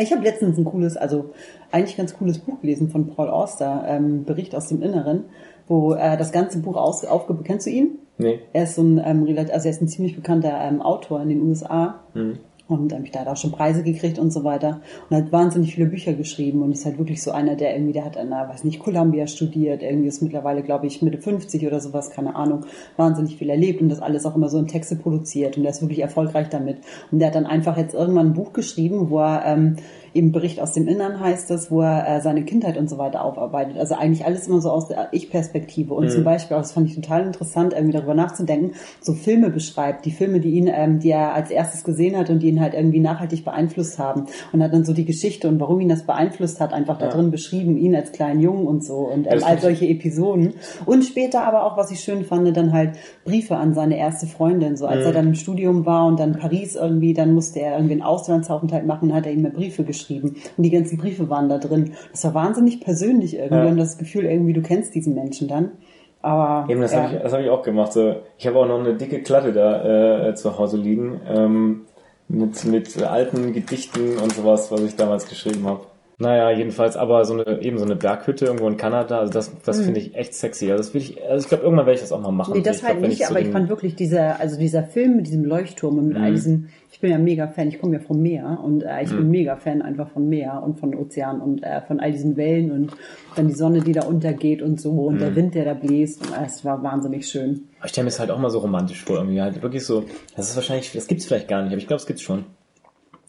Ich 0.00 0.12
habe 0.12 0.22
letztens 0.22 0.56
ein 0.56 0.64
cooles, 0.64 0.96
also 0.96 1.30
eigentlich 1.72 1.96
ganz 1.96 2.16
cooles 2.16 2.38
Buch 2.38 2.60
gelesen 2.60 2.88
von 2.88 3.08
Paul 3.08 3.28
Auster, 3.28 3.84
ähm, 3.88 4.24
Bericht 4.24 4.54
aus 4.54 4.68
dem 4.68 4.80
Inneren, 4.80 5.24
wo 5.66 5.94
äh, 5.94 6.16
das 6.16 6.30
ganze 6.30 6.60
Buch 6.60 6.76
aus, 6.76 7.04
aufge... 7.04 7.36
Kennst 7.42 7.66
du 7.66 7.70
ihn? 7.70 7.98
Nee. 8.16 8.38
Er 8.52 8.62
ist 8.64 8.76
so 8.76 8.82
ein, 8.82 8.98
ähm, 9.04 9.26
also 9.52 9.68
er 9.68 9.70
ist 9.70 9.82
ein 9.82 9.88
ziemlich 9.88 10.14
bekannter 10.14 10.56
ähm, 10.62 10.82
Autor 10.82 11.20
in 11.22 11.28
den 11.30 11.42
USA. 11.42 12.00
Hm. 12.14 12.38
Und 12.68 12.92
ähm, 12.92 13.04
da 13.10 13.20
hat 13.20 13.28
auch 13.28 13.36
schon 13.36 13.50
Preise 13.50 13.82
gekriegt 13.82 14.18
und 14.18 14.30
so 14.30 14.44
weiter. 14.44 14.82
Und 15.08 15.16
hat 15.16 15.32
wahnsinnig 15.32 15.74
viele 15.74 15.86
Bücher 15.86 16.12
geschrieben 16.12 16.62
und 16.62 16.72
ist 16.72 16.84
halt 16.84 16.98
wirklich 16.98 17.22
so 17.22 17.30
einer, 17.30 17.56
der 17.56 17.74
irgendwie, 17.74 17.94
der 17.94 18.04
hat 18.04 18.18
an 18.18 18.28
der, 18.28 18.48
weiß 18.48 18.64
nicht, 18.64 18.78
Columbia 18.78 19.26
studiert, 19.26 19.82
irgendwie 19.82 20.08
ist 20.08 20.22
mittlerweile, 20.22 20.62
glaube 20.62 20.86
ich, 20.86 21.00
Mitte 21.00 21.18
50 21.18 21.66
oder 21.66 21.80
sowas, 21.80 22.10
keine 22.10 22.36
Ahnung, 22.36 22.66
wahnsinnig 22.96 23.36
viel 23.36 23.48
erlebt 23.48 23.80
und 23.80 23.88
das 23.88 24.00
alles 24.00 24.26
auch 24.26 24.36
immer 24.36 24.48
so 24.48 24.58
in 24.58 24.66
Texte 24.66 24.96
produziert 24.96 25.56
und 25.56 25.62
der 25.62 25.70
ist 25.70 25.80
wirklich 25.80 26.00
erfolgreich 26.00 26.50
damit. 26.50 26.78
Und 27.10 27.20
der 27.20 27.28
hat 27.28 27.34
dann 27.34 27.46
einfach 27.46 27.78
jetzt 27.78 27.94
irgendwann 27.94 28.28
ein 28.28 28.34
Buch 28.34 28.52
geschrieben, 28.52 29.08
wo 29.08 29.20
er 29.20 29.46
ähm, 29.46 29.76
eben 30.14 30.32
Bericht 30.32 30.60
aus 30.60 30.72
dem 30.72 30.88
Innern 30.88 31.20
heißt 31.20 31.50
es, 31.50 31.70
wo 31.70 31.80
er 31.82 32.08
äh, 32.08 32.20
seine 32.20 32.44
Kindheit 32.44 32.76
und 32.76 32.88
so 32.88 32.98
weiter 32.98 33.24
aufarbeitet. 33.24 33.78
Also 33.78 33.94
eigentlich 33.94 34.24
alles 34.24 34.48
immer 34.48 34.60
so 34.60 34.70
aus 34.70 34.88
der 34.88 35.08
Ich-Perspektive. 35.12 35.94
Und 35.94 36.10
zum 36.10 36.24
Beispiel, 36.24 36.56
auch 36.56 36.60
das 36.62 36.72
fand 36.72 36.88
ich 36.88 36.94
total 36.94 37.26
interessant, 37.26 37.72
irgendwie 37.72 37.92
darüber 37.92 38.14
nachzudenken, 38.14 38.72
so 39.00 39.12
Filme 39.12 39.50
beschreibt, 39.50 40.04
die 40.04 40.10
Filme, 40.10 40.40
die 40.40 40.50
ihn, 40.50 40.68
ähm, 40.72 40.98
die 41.00 41.10
er 41.10 41.34
als 41.34 41.50
erstes 41.50 41.84
gesehen 41.84 42.16
hat 42.16 42.30
und 42.30 42.40
die 42.42 42.48
ihn 42.48 42.60
halt 42.60 42.74
irgendwie 42.74 43.00
nachhaltig 43.00 43.44
beeinflusst 43.44 43.98
haben. 43.98 44.26
Und 44.52 44.62
hat 44.62 44.72
dann 44.72 44.84
so 44.84 44.92
die 44.92 45.04
Geschichte 45.04 45.48
und 45.48 45.60
warum 45.60 45.80
ihn 45.80 45.88
das 45.88 46.04
beeinflusst 46.04 46.60
hat, 46.60 46.72
einfach 46.72 46.98
da 46.98 47.06
Ja. 47.06 47.12
drin 47.12 47.30
beschrieben, 47.30 47.76
ihn 47.76 47.94
als 47.94 48.12
kleinen 48.12 48.40
Jungen 48.40 48.66
und 48.66 48.84
so 48.84 48.96
und 48.98 49.26
ähm, 49.26 49.32
das 49.34 49.42
all 49.42 49.58
solche 49.60 49.86
Episoden. 49.86 50.54
Und 50.86 51.04
später 51.04 51.44
aber 51.44 51.64
auch, 51.64 51.76
was 51.76 51.90
ich 51.90 52.00
schön 52.00 52.24
fand, 52.24 52.56
dann 52.56 52.72
halt 52.72 52.92
Briefe 53.24 53.56
an 53.56 53.74
seine 53.74 53.98
erste 53.98 54.26
Freundin. 54.26 54.76
So 54.76 54.86
als 54.86 55.00
Mhm. 55.00 55.06
er 55.06 55.12
dann 55.12 55.26
im 55.28 55.34
Studium 55.34 55.86
war 55.86 56.06
und 56.06 56.18
dann 56.20 56.32
Paris 56.38 56.74
irgendwie, 56.76 57.14
dann 57.14 57.34
musste 57.34 57.60
er 57.60 57.74
irgendwie 57.74 57.92
einen 57.94 58.02
Auslandsaufenthalt 58.02 58.86
machen, 58.86 59.14
hat 59.14 59.26
er 59.26 59.32
ihm 59.32 59.42
mehr 59.42 59.50
Briefe 59.50 59.84
geschrieben. 59.84 59.97
Und 60.10 60.36
die 60.56 60.70
ganzen 60.70 60.98
Briefe 60.98 61.28
waren 61.30 61.48
da 61.48 61.58
drin. 61.58 61.92
Das 62.12 62.24
war 62.24 62.34
wahnsinnig 62.34 62.80
persönlich 62.80 63.34
irgendwie 63.36 63.64
Ja. 63.64 63.66
und 63.66 63.76
das 63.76 63.98
Gefühl 63.98 64.24
irgendwie, 64.24 64.52
du 64.52 64.62
kennst 64.62 64.94
diesen 64.94 65.14
Menschen 65.14 65.48
dann. 65.48 65.72
Aber 66.20 66.68
Eben, 66.70 66.80
das 66.80 66.92
ja. 66.92 67.02
habe 67.04 67.16
ich, 67.16 67.22
das 67.22 67.32
hab 67.32 67.40
ich 67.40 67.48
auch 67.48 67.62
gemacht. 67.62 67.92
So, 67.92 68.16
ich 68.38 68.46
habe 68.46 68.58
auch 68.58 68.66
noch 68.66 68.80
eine 68.80 68.94
dicke 68.94 69.22
Klatte 69.22 69.52
da 69.52 70.28
äh, 70.28 70.34
zu 70.34 70.58
Hause 70.58 70.76
liegen 70.76 71.20
ähm, 71.28 71.80
mit, 72.28 72.64
mit 72.64 73.02
alten 73.02 73.52
Gedichten 73.52 74.18
und 74.18 74.32
sowas, 74.32 74.70
was 74.72 74.82
ich 74.82 74.96
damals 74.96 75.28
geschrieben 75.28 75.66
habe. 75.66 75.80
Naja, 76.20 76.50
jedenfalls, 76.50 76.96
aber 76.96 77.24
so 77.24 77.34
eine, 77.34 77.60
eben 77.62 77.78
so 77.78 77.84
eine 77.84 77.94
Berghütte 77.94 78.46
irgendwo 78.46 78.66
in 78.66 78.76
Kanada, 78.76 79.20
also 79.20 79.32
das, 79.32 79.52
das 79.64 79.80
finde 79.80 80.00
ich 80.00 80.16
echt 80.16 80.34
sexy. 80.34 80.68
Also 80.72 80.82
das 80.82 80.92
will 80.92 81.00
ich, 81.00 81.22
also 81.22 81.44
ich 81.44 81.48
glaube, 81.48 81.62
irgendwann 81.62 81.86
werde 81.86 81.94
ich 81.94 82.00
das 82.00 82.10
auch 82.10 82.20
mal 82.20 82.32
machen. 82.32 82.50
Mhm. 82.54 82.56
Nee, 82.56 82.62
das 82.64 82.78
ich 82.78 82.82
halt 82.82 82.98
glaub, 82.98 83.08
nicht, 83.08 83.24
so 83.24 83.30
aber 83.30 83.40
ich 83.40 83.48
fand 83.50 83.68
wirklich 83.68 83.94
dieser, 83.94 84.40
also 84.40 84.58
dieser 84.58 84.82
Film 84.82 85.14
mit 85.16 85.28
diesem 85.28 85.44
Leuchtturm 85.44 85.96
und 85.98 86.08
mit 86.08 86.16
all 86.16 86.30
Mhm. 86.30 86.34
diesen, 86.34 86.68
ich 86.90 86.98
bin 86.98 87.12
ja 87.12 87.18
mega 87.18 87.46
Fan, 87.46 87.68
ich 87.68 87.78
komme 87.80 87.98
ja 87.98 88.00
vom 88.00 88.20
Meer 88.20 88.58
und 88.64 88.82
äh, 88.82 89.00
ich 89.04 89.12
Mhm. 89.12 89.16
bin 89.18 89.30
mega 89.30 89.54
Fan 89.54 89.80
einfach 89.80 90.08
von 90.10 90.28
Meer 90.28 90.60
und 90.64 90.80
von 90.80 90.92
Ozean 90.96 91.40
und 91.40 91.62
äh, 91.62 91.82
von 91.82 92.00
all 92.00 92.10
diesen 92.10 92.36
Wellen 92.36 92.72
und 92.72 92.92
dann 93.36 93.46
die 93.46 93.54
Sonne, 93.54 93.80
die 93.82 93.92
da 93.92 94.02
untergeht 94.02 94.60
und 94.60 94.80
so 94.80 94.90
und 94.90 95.14
Mhm. 95.14 95.18
der 95.20 95.36
Wind, 95.36 95.54
der 95.54 95.66
da 95.66 95.74
bläst. 95.74 96.20
Und, 96.22 96.32
äh, 96.32 96.46
Es 96.46 96.64
war 96.64 96.82
wahnsinnig 96.82 97.28
schön. 97.28 97.68
Ich 97.84 97.90
stelle 97.90 98.06
mir 98.06 98.08
es 98.08 98.18
halt 98.18 98.32
auch 98.32 98.38
mal 98.40 98.50
so 98.50 98.58
romantisch 98.58 99.04
vor, 99.04 99.18
irgendwie 99.18 99.40
halt 99.40 99.62
wirklich 99.62 99.84
so, 99.86 100.02
das 100.36 100.50
ist 100.50 100.56
wahrscheinlich, 100.56 100.90
das 100.92 101.06
gibt's 101.06 101.26
vielleicht 101.26 101.46
gar 101.46 101.62
nicht, 101.62 101.70
aber 101.70 101.78
ich 101.80 101.86
glaube, 101.86 102.00
es 102.00 102.06
gibt's 102.06 102.22
schon. 102.22 102.44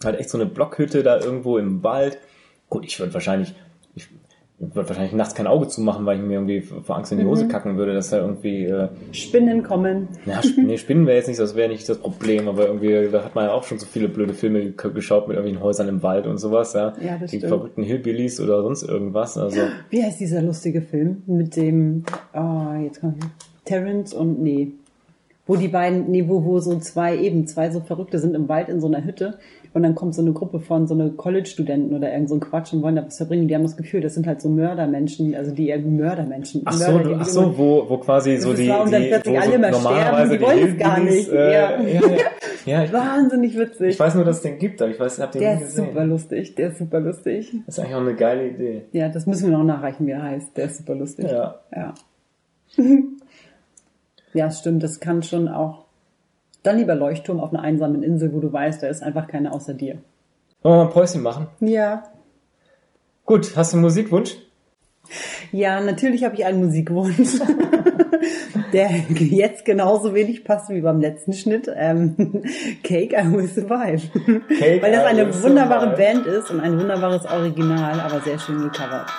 Halt 0.04 0.20
echt 0.20 0.32
so 0.32 0.40
eine 0.40 0.48
Blockhütte 0.48 1.04
da 1.04 1.20
irgendwo 1.20 1.60
im 1.60 1.84
Wald. 1.84 2.18
Gut, 2.70 2.86
ich 2.86 3.00
würde 3.00 3.14
wahrscheinlich, 3.14 3.54
ich 3.96 4.08
würde 4.60 4.90
wahrscheinlich 4.90 5.14
nachts 5.14 5.34
kein 5.36 5.48
Auge 5.48 5.68
zumachen, 5.70 6.06
weil 6.06 6.18
ich 6.20 6.24
mir 6.26 6.34
irgendwie 6.34 6.62
vor 6.62 6.98
Angst 6.98 7.12
in 7.14 7.18
die 7.18 7.24
Mhm. 7.24 7.30
Hose 7.30 7.48
kacken 7.48 7.78
würde, 7.78 7.94
dass 7.94 8.10
da 8.10 8.18
irgendwie, 8.20 8.66
äh, 8.66 8.90
Spinnen 9.12 9.64
kommen. 9.64 10.10
ja, 10.26 10.40
Sp- 10.44 10.60
nee, 10.62 10.78
Spinnen 10.78 11.08
wäre 11.08 11.18
jetzt 11.18 11.28
nicht, 11.28 11.40
das 11.40 11.56
wäre 11.56 11.70
nicht 11.70 11.88
das 11.88 11.98
Problem, 11.98 12.48
aber 12.50 12.68
irgendwie, 12.68 13.10
da 13.10 13.24
hat 13.24 13.36
man 13.36 13.46
ja 13.46 13.54
auch 13.54 13.64
schon 13.64 13.80
so 13.80 13.86
viele 13.86 14.10
blöde 14.10 14.34
Filme 14.34 14.72
ge- 14.72 14.92
geschaut 14.94 15.28
mit 15.30 15.38
irgendwelchen 15.38 15.64
Häusern 15.64 15.88
im 15.88 16.04
Wald 16.04 16.28
und 16.28 16.38
sowas, 16.38 16.74
ja. 16.74 16.94
Ja, 17.02 17.18
das 17.18 17.32
Die 17.32 17.38
stimmt. 17.38 17.50
verrückten 17.50 17.84
Hillbillies 17.84 18.40
oder 18.42 18.62
sonst 18.62 18.84
irgendwas, 18.84 19.38
also. 19.38 19.62
Wie 19.90 20.04
heißt 20.04 20.20
dieser 20.20 20.42
lustige 20.42 20.82
Film 20.82 21.24
mit 21.26 21.56
dem, 21.56 22.04
oh, 22.34 22.74
jetzt 22.84 23.00
komm 23.00 23.16
ich, 23.18 23.26
Terrence 23.66 24.14
und, 24.14 24.42
nee, 24.42 24.74
wo 25.50 25.56
die 25.56 25.68
beiden, 25.68 26.12
nee, 26.12 26.26
wo, 26.28 26.46
wo 26.46 26.60
so 26.60 26.78
zwei, 26.78 27.18
eben 27.18 27.48
zwei 27.48 27.72
so 27.72 27.80
Verrückte 27.80 28.20
sind 28.20 28.36
im 28.36 28.48
Wald 28.48 28.70
in 28.70 28.80
so 28.80 28.86
einer 28.86 29.04
Hütte 29.04 29.40
und 29.74 29.82
dann 29.82 29.96
kommt 29.96 30.14
so 30.14 30.22
eine 30.22 30.32
Gruppe 30.32 30.60
von 30.60 30.86
so 30.86 30.94
eine 30.94 31.10
College-Studenten 31.10 31.96
oder 31.96 32.14
irgend 32.14 32.30
so 32.30 32.36
ein 32.36 32.40
Quatsch 32.40 32.72
und 32.72 32.84
wollen 32.84 32.96
da 32.96 33.04
was 33.04 33.18
verbringen. 33.18 33.48
Die 33.48 33.56
haben 33.56 33.64
das 33.64 33.76
Gefühl, 33.76 34.02
das 34.02 34.14
sind 34.14 34.28
halt 34.28 34.42
so 34.42 34.50
Mördermenschen, 34.50 35.34
also 35.34 35.52
die 35.52 35.72
irgendwie 35.72 36.04
Mördermenschen. 36.04 36.62
Ach 36.66 36.74
so, 36.74 36.92
Mörder, 36.92 37.18
ach 37.20 37.26
so, 37.26 37.58
wo, 37.58 37.90
wo 37.90 37.98
quasi 37.98 38.38
so 38.38 38.54
die, 38.54 38.70
war 38.70 38.84
und 38.84 38.94
dann 38.94 39.02
die 39.02 39.08
plötzlich 39.08 39.36
wo 39.36 39.40
alle 39.40 39.50
so 39.50 39.56
immer 39.56 39.72
normalerweise 39.72 40.36
sterben, 40.36 40.40
die 40.40 40.62
wollen 40.62 40.72
es 40.72 40.78
gar 40.78 41.00
nicht. 41.00 41.30
Äh, 41.30 41.52
Ja. 41.52 41.82
ja, 41.82 42.00
ja, 42.00 42.18
ja, 42.66 42.84
ich, 42.84 42.94
Wahnsinnig 42.94 43.58
witzig. 43.58 43.88
ich 43.90 44.00
weiß 44.00 44.14
nur, 44.14 44.26
dass 44.26 44.38
es 44.38 44.42
den 44.44 44.60
gibt, 44.60 44.80
aber 44.84 44.92
ich 44.92 45.00
weiß, 45.00 45.20
habt 45.20 45.34
ihr 45.34 45.42
der 45.42 45.56
nie 45.56 45.64
ist 45.64 45.70
gesehen. 45.70 45.86
super 45.88 46.06
lustig, 46.06 46.54
der 46.54 46.68
ist 46.70 46.78
super 46.78 47.00
lustig. 47.00 47.52
Das 47.66 47.76
ist 47.76 47.84
eigentlich 47.84 47.96
auch 47.96 48.02
eine 48.02 48.16
geile 48.16 48.50
Idee. 48.50 48.84
Ja, 48.92 49.10
das 49.10 49.26
müssen 49.26 49.50
wir 49.50 49.58
noch 49.58 49.66
nachreichen, 49.66 50.06
wie 50.06 50.12
er 50.12 50.22
heißt. 50.22 50.56
Der 50.56 50.66
ist 50.66 50.78
super 50.78 50.94
lustig. 50.94 51.26
Ja. 51.26 51.60
ja. 51.76 51.96
Ja, 54.34 54.52
stimmt, 54.52 54.84
das 54.84 55.00
kann 55.00 55.24
schon 55.24 55.48
auch. 55.48 55.86
Dann 56.64 56.78
lieber 56.78 56.96
Leuchtturm 56.96 57.40
auf 57.40 57.54
einer 57.54 57.64
einsamen 57.64 58.04
Insel, 58.04 58.34
wo 58.34 58.40
du 58.40 58.52
weißt, 58.52 58.84
da 58.84 58.88
ist 58.88 59.02
einfach 59.02 59.28
keiner 59.28 59.54
außer 59.54 59.74
dir. 59.74 59.98
Wollen 60.62 60.76
wir 60.76 60.84
mal 60.84 60.86
ein 60.88 60.94
Päuschen 60.94 61.22
machen? 61.22 61.48
Ja. 61.62 62.04
Gut, 63.26 63.56
hast 63.56 63.72
du 63.72 63.78
einen 63.78 63.84
Musikwunsch? 63.84 64.36
Ja, 65.52 65.80
natürlich 65.82 66.24
habe 66.24 66.36
ich 66.36 66.46
einen 66.46 66.64
Musikwunsch, 66.64 67.40
der 68.74 68.90
jetzt 69.18 69.66
genauso 69.66 70.14
wenig 70.14 70.44
passt 70.44 70.70
wie 70.70 70.82
beim 70.82 71.00
letzten 71.00 71.34
Schnitt. 71.34 71.72
Ähm, 71.74 72.16
Cake, 72.84 73.16
I 73.16 73.32
Will 73.32 73.48
Survive. 73.48 74.10
Cake, 74.50 74.82
Weil 74.82 74.92
das 74.92 75.06
eine 75.06 75.44
wunderbare 75.44 75.92
Survive. 75.92 75.98
Band 75.98 76.26
ist 76.28 76.52
und 76.52 76.60
ein 76.60 76.80
wunderbares 76.80 77.26
Original, 77.26 78.00
aber 78.00 78.20
sehr 78.22 78.38
schön 78.38 78.62
gecovert. 78.62 79.10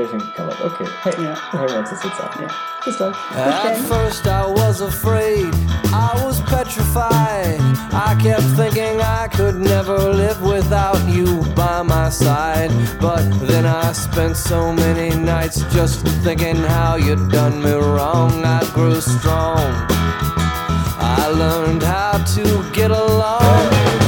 Sehr 0.00 0.08
schön 0.08 0.18
gecovert. 0.18 0.56
Okay. 0.64 0.88
Hey, 1.02 1.12
Ja. 1.22 1.34
dann 1.52 1.60
hören 1.60 1.70
wir 1.72 1.78
uns 1.80 1.90
das 1.90 2.02
jetzt 2.04 2.20
an. 2.20 2.28
Ja. 2.40 2.48
Bis 2.86 2.96
dann. 2.96 3.12
At 3.36 3.76
first 3.86 4.24
I 4.26 4.44
was 4.46 4.80
afraid, 4.80 5.52
I 5.92 6.24
was 6.24 6.40
petrified. 6.40 7.60
I 7.92 8.14
kept 8.22 8.42
thinking 8.56 8.98
I 9.02 9.28
could 9.28 9.56
never 9.60 9.98
live 10.10 10.40
without 10.40 10.98
you 11.06 11.42
by 11.54 11.82
my 11.84 12.08
side. 12.10 12.70
But 12.98 13.24
then 13.46 13.66
I 13.66 13.92
spent 13.92 14.38
so 14.38 14.72
many 14.72 15.14
nights 15.14 15.62
just 15.70 16.06
thinking 16.24 16.56
how 16.56 16.96
you'd 16.96 17.30
done 17.30 17.60
me 17.62 17.72
wrong. 17.72 18.42
I 18.42 18.64
grew 18.72 19.02
strong. 19.02 19.60
I 20.98 21.28
learned 21.28 21.82
how 21.82 22.24
to 22.36 22.64
get 22.72 22.90
along. 22.90 23.99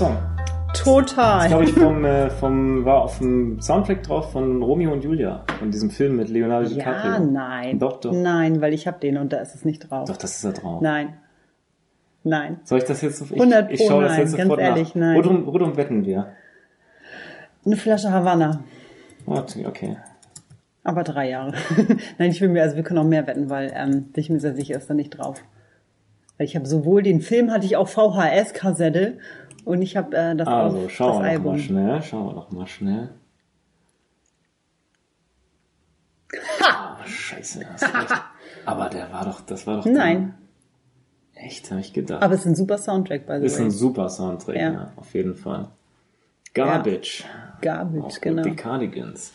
Song. 0.00 0.16
Total. 0.72 1.48
Glaube 1.48 1.64
ich 1.64 1.72
vom, 1.72 2.06
äh, 2.06 2.30
vom 2.30 2.86
war 2.86 3.02
auf 3.02 3.18
dem 3.18 3.60
Soundtrack 3.60 4.02
drauf 4.02 4.32
von 4.32 4.62
Romeo 4.62 4.94
und 4.94 5.04
Julia 5.04 5.44
von 5.58 5.70
diesem 5.70 5.90
Film 5.90 6.16
mit 6.16 6.30
Leonardo 6.30 6.70
ja, 6.70 6.74
DiCaprio. 6.74 7.26
nein. 7.30 7.78
Doch, 7.78 8.00
doch. 8.00 8.10
Nein, 8.10 8.62
weil 8.62 8.72
ich 8.72 8.86
habe 8.86 8.98
den 8.98 9.18
und 9.18 9.30
da 9.30 9.40
ist 9.40 9.54
es 9.54 9.66
nicht 9.66 9.90
drauf. 9.90 10.08
Doch, 10.08 10.16
das 10.16 10.36
ist 10.36 10.44
da 10.46 10.52
drauf. 10.52 10.80
Nein. 10.80 11.18
Nein. 12.24 12.60
Soll 12.64 12.78
ich 12.78 12.84
das 12.84 13.02
jetzt? 13.02 13.20
Ich, 13.20 13.30
100 13.30 13.70
ich 13.72 13.86
schaue 13.86 14.04
das 14.04 14.12
nein, 14.12 14.20
jetzt 14.20 14.36
ganz 14.38 14.42
sofort 14.44 14.60
ehrlich, 14.62 14.94
nach. 14.94 15.06
nein. 15.06 15.22
Worum, 15.22 15.44
worum 15.44 15.76
wetten 15.76 16.06
wir? 16.06 16.32
Eine 17.66 17.76
Flasche 17.76 18.10
Havanna. 18.10 18.64
Okay, 19.26 19.66
okay. 19.66 19.98
Aber 20.82 21.04
drei 21.04 21.28
Jahre. 21.28 21.52
Nein, 22.18 22.30
ich 22.30 22.40
will 22.40 22.48
mir, 22.48 22.62
also 22.62 22.74
wir 22.74 22.84
können 22.84 23.00
auch 23.00 23.04
mehr 23.04 23.26
wetten, 23.26 23.50
weil 23.50 23.70
ähm, 23.76 24.06
ich 24.16 24.30
mir 24.30 24.40
sehr 24.40 24.54
sicher, 24.54 24.78
ist 24.78 24.88
da 24.88 24.94
nicht 24.94 25.10
drauf. 25.10 25.42
Weil 26.38 26.46
ich 26.46 26.56
habe 26.56 26.64
sowohl 26.64 27.02
den 27.02 27.20
Film 27.20 27.50
hatte 27.50 27.66
ich 27.66 27.76
auf 27.76 27.92
VHS-Kassette 27.92 29.18
und 29.64 29.82
ich 29.82 29.96
habe 29.96 30.16
äh, 30.16 30.36
das 30.36 30.46
Also, 30.48 30.84
auf 30.84 30.90
schauen 30.90 31.12
das 31.14 31.22
wir 31.22 31.30
Album. 31.30 31.52
mal 31.52 31.58
schnell. 31.58 32.02
Schauen 32.02 32.26
wir 32.26 32.34
doch 32.34 32.50
mal 32.50 32.66
schnell. 32.66 33.10
Ah, 36.62 36.96
scheiße. 37.06 37.66
hast 37.72 37.82
recht. 37.94 38.22
Aber 38.66 38.88
der 38.88 39.12
war 39.12 39.24
doch, 39.24 39.40
das 39.40 39.66
war 39.66 39.76
doch. 39.78 39.84
Nein, 39.86 40.34
Der, 41.34 41.44
echt, 41.44 41.70
habe 41.70 41.80
ich 41.80 41.92
gedacht. 41.92 42.22
aber 42.22 42.34
es 42.34 42.40
ist 42.40 42.46
ein 42.46 42.54
super 42.54 42.76
Soundtrack, 42.78 43.26
by 43.26 43.38
the 43.40 43.46
ist 43.46 43.58
way. 43.58 43.64
ein 43.64 43.70
super 43.70 44.08
Soundtrack, 44.10 44.56
ja. 44.56 44.72
Ja. 44.72 44.92
auf 44.96 45.14
jeden 45.14 45.34
Fall. 45.34 45.68
Garbage. 46.52 47.24
Garbage, 47.62 48.04
Auch 48.16 48.20
genau. 48.20 48.42
Die 48.42 48.54
Cardigans. 48.54 49.32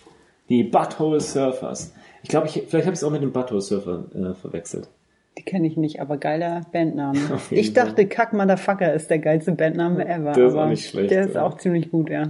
Die 0.50 0.64
Butthole 0.64 1.20
Surfers. 1.22 1.94
Ich 2.22 2.30
glaube, 2.30 2.48
ich, 2.48 2.54
vielleicht 2.54 2.86
habe 2.86 2.94
ich 2.94 3.00
es 3.00 3.04
auch 3.04 3.10
mit 3.12 3.24
dem 3.24 3.32
Butthole 3.34 3.62
Surfer 3.62 4.06
äh, 4.14 4.34
verwechselt. 4.36 4.90
Die 5.38 5.44
kenne 5.44 5.68
ich 5.68 5.76
nicht, 5.78 6.00
aber 6.02 6.18
geiler 6.18 6.62
Bandname. 6.72 7.20
Ich 7.52 7.74
dachte, 7.74 8.06
Kack 8.08 8.34
Motherfucker 8.34 8.94
ist 8.94 9.10
der 9.10 9.20
geilste 9.20 9.52
Bandname 9.52 10.08
ever. 10.08 10.32
Der 10.32 10.48
ist 10.48 10.54
aber 10.54 10.64
auch 10.66 10.70
nicht 10.70 10.90
schlecht, 10.90 11.12
Der 11.12 11.26
ist 11.26 11.36
ja. 11.36 11.44
auch 11.46 11.58
ziemlich 11.58 11.92
gut, 11.92 12.10
ja. 12.10 12.24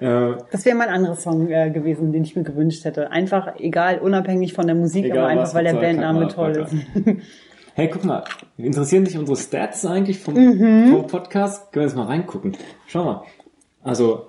Äh, 0.00 0.36
Das 0.50 0.64
wäre 0.64 0.76
mein 0.76 0.88
anderer 0.88 1.14
Song 1.16 1.48
äh, 1.50 1.70
gewesen, 1.70 2.12
den 2.12 2.24
ich 2.24 2.36
mir 2.36 2.42
gewünscht 2.42 2.84
hätte. 2.84 3.10
Einfach, 3.10 3.58
egal, 3.58 3.98
unabhängig 4.00 4.52
von 4.52 4.66
der 4.66 4.74
Musik, 4.76 5.04
Egal 5.06 5.18
aber 5.18 5.28
einfach, 5.40 5.54
weil 5.54 5.64
der 5.64 5.74
Bandname 5.74 6.28
toll 6.28 6.50
ist. 6.52 6.74
Hey, 7.74 7.88
guck 7.88 8.04
mal, 8.04 8.22
interessieren 8.58 9.04
dich 9.06 9.16
unsere 9.16 9.34
Stats 9.38 9.86
eigentlich 9.86 10.18
vom, 10.18 10.34
Mhm. 10.34 10.88
vom 10.90 11.06
Podcast? 11.06 11.72
Können 11.72 11.84
wir 11.84 11.88
jetzt 11.88 11.96
mal 11.96 12.04
reingucken. 12.04 12.54
Schau 12.86 13.02
mal. 13.02 13.22
Also, 13.82 14.26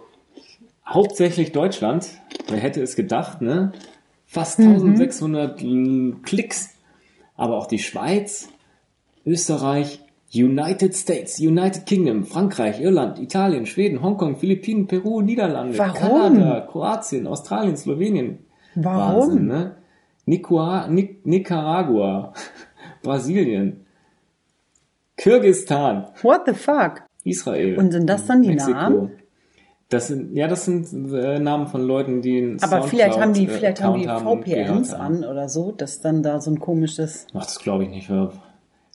hauptsächlich 0.88 1.52
Deutschland. 1.52 2.08
Wer 2.50 2.60
hätte 2.60 2.82
es 2.82 2.96
gedacht, 2.96 3.42
ne? 3.42 3.74
Fast 4.26 4.60
Mhm. 4.60 4.66
1600 4.76 5.62
l- 5.62 6.16
Klicks. 6.24 6.70
Aber 7.36 7.58
auch 7.58 7.68
die 7.68 7.80
Schweiz, 7.80 8.50
Österreich, 9.26 10.00
United 10.34 10.96
States, 10.96 11.40
United 11.40 11.86
Kingdom, 11.86 12.26
Frankreich, 12.26 12.82
Irland, 12.82 13.20
Italien, 13.20 13.66
Schweden, 13.66 14.02
Hongkong, 14.02 14.38
Philippinen, 14.38 14.88
Peru, 14.88 15.22
Niederlande, 15.22 15.78
Warum? 15.78 15.94
Kanada, 15.94 16.62
Kroatien, 16.62 17.28
Australien, 17.28 17.78
Slowenien. 17.78 18.40
Warum? 18.76 19.22
Wahnsinn, 19.30 19.48
ne? 19.48 19.76
Nicua, 20.26 20.88
Nic 20.88 21.26
Nicaragua, 21.26 22.34
Brasilien, 23.04 23.86
Kirgistan, 25.18 26.08
What 26.24 26.42
the 26.48 26.54
fuck? 26.54 27.04
Israel. 27.24 27.78
Und 27.78 27.92
sind 27.92 28.08
das 28.10 28.26
dann 28.26 28.42
die 28.42 28.50
Mexiko. 28.50 28.72
Namen? 28.74 29.12
Das 29.94 30.08
sind, 30.08 30.36
ja, 30.36 30.48
das 30.48 30.66
sind 30.66 30.88
äh, 31.14 31.40
Namen 31.40 31.68
von 31.68 31.82
Leuten, 31.86 32.22
die 32.22 32.38
einen 32.38 32.64
Aber 32.64 32.84
vielleicht 32.84 33.20
haben 33.20 33.34
die, 33.34 33.48
Soundcloud, 33.48 33.56
äh, 33.56 33.60
vielleicht 33.60 33.84
haben 33.84 34.02
die 34.44 34.52
VPNs 34.52 34.94
haben. 34.94 35.24
an 35.24 35.26
oder 35.26 35.48
so, 35.50 35.72
dass 35.72 36.02
dann 36.02 36.24
da 36.24 36.42
so 36.42 36.52
ein 36.52 36.60
komisches. 36.60 37.28
Ach, 37.34 37.44
das 37.46 37.60
glaube 37.60 37.84
ich 37.84 37.90
nicht. 37.90 38.10
Du 38.10 38.32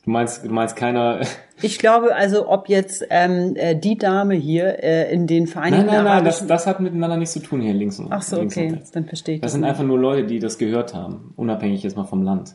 meinst, 0.05 0.45
du 0.45 0.51
meinst 0.51 0.77
keiner. 0.77 1.21
Ich 1.61 1.81
glaube 1.81 2.15
also, 2.15 2.49
ob 2.49 2.69
jetzt 2.69 3.05
ähm, 3.11 3.55
äh, 3.57 3.75
die 3.75 3.99
Dame 3.99 4.35
hier 4.37 4.81
äh, 4.85 5.13
in 5.13 5.27
den 5.27 5.43
Nein, 5.43 5.47
Vereinigten 5.53 5.87
nein, 5.87 6.05
nein, 6.05 6.25
das, 6.25 6.37
Arabischen- 6.43 6.47
das 6.47 6.67
hat 6.69 6.79
miteinander 6.79 7.17
nichts 7.17 7.33
zu 7.35 7.41
tun 7.41 7.61
hier 7.61 7.75
links 7.75 7.99
und 7.99 8.13
Ach 8.13 8.23
so, 8.23 8.41
okay, 8.41 8.79
dann 8.93 9.07
verstehe 9.07 9.35
ich 9.35 9.41
Das 9.41 9.47
das. 9.49 9.53
sind 9.55 9.63
nicht. 9.63 9.71
einfach 9.71 9.83
nur 9.83 9.99
Leute, 9.99 10.25
die 10.25 10.39
das 10.39 10.59
gehört 10.59 10.95
haben, 10.95 11.33
unabhängig 11.35 11.83
jetzt 11.83 11.97
mal 11.97 12.05
vom 12.05 12.23
Land. 12.23 12.55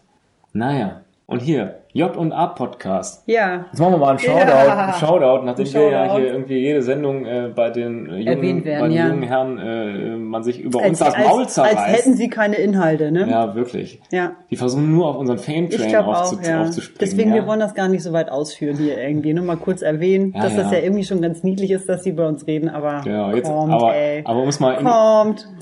Naja, 0.53 1.01
und 1.25 1.41
hier, 1.41 1.79
J 1.93 2.17
und 2.17 2.33
A 2.33 2.47
Podcast. 2.47 3.23
Ja, 3.27 3.67
Jetzt 3.71 3.79
machen 3.79 3.93
wir 3.93 3.97
mal 3.99 4.09
einen 4.09 4.19
Shoutout, 4.19 4.49
Ja. 4.49 4.77
einen 4.77 4.93
Shoutout 4.93 5.45
nachdem 5.45 5.65
Ein 5.67 5.73
wir 5.73 5.89
ja 5.89 6.15
hier 6.15 6.27
irgendwie 6.33 6.57
jede 6.57 6.81
Sendung 6.81 7.25
äh, 7.25 7.51
bei 7.55 7.69
den 7.69 8.09
äh, 8.09 8.17
jungen, 8.17 8.65
werden, 8.65 8.81
bei 8.81 8.87
den 8.87 8.97
ja. 8.97 9.07
jungen 9.07 9.23
Herren 9.23 9.57
äh, 9.59 10.17
man 10.17 10.43
sich 10.43 10.59
über 10.59 10.79
als, 10.79 10.89
uns 10.89 10.99
das 10.99 11.17
Maul 11.17 11.43
als, 11.43 11.59
als 11.59 11.71
zerreißt. 11.75 11.97
hätten 11.97 12.13
sie 12.15 12.29
keine 12.29 12.55
Inhalte, 12.55 13.11
ne? 13.11 13.27
ja, 13.29 13.55
wirklich. 13.55 14.01
Ja. 14.11 14.31
Die 14.49 14.55
versuchen 14.55 14.91
nur 14.91 15.07
auf 15.07 15.17
unseren 15.17 15.37
Fame-Train 15.37 15.95
aufzu 15.95 16.39
ja. 16.43 16.61
aufzuspringen. 16.61 16.99
Deswegen, 16.99 17.33
wir 17.33 17.47
wollen 17.47 17.59
das 17.59 17.73
gar 17.73 17.87
nicht 17.87 18.03
so 18.03 18.11
weit 18.11 18.29
ausführen 18.29 18.77
hier 18.77 18.97
irgendwie. 18.97 19.33
Nur 19.33 19.45
mal 19.45 19.57
kurz 19.57 19.81
erwähnen, 19.81 20.33
dass 20.33 20.55
das 20.55 20.71
ja. 20.71 20.79
irgendwie 20.79 21.03
schon 21.03 21.21
ganz 21.21 21.43
niedlich 21.43 21.71
ist, 21.71 21.87
dass 21.87 22.03
sie 22.03 22.11
bei 22.11 22.27
uns 22.27 22.47
reden, 22.47 22.69
aber 22.69 23.01
ja, 23.05 23.31
jetzt, 23.33 23.47
kommt, 23.49 23.71
aber, 23.71 23.95
ey. 23.95 24.23
aber 24.25 24.41
um 24.41 24.49
es 24.49 24.59
mal 24.59 24.73
in, 24.73 24.87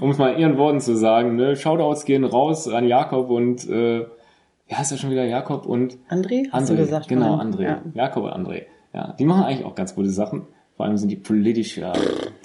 um 0.02 0.10
es 0.10 0.18
mal 0.18 0.34
in 0.34 0.40
ihren 0.40 0.58
Worten 0.58 0.80
zu 0.80 0.96
sagen, 0.96 1.36
ne, 1.36 1.56
Shoutouts 1.56 2.06
gehen 2.06 2.24
raus 2.24 2.68
an 2.68 2.88
Jakob 2.88 3.30
und 3.30 3.70
äh, 3.70 4.06
wie 4.72 4.76
heißt 4.76 4.92
er 4.94 4.98
schon 4.98 5.12
wieder? 5.12 5.26
Jakob 5.26 5.66
und 5.66 5.98
André, 6.10 6.50
hast 6.50 6.70
André. 6.70 6.76
du 6.76 6.78
gesagt? 6.78 7.08
Genau? 7.10 7.36
André. 7.36 7.64
Ja. 7.64 7.82
Jakob 7.94 8.24
und 8.24 8.32
André. 8.32 8.64
Ja, 8.94 9.14
die 9.20 9.26
machen 9.26 9.44
eigentlich 9.44 9.66
auch 9.66 9.76
ganz 9.76 9.94
gute 9.96 10.10
Sachen. 10.10 10.44
Vor 10.78 10.86
allem 10.86 10.96
sind 10.98 11.10
die 11.10 11.18
politisch, 11.18 11.78
ja, 11.78 11.92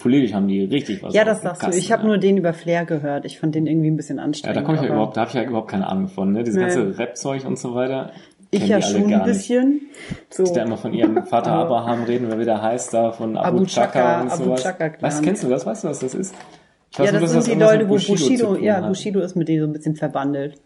politisch 0.03 0.35
haben 0.35 0.49
die 0.49 0.65
richtig 0.65 1.03
was 1.05 1.15
Ja, 1.15 1.25
das 1.25 1.41
sagst 1.43 1.63
du. 1.63 1.67
Kasten, 1.67 1.81
Ich 1.81 1.93
habe 1.93 2.03
ja. 2.03 2.09
nur 2.09 2.19
den 2.19 2.37
über 2.37 2.53
Flair 2.53 2.85
gehört. 2.85 3.25
Ich 3.25 3.39
fand 3.39 3.55
den 3.55 3.67
irgendwie 3.69 3.89
ein 3.91 3.97
bisschen 3.97 4.19
Ja, 4.19 4.25
anstrengend. 4.25 4.57
da 4.57 4.63
komme 4.63 4.77
ich 4.79 4.83
ja 4.83 4.89
überhaupt, 4.91 5.17
da 5.17 5.21
habe 5.23 5.29
ich 5.29 5.35
ja 5.37 5.43
überhaupt 5.45 5.71
keine 5.71 5.87
Ahnung 5.87 6.09
von, 6.09 6.33
ne? 6.33 6.43
Dieses 6.43 6.57
Nee. 6.57 6.63
ganze 6.63 6.99
Rap-Zeug 6.99 7.47
und 7.47 7.59
so 7.59 7.75
weiter. 7.77 8.11
Ich 8.51 8.67
ja 8.67 8.79
die 8.79 8.83
schon 8.83 9.13
ein 9.13 9.23
bisschen. 9.25 9.83
So. 10.31 10.45
Die 10.45 10.53
da 10.53 10.63
immer 10.65 10.77
von 10.77 10.93
ihrem 10.93 11.25
Vater 11.27 11.53
Aber- 11.53 11.77
Abraham 11.79 12.03
reden, 12.05 12.27
wer 12.29 12.39
wieder 12.41 12.61
heißt 12.61 12.93
da 12.93 13.13
von 13.13 13.37
Abu, 13.37 13.59
Abu 13.59 13.67
Chaka 13.67 13.93
Chaka, 13.93 14.21
und 14.23 14.31
Abu 14.33 14.45
sowas. 14.45 14.63
Chaka 14.63 14.89
Clan. 14.91 15.03
weißt, 15.03 15.23
kennst 15.23 15.45
du 15.45 15.49
das? 15.49 15.65
Weißt 15.65 15.85
du, 15.85 15.89
was 15.89 15.99
das 16.01 16.15
ist? 16.15 16.35
Ich 16.93 16.99
Ja, 16.99 17.13
das 17.13 17.21
dass 17.21 17.31
sind 17.33 17.47
die 17.47 17.51
irgendwas 17.53 17.73
Leute, 17.73 17.89
wo 17.89 17.95
Bushido, 17.95 18.55
tun 18.55 18.63
ja. 18.63 18.81
Bushido 18.87 19.21
ist 19.21 19.37
mit 19.37 19.49
denen 19.49 19.63
so 19.63 19.67
ein 19.69 19.73
bisschen 19.73 19.97
verbandelt. 19.97 20.61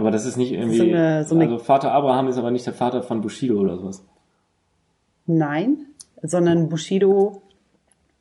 Aber 0.00 0.10
das 0.10 0.24
ist 0.24 0.36
nicht 0.38 0.52
irgendwie, 0.52 0.76
So 0.78 0.82
eine- 0.84 1.24
so 1.24 1.34
eine- 1.34 1.44
also 1.44 1.58
Vater 1.58 1.92
Abraham 1.92 2.28
ist 2.28 2.38
aber 2.38 2.50
nicht 2.50 2.64
der 2.66 2.72
Vater 2.72 3.02
von 3.02 3.20
Bushido 3.20 3.58
oder 3.60 3.76
sowas. 3.76 4.02
Nein, 5.26 5.86
sondern 6.22 6.68
Bushido 6.68 7.42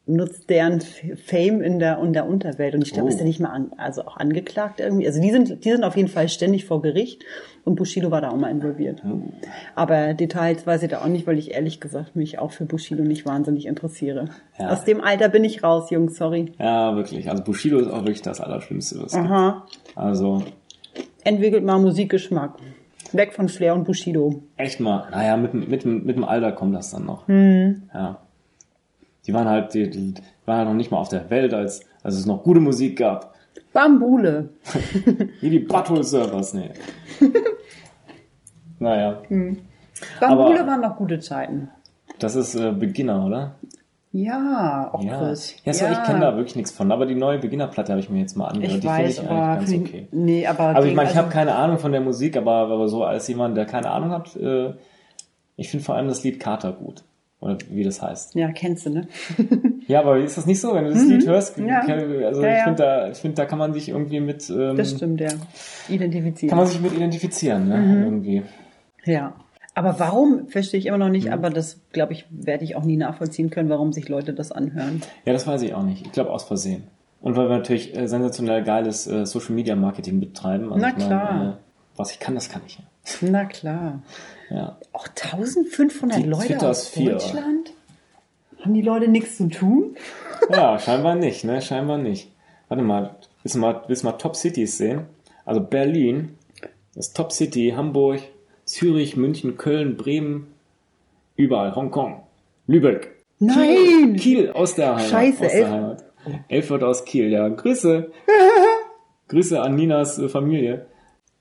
nutzt 0.06 0.50
deren 0.50 0.82
Fame 0.82 1.62
in 1.62 1.78
der, 1.78 2.00
in 2.00 2.13
der 2.13 2.28
Unterwelt. 2.28 2.74
Und 2.74 2.82
ich 2.82 2.92
glaube, 2.94 3.06
Oh. 3.10 3.10
ist 3.10 3.20
er 3.20 3.26
nicht 3.26 3.39
mal 3.39 3.50
an, 3.52 3.72
also 3.78 4.02
auch 4.06 4.18
angeklagt 4.18 4.80
irgendwie. 4.80 5.06
Also 5.06 5.22
die 5.22 5.30
sind, 5.30 5.63
die 5.63 5.70
sind 5.72 5.84
auf 5.84 5.96
jeden 5.96 6.08
Fall 6.10 6.28
ständig 6.30 6.65
vor 6.65 6.82
Gericht 6.82 7.24
und 7.63 7.76
Bushido 7.76 8.10
war 8.10 8.20
da 8.20 8.30
auch 8.32 8.36
mal 8.36 8.50
involviert. 8.50 9.04
Oh. 9.06 9.22
Aber 9.76 10.15
Details 10.15 10.65
weiß 10.65 10.82
ich 10.82 10.89
da 10.89 11.02
auch 11.04 11.08
nicht, 11.08 11.28
weil 11.28 11.38
ich 11.38 11.52
ehrlich 11.54 11.80
gesagt 11.80 12.15
mich 12.15 12.39
auch 12.39 12.52
für 12.52 12.65
Bushido 12.65 13.04
nicht 13.04 13.26
wahnsinnig 13.28 13.68
interessiere. 13.68 14.30
Ja. 14.58 14.72
Aus 14.72 14.84
dem 14.84 15.00
Alter 15.02 15.30
bin 15.30 15.44
ich 15.44 15.63
raus, 15.63 15.92
Jungs, 15.92 16.18
sorry. 16.18 16.54
Ja, 16.58 16.96
wirklich. 16.96 17.30
Also 17.30 17.44
Bushido 17.44 17.78
ist 17.78 17.88
auch 17.89 18.00
wirklich 18.02 18.24
das 18.24 18.42
Allerschlimmste, 18.42 18.98
was 18.98 19.13
es 19.13 19.13
gibt. 19.13 19.26
Aha. 19.30 19.65
Also, 19.96 20.42
Entwickelt 21.24 21.64
mal 21.64 21.80
Musikgeschmack. 21.80 22.54
Weg 23.12 23.34
von 23.34 23.50
Flair 23.50 23.74
und 23.74 23.86
Bushido. 23.86 24.44
echt 24.58 24.80
mal, 24.80 25.08
naja, 25.10 25.36
mit, 25.38 25.54
dem- 25.54 25.68
mit, 25.70 25.84
mit 25.86 26.16
dem 26.16 26.24
Alter 26.24 26.52
kommt 26.52 26.76
das 26.76 26.92
dann 26.92 27.06
noch. 27.06 27.28
Hm. 27.28 27.84
Ja. 27.94 28.20
Die 29.26 29.34
waren 29.34 29.48
halt, 29.48 29.74
die, 29.74 29.90
die 29.90 30.14
waren 30.46 30.58
halt 30.60 30.68
noch 30.68 30.76
nicht 30.76 30.92
mal 30.92 30.98
auf 30.98 31.10
der 31.10 31.30
Welt, 31.30 31.54
als, 31.54 31.82
als 32.04 32.16
es 32.16 32.26
noch 32.26 32.44
gute 32.44 32.60
Musik 32.60 32.98
gab. 33.00 33.34
Bambule. 33.74 34.50
Wie 35.42 35.50
die 35.50 35.60
Butthole 35.60 36.04
Servers, 36.04 36.54
nee. 36.54 36.70
naja, 38.80 39.22
Bambule 40.20 40.60
Aber- 40.62 40.68
waren 40.68 40.82
noch 40.82 40.96
gute 40.98 41.20
Zeiten. 41.20 41.70
das 42.20 42.36
ist 42.36 42.56
äh, 42.56 42.72
Beginner, 42.72 43.26
oder? 43.26 43.56
Ja, 44.12 44.89
auch 44.91 45.04
Ja, 45.04 45.19
Chris. 45.19 45.56
ja 45.65 45.74
so, 45.74 45.86
ich 45.86 46.04
kenne 46.04 46.22
da 46.22 46.36
wirklich 46.36 46.56
nichts 46.56 46.72
von. 46.72 46.91
Aber 46.91 47.06
die 47.06 47.13
neue 47.15 47.38
Beginnerplatte 47.38 47.91
habe 47.91 48.00
ich 48.00 48.10
mir 48.10 48.19
jetzt 48.19 48.36
mal 48.36 48.48
angehört. 48.48 48.74
Ich 48.76 48.80
die 48.82 48.88
finde 48.88 49.10
ich 49.10 49.19
aber, 49.22 49.43
eigentlich 49.43 49.80
ganz 49.82 49.89
okay. 49.89 50.08
nee, 50.12 50.48
aber 50.48 50.60
Also 50.76 50.88
ich 50.88 50.95
meine, 50.95 51.10
ich 51.12 51.15
habe 51.15 51.28
also- 51.28 51.38
keine 51.38 51.56
Ahnung 51.56 51.78
von 51.78 51.91
der 51.91 52.02
Musik, 52.02 52.36
aber, 52.36 52.54
aber 52.54 52.88
so 52.88 53.04
als 53.04 53.28
jemand, 53.28 53.56
der 53.56 53.65
keine 53.65 53.91
Ahnung 53.91 54.10
hat, 54.12 54.36
äh, 54.36 54.74
ich 55.58 55.69
finde 55.69 55.86
vor 55.86 55.95
allem 55.95 56.08
das 56.08 56.24
Lied 56.24 56.39
Kater 56.39 56.72
gut. 56.72 57.04
Oder 57.41 57.58
wie 57.69 57.84
das 57.84 58.02
heißt. 58.02 58.36
Ja, 58.36 58.52
kennst 58.52 58.86
du, 58.86 58.89
ne? 58.89 59.08
Ja, 59.88 60.02
aber 60.02 60.17
ist 60.17 60.38
das 60.38 60.45
nicht 60.45 60.60
so, 60.60 60.74
wenn 60.76 60.84
du 60.86 60.91
das 60.93 61.04
Lied 61.06 61.26
hörst? 61.26 61.58
Mhm. 61.58 61.67
Ja. 61.67 61.80
Also 61.82 62.43
Ja, 62.43 62.52
ich 62.52 62.58
ja. 62.58 62.63
finde, 62.65 62.76
da, 62.84 63.08
ich 63.10 63.17
find, 63.17 63.38
da 63.39 63.45
kann 63.45 63.58
man 63.58 63.74
sich 63.74 63.89
irgendwie 63.89 64.19
mit, 64.19 64.48
ähm, 64.50 64.76
Das 64.78 64.91
stimmt, 64.91 65.19
ja. 65.22 65.30
Identifizieren. 65.88 66.50
kann 66.50 66.58
man 66.60 66.67
sich 66.67 66.80
mit 66.82 66.93
identifizieren, 66.93 67.67
ne? 67.69 67.78
Mhm. 67.78 68.04
Irgendwie. 68.04 68.43
Ja. 69.06 69.34
Aber 69.80 69.98
warum, 69.98 70.50
verstehe 70.50 70.78
ich 70.78 70.88
immer 70.88 70.98
noch 70.98 71.06
Mhm. 71.06 71.13
nicht, 71.13 71.32
aber 71.32 71.50
das, 71.50 71.80
glaube 71.94 72.12
ich, 72.12 72.26
werde 72.30 72.65
ich 72.65 72.76
auch 72.76 72.84
nie 72.84 72.98
nachvollziehen 72.98 73.50
können, 73.50 73.70
warum 73.70 73.94
sich 73.94 74.10
Leute 74.10 74.34
das 74.34 74.52
anhören. 74.52 75.02
Ja, 75.24 75.32
das 75.32 75.48
weiß 75.48 75.62
ich 75.62 75.74
auch 75.74 75.84
nicht. 75.84 76.06
Ich 76.06 76.12
glaube 76.12 76.32
aus 76.32 76.44
Versehen. 76.44 76.84
Und 77.22 77.38
weil 77.38 77.48
wir 77.48 77.58
natürlich 77.60 77.96
äh, 77.96 78.06
sensationell 78.08 78.62
geiles 78.65 79.08
äh, 79.08 79.26
Social 79.26 79.56
Media 79.56 79.78
Marketing 79.78 80.20
betreiben. 80.20 80.65
Also 80.74 80.82
Na 80.82 80.89
ich 80.89 80.98
mein, 80.98 81.08
klar. 81.08 81.50
Äh, 81.54 81.54
was 81.96 82.12
ich 82.12 82.20
kann, 82.20 82.36
das 82.36 82.50
kann 82.50 82.62
ich. 82.68 82.78
Na 83.22 83.46
klar. 83.46 84.02
Ja. 84.50 84.78
Auch 84.92 85.08
1500 85.08 86.18
Die 86.20 86.24
Leute 86.24 86.48
Twitter 86.48 86.70
aus 86.72 86.89
vier. 86.89 87.12
Deutschland? 87.13 87.72
Haben 88.62 88.74
die 88.74 88.82
Leute 88.82 89.08
nichts 89.08 89.38
zu 89.38 89.48
tun? 89.48 89.96
Ja, 90.52 90.78
scheinbar 90.78 91.15
nicht, 91.15 91.46
ne? 91.46 91.62
Scheinbar 91.62 91.98
nicht. 91.98 92.30
Warte 92.68 92.84
mal, 92.84 93.15
willst 93.44 93.56
du 93.56 93.60
mal, 93.60 93.82
willst 93.88 94.04
du 94.04 94.08
mal 94.08 94.13
Top 94.18 94.36
Cities 94.36 94.78
sehen? 94.78 95.04
Also 95.46 95.62
Berlin, 95.62 96.36
das 96.96 97.13
Top 97.13 97.32
City, 97.32 97.74
Hamburg, 97.76 98.20
Zürich, 98.70 99.18
München, 99.18 99.58
Köln, 99.58 99.98
Bremen, 99.98 100.48
überall, 101.36 101.76
Hongkong, 101.76 102.22
Lübeck. 102.68 103.16
Nein! 103.40 104.14
Kiel, 104.16 104.16
Kiel 104.18 104.50
aus 104.52 104.76
der 104.76 104.96
Heimat. 104.96 105.10
Scheiße, 105.10 105.46
aus 105.46 105.52
elf- 105.52 105.66
der 105.66 105.72
Heimat. 105.72 106.06
Elfert 106.50 106.84
aus 106.84 107.04
Kiel, 107.06 107.30
ja. 107.32 107.48
Grüße. 107.50 108.12
Grüße 109.30 109.60
an 109.60 109.76
Ninas 109.76 110.20
äh, 110.20 110.30
Familie. 110.30 110.86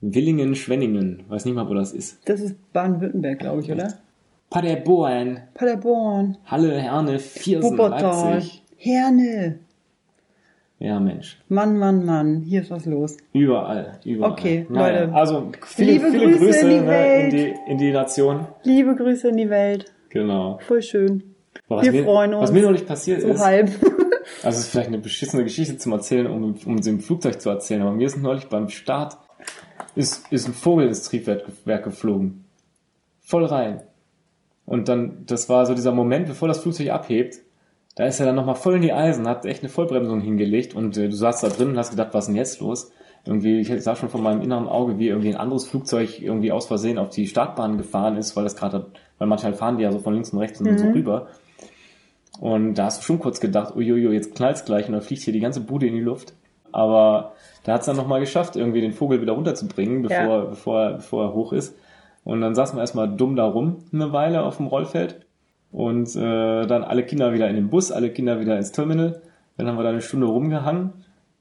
Willingen, 0.01 0.55
Schwenningen. 0.55 1.25
Weiß 1.29 1.45
nicht 1.45 1.55
mal, 1.55 1.69
wo 1.69 1.75
das 1.75 1.93
ist. 1.93 2.27
Das 2.27 2.41
ist 2.41 2.57
Baden-Württemberg, 2.73 3.41
glaube 3.41 3.61
ich, 3.63 3.71
oder? 3.71 3.99
Paderborn, 4.49 5.41
Paderborn, 5.53 6.39
Halle, 6.47 6.81
Herne, 6.81 7.19
Viersen, 7.19 7.73
Wuppertal, 7.73 8.35
Leipzig. 8.37 8.63
Herne. 8.77 9.59
Ja, 10.81 11.01
Mensch. 11.01 11.41
Mann, 11.49 11.77
Mann, 11.77 12.05
Mann, 12.05 12.43
hier 12.43 12.63
ist 12.63 12.71
was 12.71 12.87
los. 12.87 13.17
Überall, 13.33 13.99
überall. 14.05 14.33
Okay, 14.33 14.67
naja, 14.69 15.01
Leute. 15.01 15.15
Also 15.15 15.53
viele, 15.65 15.93
Liebe 15.93 16.11
viele 16.11 16.27
Grüße 16.27 16.39
Grüße, 16.39 16.61
in 16.61 16.69
die 16.69 16.81
ne, 16.81 16.87
Welt. 16.87 17.33
in, 17.33 17.37
die, 17.37 17.55
in 17.73 17.79
die 17.79 17.93
Nation. 17.93 18.47
Liebe 18.63 18.95
Grüße 18.95 19.29
in 19.29 19.37
die 19.37 19.51
Welt. 19.51 19.93
Genau. 20.11 20.59
Voll 20.67 20.83
schön. 20.83 21.35
Aber 21.69 21.83
Wir 21.83 21.91
mir, 21.91 22.05
freuen 22.05 22.35
uns. 22.35 22.45
Was 22.45 22.53
mir 22.53 22.63
noch 22.63 22.71
nicht 22.71 22.87
passiert 22.87 23.23
So 23.23 23.29
ist, 23.29 23.45
halb. 23.45 23.67
also 24.43 24.49
es 24.49 24.59
ist 24.59 24.69
vielleicht 24.69 24.89
eine 24.89 24.99
beschissene 24.99 25.43
Geschichte 25.43 25.79
zum 25.79 25.93
Erzählen, 25.93 26.29
um, 26.29 26.55
um 26.65 26.81
sie 26.81 26.91
im 26.91 27.01
Flugzeug 27.01 27.41
zu 27.41 27.51
erzählen, 27.51 27.83
aber 27.83 27.93
mir 27.93 28.07
ist 28.07 28.17
neulich 28.17 28.47
beim 28.49 28.69
Start 28.69 29.19
ist, 29.97 30.31
ist 30.33 30.47
ein 30.47 30.55
Vogel 30.55 30.87
ins 30.87 31.03
Triebwerk 31.03 31.85
geflogen. 31.85 32.45
Voll 33.21 33.45
rein. 33.45 33.83
Und 34.65 34.89
dann, 34.89 35.25
das 35.27 35.49
war 35.49 35.67
so 35.67 35.75
dieser 35.75 35.93
Moment, 35.93 36.29
bevor 36.29 36.47
das 36.47 36.61
Flugzeug 36.61 36.91
abhebt, 36.91 37.41
da 37.99 38.07
ist 38.07 38.21
er 38.21 38.27
dann 38.27 38.37
nochmal 38.37 38.55
voll 38.55 38.77
in 38.77 38.83
die 38.83 38.93
Eisen, 38.93 39.27
hat 39.27 39.45
echt 39.45 39.65
eine 39.65 39.71
Vollbremsung 39.71 40.21
hingelegt 40.21 40.73
und 40.73 40.97
äh, 40.97 41.09
du 41.09 41.17
saßt 41.17 41.43
da 41.43 41.49
drin 41.49 41.71
und 41.71 41.79
hast 41.79 41.91
gedacht, 41.91 42.11
was 42.13 42.25
ist 42.25 42.29
denn 42.29 42.37
jetzt 42.37 42.61
los? 42.61 42.93
Irgendwie, 43.27 43.59
ich 43.59 43.83
sah 43.83 43.97
schon 43.97 44.09
von 44.09 44.23
meinem 44.23 44.41
inneren 44.41 44.69
Auge, 44.69 45.01
wie 45.01 45.09
irgendwie 45.09 45.31
ein 45.31 45.37
anderes 45.37 45.67
Flugzeug 45.67 46.23
irgendwie 46.23 46.53
aus 46.53 46.69
Versehen 46.69 46.97
auf 46.97 47.11
die 47.11 47.27
Startbahn 47.27 47.77
gefahren 47.77 48.17
ist, 48.17 48.37
weil 48.37 48.45
das 48.45 48.55
gerade, 48.55 48.87
weil 49.19 49.27
manchmal 49.27 49.55
fahren 49.55 49.79
die 49.79 49.83
ja 49.83 49.91
so 49.91 49.99
von 49.99 50.15
links 50.15 50.33
und 50.33 50.39
rechts 50.39 50.61
und 50.61 50.79
so 50.79 50.87
rüber. 50.87 51.27
Und 52.39 52.75
da 52.75 52.85
hast 52.85 53.01
du 53.01 53.05
schon 53.05 53.19
kurz 53.19 53.41
gedacht, 53.41 53.75
uiuiui, 53.75 54.15
jetzt 54.15 54.37
knallt's 54.37 54.65
gleich 54.65 54.87
und 54.87 54.93
dann 54.93 55.03
fliegt 55.03 55.23
hier 55.23 55.33
die 55.33 55.41
ganze 55.41 55.61
Bude 55.61 55.89
in 55.89 55.95
die 55.95 56.01
Luft. 56.01 56.35
Aber 56.71 57.33
da 57.65 57.73
hat's 57.73 57.87
dann 57.87 57.97
nochmal 57.97 58.21
geschafft, 58.21 58.55
irgendwie 58.55 58.81
den 58.81 58.93
Vogel 58.93 59.21
wieder 59.21 59.33
runterzubringen, 59.33 60.03
bevor, 60.03 60.17
Ja. 60.39 60.45
bevor, 60.45 60.83
er, 60.83 60.93
bevor 60.99 61.25
er 61.25 61.35
hoch 61.35 61.53
ist. 61.53 61.77
Und 62.23 62.43
dann 62.43 62.55
saßen 62.55 62.77
wir 62.77 62.83
erstmal 62.83 63.09
dumm 63.09 63.35
da 63.35 63.45
rum 63.45 63.79
eine 63.93 64.13
Weile 64.13 64.45
auf 64.45 64.59
dem 64.59 64.69
Rollfeld. 64.69 65.27
Und 65.71 66.17
äh, 66.17 66.67
dann 66.67 66.83
alle 66.83 67.05
Kinder 67.05 67.33
wieder 67.33 67.49
in 67.49 67.55
den 67.57 67.69
Bus, 67.69 67.93
alle 67.93 68.11
Kinder 68.11 68.41
wieder 68.41 68.57
ins 68.57 68.73
Terminal. 68.73 69.21
Dann 69.57 69.67
haben 69.67 69.77
wir 69.77 69.83
da 69.83 69.91
eine 69.91 70.01
Stunde 70.01 70.27
rumgehangen. 70.27 70.93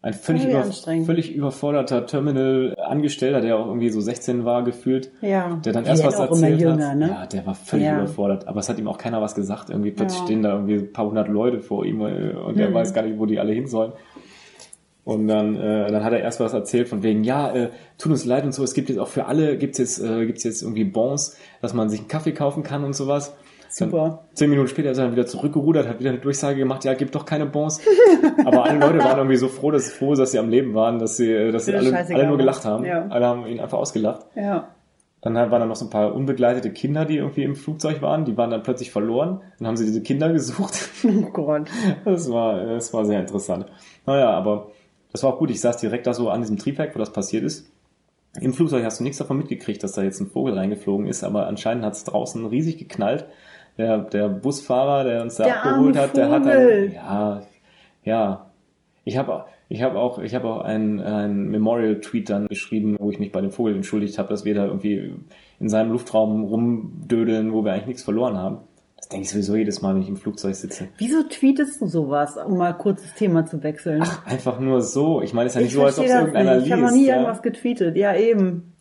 Ein 0.01 0.13
völlig, 0.13 0.45
über, 0.45 0.63
völlig 1.05 1.33
überforderter 1.35 2.05
Terminal-Angestellter, 2.05 3.41
der 3.41 3.57
auch 3.57 3.65
irgendwie 3.67 3.89
so 3.89 3.99
16 3.99 4.45
war 4.45 4.63
gefühlt, 4.63 5.11
Ja. 5.21 5.59
der 5.65 5.73
dann 5.73 5.85
erst 5.85 6.05
was 6.05 6.19
erzählt 6.19 6.61
jünger, 6.61 6.89
hat. 6.89 6.97
ne? 6.97 7.07
Ja, 7.09 7.25
der 7.25 7.45
war 7.45 7.55
völlig 7.55 7.87
Ja. 7.87 7.97
überfordert. 7.97 8.47
Aber 8.47 8.59
es 8.59 8.69
hat 8.69 8.77
ihm 8.79 8.87
auch 8.87 8.97
keiner 8.97 9.21
was 9.21 9.33
gesagt. 9.35 9.69
Irgendwie 9.69 9.91
plötzlich 9.91 10.19
Ja. 10.19 10.25
stehen 10.25 10.43
da 10.43 10.53
irgendwie 10.53 10.75
ein 10.75 10.93
paar 10.93 11.07
hundert 11.07 11.27
Leute 11.29 11.59
vor 11.61 11.85
ihm 11.85 12.01
äh, 12.01 12.31
und 12.33 12.55
Hm. 12.55 12.59
er 12.59 12.73
weiß 12.73 12.93
gar 12.93 13.03
nicht, 13.03 13.17
wo 13.17 13.25
die 13.25 13.39
alle 13.39 13.53
hin 13.53 13.67
sollen. 13.67 13.93
Und 15.03 15.27
dann, 15.27 15.55
äh, 15.55 15.89
dann 15.89 16.03
hat 16.03 16.11
er 16.11 16.19
erst 16.19 16.41
was 16.41 16.53
erzählt 16.53 16.89
von 16.89 17.01
wegen, 17.01 17.23
ja, 17.23 17.49
äh, 17.53 17.69
tut 17.97 18.11
uns 18.11 18.25
leid 18.25 18.43
und 18.43 18.53
so, 18.53 18.63
es 18.63 18.73
gibt 18.73 18.89
jetzt 18.89 18.97
auch 18.99 19.07
für 19.07 19.25
alle, 19.25 19.57
gibt's 19.57 19.77
jetzt, 19.77 19.99
äh, 19.99 20.25
gibt's 20.25 20.43
jetzt 20.43 20.61
irgendwie 20.61 20.83
Bons, 20.83 21.37
dass 21.61 21.73
man 21.73 21.89
sich 21.89 22.01
einen 22.01 22.09
Kaffee 22.09 22.33
kaufen 22.33 22.61
kann 22.61 22.83
und 22.83 22.93
sowas. 22.93 23.33
Super. 23.77 24.21
Dann, 24.25 24.35
zehn 24.35 24.49
Minuten 24.49 24.67
später 24.67 24.89
ist 24.89 24.97
er 24.97 25.03
dann 25.03 25.13
wieder 25.13 25.27
zurückgerudert, 25.27 25.87
hat 25.87 25.99
wieder 25.99 26.09
eine 26.09 26.17
Durchsage 26.17 26.57
gemacht, 26.57 26.83
ja, 26.83 26.95
gibt 26.95 27.13
doch 27.13 27.25
keine 27.25 27.45
Bons. 27.45 27.79
Aber 28.45 28.65
alle 28.65 28.79
Leute 28.79 28.97
waren 28.99 29.17
irgendwie 29.17 29.37
so 29.37 29.49
froh, 29.49 29.69
dass, 29.69 29.91
froh, 29.91 30.15
dass 30.15 30.31
sie 30.31 30.39
am 30.39 30.49
Leben 30.49 30.73
waren, 30.73 30.97
dass 30.97 31.17
sie, 31.17 31.31
äh, 31.31 31.51
dass 31.51 31.65
sie 31.65 31.75
alle, 31.75 31.95
alle 31.95 32.23
nur 32.23 32.31
ne? 32.31 32.37
gelacht 32.37 32.65
haben. 32.65 32.85
Ja. 32.85 33.05
Alle 33.07 33.27
haben 33.27 33.45
ihn 33.45 33.59
einfach 33.59 33.77
ausgelacht. 33.77 34.25
Ja. 34.35 34.69
Dann 35.21 35.35
waren 35.35 35.51
da 35.51 35.65
noch 35.65 35.75
so 35.75 35.85
ein 35.85 35.91
paar 35.91 36.15
unbegleitete 36.15 36.71
Kinder, 36.71 37.05
die 37.05 37.17
irgendwie 37.17 37.43
im 37.43 37.55
Flugzeug 37.55 38.01
waren. 38.01 38.25
Die 38.25 38.35
waren 38.35 38.49
dann 38.49 38.63
plötzlich 38.63 38.91
verloren. 38.91 39.41
Dann 39.59 39.67
haben 39.67 39.77
sie 39.77 39.85
diese 39.85 40.01
Kinder 40.01 40.31
gesucht. 40.31 40.89
Oh 41.03 41.29
Gott. 41.31 41.69
Das 42.05 42.31
war, 42.31 42.65
das 42.65 42.91
war 42.93 43.05
sehr 43.05 43.19
interessant. 43.19 43.67
Naja, 44.07 44.31
aber 44.31 44.71
das 45.11 45.21
war 45.21 45.33
auch 45.33 45.39
gut. 45.39 45.51
Ich 45.51 45.61
saß 45.61 45.77
direkt 45.77 46.07
da 46.07 46.13
so 46.13 46.29
an 46.29 46.41
diesem 46.41 46.57
Triebwerk, 46.57 46.95
wo 46.95 46.99
das 46.99 47.13
passiert 47.13 47.43
ist. 47.43 47.69
Im 48.39 48.53
Flugzeug 48.53 48.83
hast 48.83 48.99
du 48.99 49.03
nichts 49.03 49.17
davon 49.19 49.37
mitgekriegt, 49.37 49.83
dass 49.83 49.93
da 49.93 50.03
jetzt 50.03 50.19
ein 50.19 50.29
Vogel 50.29 50.53
reingeflogen 50.53 51.07
ist, 51.07 51.23
aber 51.23 51.47
anscheinend 51.47 51.85
hat 51.85 51.93
es 51.93 52.03
draußen 52.03 52.45
riesig 52.45 52.77
geknallt. 52.77 53.25
Der, 53.77 53.99
der 53.99 54.29
Busfahrer, 54.29 55.03
der 55.03 55.21
uns 55.21 55.35
da 55.35 55.43
Der 55.45 55.63
abgeholt 55.63 55.97
hat, 55.97 56.17
der 56.17 56.29
hat 56.29 56.45
dann, 56.45 56.91
ja, 56.91 57.41
ja. 58.03 58.51
Ich 59.05 59.17
habe 59.17 59.45
ich 59.69 59.81
hab 59.83 59.95
auch, 59.95 60.19
ich 60.19 60.33
habe 60.33 60.47
auch 60.47 60.61
einen, 60.61 60.99
einen 60.99 61.49
Memorial-Tweet 61.49 62.29
dann 62.29 62.47
geschrieben, 62.47 62.95
wo 62.99 63.11
ich 63.11 63.19
mich 63.19 63.31
bei 63.31 63.41
dem 63.41 63.51
Vogel 63.51 63.75
entschuldigt 63.75 64.17
habe, 64.17 64.29
dass 64.29 64.45
wir 64.45 64.55
da 64.55 64.65
irgendwie 64.65 65.13
in 65.59 65.69
seinem 65.69 65.91
Luftraum 65.91 66.43
rumdödeln, 66.45 67.51
wo 67.51 67.63
wir 67.65 67.73
eigentlich 67.73 67.87
nichts 67.87 68.03
verloren 68.03 68.37
haben. 68.37 68.59
Das 68.95 69.09
denke 69.09 69.25
ich 69.25 69.29
sowieso 69.29 69.55
jedes 69.55 69.81
Mal, 69.81 69.93
wenn 69.93 70.01
ich 70.01 70.09
im 70.09 70.17
Flugzeug 70.17 70.55
sitze. 70.55 70.87
Wieso 70.97 71.23
tweetest 71.23 71.81
du 71.81 71.87
sowas, 71.87 72.37
um 72.37 72.57
mal 72.57 72.73
kurz 72.73 73.03
das 73.03 73.13
Thema 73.13 73.45
zu 73.45 73.61
wechseln? 73.61 74.03
Einfach 74.25 74.59
nur 74.59 74.81
so. 74.81 75.21
Ich 75.21 75.33
meine, 75.33 75.47
es 75.47 75.53
ist 75.53 75.55
ja 75.55 75.61
nicht 75.61 75.69
ich 75.69 75.75
so, 75.75 75.83
als 75.83 75.99
ob 75.99 76.05
es 76.05 76.11
irgendeiner 76.11 76.55
nicht. 76.55 76.65
liest. 76.65 76.67
Ich 76.67 76.73
habe 76.73 76.81
noch 76.81 76.91
nie 76.91 77.05
ja. 77.05 77.15
irgendwas 77.15 77.41
getweetet. 77.41 77.95
Ja, 77.95 78.15
eben. 78.15 78.73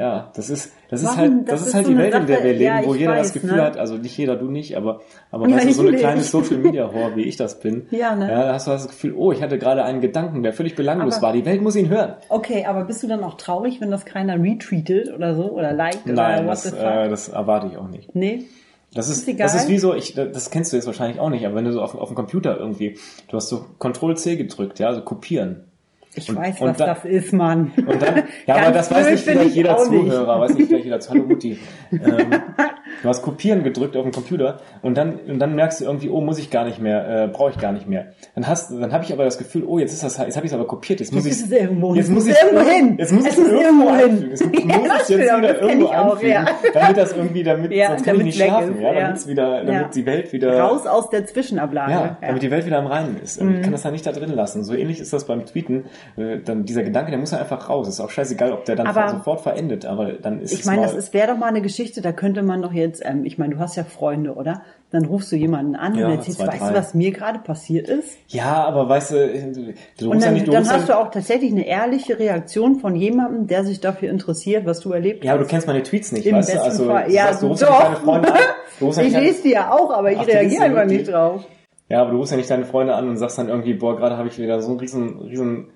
Ja, 0.00 0.30
das 0.34 0.50
ist, 0.50 0.72
das 0.88 1.02
ist 1.02 1.16
halt, 1.16 1.32
das, 1.44 1.44
Das 1.46 1.60
ist 1.60 1.66
ist 1.68 1.74
halt 1.74 1.86
so 1.86 1.92
die 1.92 1.98
Welt, 1.98 2.14
in 2.14 2.26
der 2.26 2.36
Sache. 2.36 2.44
wir 2.46 2.52
leben, 2.54 2.64
Ja, 2.64 2.80
wo 2.86 2.94
jeder 2.94 3.14
das 3.16 3.26
weiß, 3.28 3.32
Gefühl 3.34 3.56
ne? 3.56 3.62
hat, 3.62 3.76
also 3.76 3.96
nicht 3.96 4.16
jeder, 4.16 4.36
du 4.36 4.50
nicht, 4.50 4.76
aber, 4.76 5.00
aber 5.30 5.48
Ja, 5.48 5.56
weißt 5.56 5.68
du, 5.68 5.72
so 5.72 5.86
eine 5.86 5.96
kleine 5.96 6.22
Social 6.22 6.56
Media 6.58 6.92
Whore, 6.92 7.16
wie 7.16 7.22
ich 7.22 7.36
das 7.36 7.60
bin. 7.60 7.86
Ja, 7.90 8.16
ne? 8.16 8.30
Ja, 8.30 8.44
da 8.46 8.52
hast 8.54 8.66
du 8.66 8.70
das 8.70 8.88
Gefühl, 8.88 9.14
oh, 9.16 9.30
ich 9.32 9.42
hatte 9.42 9.58
gerade 9.58 9.84
einen 9.84 10.00
Gedanken, 10.00 10.42
der 10.42 10.52
völlig 10.52 10.74
belanglos 10.74 11.16
Aber- 11.18 11.28
war. 11.28 11.32
Die 11.34 11.44
Welt 11.44 11.62
muss 11.62 11.76
ihn 11.76 11.88
hören. 11.88 12.14
Okay, 12.28 12.64
aber 12.66 12.84
bist 12.84 13.02
du 13.02 13.06
dann 13.08 13.22
auch 13.22 13.34
traurig, 13.34 13.80
wenn 13.80 13.90
das 13.90 14.04
keiner 14.04 14.42
retweetet 14.42 15.12
oder 15.14 15.34
so? 15.34 15.50
Oder 15.50 15.72
liked 15.72 16.06
Nein, 16.06 16.40
oder 16.40 16.44
what 16.46 16.52
das, 16.64 16.72
äh, 16.72 17.08
das 17.08 17.28
erwarte 17.28 17.66
ich 17.68 17.76
auch 17.76 17.88
nicht. 17.88 18.14
nee? 18.14 18.44
Das 18.92 19.08
ist, 19.08 19.28
Ist 19.28 19.38
das 19.38 19.54
ist 19.54 19.68
wie 19.68 19.78
so, 19.78 19.94
ich, 19.94 20.14
das 20.14 20.50
kennst 20.50 20.72
du 20.72 20.76
jetzt 20.76 20.86
wahrscheinlich 20.86 21.20
auch 21.20 21.30
nicht, 21.30 21.46
aber 21.46 21.54
wenn 21.54 21.64
du 21.64 21.72
so 21.72 21.80
auf, 21.80 21.94
auf 21.94 22.08
dem 22.08 22.16
Computer 22.16 22.58
irgendwie, 22.58 22.98
du 23.28 23.36
hast 23.36 23.48
so 23.48 23.64
Ctrl-C 23.78 24.34
gedrückt, 24.36 24.80
ja, 24.80 24.88
also 24.88 25.02
kopieren. 25.02 25.66
Ich 26.14 26.28
Und- 26.28 26.36
weiß, 26.36 26.60
und 26.60 26.68
was 26.70 26.76
dann- 26.76 26.86
das 26.88 27.04
ist, 27.04 27.32
Mann. 27.32 27.72
Und 27.76 28.02
dann, 28.02 28.24
ja, 28.46 28.56
aber 28.56 28.72
das 28.72 28.90
weiß 28.90 29.10
nicht 29.10 29.22
vielleicht 29.24 29.50
ich 29.50 29.54
jeder 29.54 29.76
auch 29.78 29.88
nicht. 29.88 30.02
Zuhörer, 30.02 30.40
weiß 30.40 30.54
nicht 30.54 30.66
vielleicht 30.68 30.84
jeder 30.84 30.98
Hallo 31.08 31.22
Mutti. 31.22 31.58
Ähm, 31.92 32.00
du 33.02 33.08
hast 33.08 33.22
Kopieren 33.22 33.62
gedrückt 33.62 33.96
auf 33.96 34.02
dem 34.04 34.12
Computer 34.12 34.58
und 34.82 34.96
dann, 34.96 35.14
und 35.28 35.38
dann 35.38 35.54
merkst 35.54 35.80
du 35.80 35.84
irgendwie, 35.84 36.08
oh, 36.08 36.20
muss 36.20 36.38
ich 36.38 36.50
gar 36.50 36.64
nicht 36.64 36.80
mehr, 36.80 37.24
äh, 37.24 37.28
brauche 37.28 37.50
ich 37.50 37.58
gar 37.58 37.72
nicht 37.72 37.88
mehr. 37.88 38.06
Dann 38.34 38.46
hast, 38.46 38.70
dann 38.70 38.92
habe 38.92 39.04
ich 39.04 39.12
aber 39.12 39.24
das 39.24 39.38
Gefühl, 39.38 39.64
oh, 39.66 39.78
jetzt 39.78 39.92
ist 39.92 40.02
das, 40.02 40.18
jetzt 40.18 40.36
habe 40.36 40.46
ich 40.46 40.52
es 40.52 40.58
aber 40.58 40.66
kopiert, 40.66 41.00
jetzt 41.00 41.12
muss 41.12 41.24
Jetzt 41.24 41.40
ich 41.40 41.44
es 41.46 41.50
irgendwo. 41.52 41.94
jetzt 41.94 42.06
Es 42.06 42.10
muss 42.10 42.26
ich 42.26 42.36
irgendwo 42.42 42.68
hin. 42.70 42.96
Jetzt 42.98 43.12
muss 43.12 43.26
Es 43.26 43.32
ich 43.32 43.38
muss 43.38 43.48
irgendwo 43.52 43.94
hin. 43.94 44.30
Es 44.32 44.44
muss 44.44 44.52
ich 44.52 44.66
das 44.68 45.08
jetzt 45.08 45.36
wieder 45.38 45.60
irgendwo 45.62 45.88
einfügen, 45.88 46.30
ja. 46.32 46.46
damit 46.74 46.96
das 46.96 47.12
irgendwie, 47.16 47.42
damit, 47.42 47.72
Ja, 47.72 47.88
sonst 47.88 48.04
kann 48.04 48.16
ich 48.16 48.22
nicht 48.24 48.36
schlafen, 48.36 48.74
ist, 48.76 48.80
ja, 48.82 48.92
ja. 48.92 49.00
damit's 49.00 49.26
wieder, 49.26 49.64
damit 49.64 49.94
die 49.94 50.06
Welt 50.06 50.32
wieder 50.32 50.58
Raus 50.60 50.86
aus 50.86 51.10
der 51.10 51.26
Zwischenablage. 51.26 51.92
ja, 51.92 52.16
damit 52.20 52.42
die 52.42 52.50
Welt 52.50 52.66
wieder 52.66 52.78
am 52.78 52.86
Reinen 52.86 53.20
ist. 53.22 53.40
Mhm. 53.42 53.56
Ich 53.56 53.62
kann 53.62 53.72
das 53.72 53.82
da 53.82 53.90
nicht 53.90 54.06
da 54.06 54.12
drin 54.12 54.32
lassen. 54.34 54.64
So 54.64 54.74
ähnlich 54.74 55.00
ist 55.00 55.12
das 55.12 55.26
beim 55.26 55.44
Tweeten. 55.46 55.84
Äh, 56.16 56.38
Dann 56.44 56.64
dieser 56.64 56.82
Gedanke, 56.82 57.10
der 57.10 57.18
muss 57.20 57.30
ja 57.30 57.38
einfach 57.38 57.68
raus. 57.68 57.88
Ist 57.88 58.00
auch 58.00 58.10
scheißegal, 58.10 58.52
ob 58.52 58.64
der 58.64 58.76
dann 58.76 58.86
Aber- 58.86 59.08
sofort 59.10 59.40
verendet, 59.40 59.84
aber 59.86 60.12
dann 60.12 60.40
ist 60.40 60.52
Ich 60.52 60.60
es 60.60 60.66
meine, 60.66 60.82
das 60.82 61.12
wäre 61.12 61.28
doch 61.28 61.36
mal 61.38 61.46
eine 61.48 61.62
Geschichte, 61.62 62.00
da 62.02 62.12
könnte 62.12 62.42
man 62.42 62.62
doch 62.62 62.72
jetzt 62.80 63.02
ähm, 63.04 63.24
ich 63.24 63.38
meine, 63.38 63.54
du 63.54 63.60
hast 63.60 63.76
ja 63.76 63.84
Freunde, 63.84 64.34
oder? 64.34 64.62
Dann 64.90 65.04
rufst 65.04 65.30
du 65.30 65.36
jemanden 65.36 65.76
an 65.76 65.96
Ja, 65.96 66.06
und 66.06 66.12
erzählst, 66.14 66.38
zwei, 66.40 66.48
weißt 66.48 66.60
drei. 66.62 66.68
du, 66.70 66.74
was 66.74 66.94
mir 66.94 67.12
gerade 67.12 67.38
passiert 67.38 67.88
ist? 67.88 68.18
Ja, 68.28 68.64
aber 68.64 68.88
weißt 68.88 69.12
du, 69.12 69.14
du, 69.16 69.74
du 69.98 70.10
Und 70.10 70.16
rufst 70.16 70.20
ja 70.22 70.26
dann, 70.26 70.34
nicht, 70.34 70.46
du 70.48 70.52
dann 70.52 70.68
hast 70.68 70.88
ja, 70.88 70.94
du 70.96 71.00
auch 71.00 71.10
tatsächlich 71.12 71.52
eine 71.52 71.66
ehrliche 71.66 72.18
Reaktion 72.18 72.80
von 72.80 72.96
jemandem, 72.96 73.46
der 73.46 73.64
sich 73.64 73.80
dafür 73.80 74.10
interessiert, 74.10 74.66
was 74.66 74.80
du 74.80 74.92
erlebt 74.92 75.24
ja, 75.24 75.32
aber 75.32 75.40
hast. 75.42 75.46
du 75.48 75.50
kennst 75.52 75.66
meine 75.68 75.82
Tweets 75.84 76.10
nicht, 76.12 76.26
Im 76.26 76.36
weißt 76.36 76.48
du? 76.48 76.52
besten 76.54 76.68
Also, 76.70 76.86
Fall. 76.86 77.10
Ja, 77.12 77.32
du 77.32 77.46
rufst 77.46 77.62
ja 77.62 77.68
doch. 77.68 77.82
deine 77.84 77.96
Freunde 77.96 78.32
an. 78.32 78.40
Du 78.80 78.86
rufst 78.86 78.98
ja 79.00 79.04
Ich 79.06 79.16
lese 79.16 79.42
die 79.44 79.50
ja 79.52 79.70
auch, 79.72 79.90
aber 79.92 80.10
ich 80.10 80.18
Ach, 80.18 80.26
reagiere 80.26 80.62
einfach 80.64 80.84
nicht 80.86 81.06
drauf. 81.08 81.44
Ja, 81.88 82.02
aber 82.02 82.10
du 82.10 82.16
rufst 82.18 82.32
ja 82.32 82.36
nicht 82.36 82.50
deine 82.50 82.64
Freunde 82.64 82.94
an 82.94 83.08
und 83.08 83.16
sagst 83.16 83.38
dann 83.38 83.48
irgendwie, 83.48 83.74
boah, 83.74 83.96
gerade 83.96 84.16
habe 84.16 84.28
ich 84.28 84.38
wieder 84.38 84.60
so 84.60 84.70
einen 84.70 84.80
riesen, 84.80 85.18
riesen, 85.20 85.68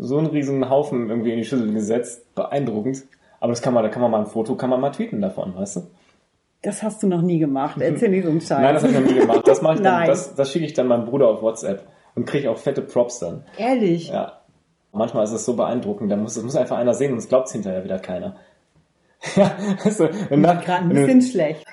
so 0.00 0.18
einen 0.18 0.26
riesen 0.28 0.68
Haufen 0.68 1.08
irgendwie 1.08 1.30
in 1.32 1.38
die 1.38 1.44
Schüssel 1.44 1.72
gesetzt. 1.72 2.34
Beeindruckend. 2.34 3.04
Aber 3.40 3.50
das 3.52 3.60
kann 3.62 3.74
man, 3.74 3.82
da 3.82 3.88
kann 3.88 4.00
man 4.02 4.10
mal 4.10 4.20
ein 4.20 4.26
Foto, 4.26 4.54
kann 4.54 4.70
man 4.70 4.80
mal 4.80 4.90
tweeten 4.90 5.20
davon, 5.20 5.54
weißt 5.56 5.76
du? 5.76 5.80
Das 6.62 6.82
hast 6.82 7.02
du 7.02 7.08
noch 7.08 7.22
nie 7.22 7.38
gemacht. 7.38 7.76
Erzähl 7.80 8.08
nicht 8.08 8.24
so 8.24 8.30
einen 8.30 8.40
Scheiß. 8.40 8.60
Nein, 8.60 8.74
das 8.74 8.82
habe 8.84 8.92
ich 8.92 9.00
noch 9.00 9.10
nie 9.10 9.18
gemacht. 9.18 9.46
Das 9.46 9.62
mache 9.62 9.74
ich 9.74 9.80
dann, 9.82 10.06
das, 10.06 10.34
das 10.34 10.50
schicke 10.50 10.64
ich 10.64 10.72
dann 10.72 10.86
meinem 10.86 11.04
Bruder 11.04 11.28
auf 11.28 11.42
WhatsApp 11.42 11.86
und 12.14 12.26
kriege 12.26 12.50
auch 12.50 12.58
fette 12.58 12.82
Props 12.82 13.18
dann. 13.18 13.44
Ehrlich. 13.58 14.08
Ja. 14.08 14.40
Manchmal 14.92 15.24
ist 15.24 15.32
es 15.32 15.44
so 15.44 15.54
beeindruckend, 15.56 16.12
da 16.12 16.16
muss, 16.16 16.34
das 16.34 16.44
muss 16.44 16.54
einfach 16.54 16.76
einer 16.76 16.94
sehen 16.94 17.12
und 17.12 17.18
es 17.18 17.28
glaubt 17.28 17.48
hinterher 17.50 17.82
wieder 17.82 17.98
keiner. 17.98 18.36
ja, 19.36 19.56
du, 19.84 20.10
wenn 20.28 20.40
nach, 20.40 20.64
Gerade 20.64 20.82
ein 20.82 20.88
bisschen 20.90 21.22
schlecht. 21.22 21.64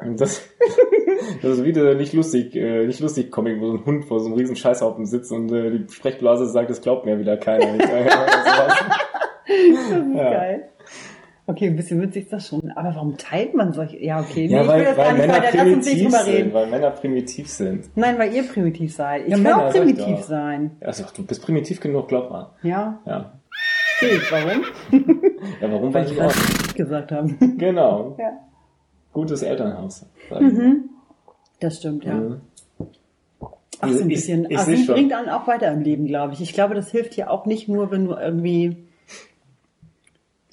Das, 0.00 0.42
das 1.42 1.58
ist 1.58 1.64
wieder 1.64 1.94
nicht 1.94 2.12
lustig, 2.12 2.56
äh, 2.56 2.86
nicht 2.86 3.00
lustig 3.00 3.30
Comic, 3.30 3.60
wo 3.60 3.66
so 3.66 3.74
ein 3.74 3.84
Hund 3.84 4.04
vor 4.06 4.18
so 4.18 4.26
einem 4.26 4.34
riesen 4.34 4.56
Scheißhaufen 4.56 5.06
sitzt 5.06 5.30
und 5.30 5.52
äh, 5.52 5.70
die 5.70 5.92
Sprechblase 5.92 6.46
sagt, 6.46 6.70
es 6.70 6.80
glaubt 6.80 7.04
mir 7.04 7.18
wieder 7.18 7.36
keiner. 7.36 7.74
Ich 7.74 7.82
ja, 7.82 8.10
sowas. 8.44 8.84
Ja. 10.14 10.30
Geil. 10.30 10.68
Okay, 11.50 11.66
ein 11.68 11.76
bisschen 11.76 12.00
witzig 12.02 12.24
ist 12.24 12.32
das 12.34 12.46
schon. 12.48 12.70
Aber 12.72 12.94
warum 12.94 13.16
teilt 13.16 13.54
man 13.54 13.72
solche? 13.72 13.96
Ja, 14.04 14.20
okay. 14.20 14.46
Nee, 14.48 14.54
ja, 14.54 14.62
ich 14.62 14.68
weil, 14.68 14.78
will 14.80 14.84
das 14.84 14.96
weil 14.98 15.04
gar 15.06 15.12
nicht 15.14 15.20
Männer 15.26 15.32
weiter. 15.42 15.50
Lass 15.56 15.66
uns 15.66 15.86
nicht 15.86 15.94
primitiv 15.94 16.04
drüber 16.04 16.18
sind, 16.24 16.34
reden. 16.34 16.52
weil 16.52 16.66
Männer 16.70 16.90
primitiv 16.90 17.48
sind. 17.50 17.96
Nein, 17.96 18.18
weil 18.18 18.34
ihr 18.34 18.42
primitiv 18.42 18.94
seid. 18.94 19.22
Ich 19.24 19.30
Ja, 19.30 19.36
will 19.38 19.42
Männer, 19.44 19.64
auch 19.64 19.74
ich 19.74 19.80
primitiv 19.80 20.20
sein. 20.20 20.70
Also, 20.80 21.04
du 21.16 21.24
bist 21.24 21.42
primitiv 21.42 21.80
genug, 21.80 22.08
glaub 22.08 22.30
mal. 22.30 22.50
Ja? 22.62 23.00
Ja. 23.06 23.32
Okay, 24.00 24.20
warum? 24.30 24.62
Ja, 25.62 25.72
warum 25.72 25.94
Weil 25.94 26.02
weiß 26.04 26.10
ich 26.10 26.16
ich 26.18 26.22
auch? 26.22 26.74
gesagt 26.74 27.12
habe. 27.12 27.32
Genau. 27.56 28.14
ja. 28.20 28.32
Gutes 29.12 29.42
Elternhaus. 29.42 30.04
ich 30.24 30.30
mal. 30.30 30.76
Das 31.60 31.78
stimmt, 31.78 32.04
ja. 32.04 32.14
Mhm. 32.14 32.40
Ach, 33.80 33.88
so 33.88 34.02
ein 34.02 34.10
Ich- 34.10 34.16
bisschen. 34.16 34.46
ich 34.50 34.58
sie 34.60 34.84
schon. 34.84 34.94
bringt 34.96 35.12
einen 35.12 35.28
auch 35.28 35.46
weiter 35.46 35.72
im 35.72 35.80
Leben, 35.80 36.06
glaube 36.06 36.34
ich. 36.34 36.40
Ich 36.40 36.52
glaube, 36.52 36.74
das 36.74 36.90
hilft 36.90 37.16
dir 37.16 37.30
auch 37.30 37.46
nicht 37.46 37.68
nur, 37.68 37.90
wenn 37.90 38.04
du 38.06 38.12
irgendwie 38.14 38.87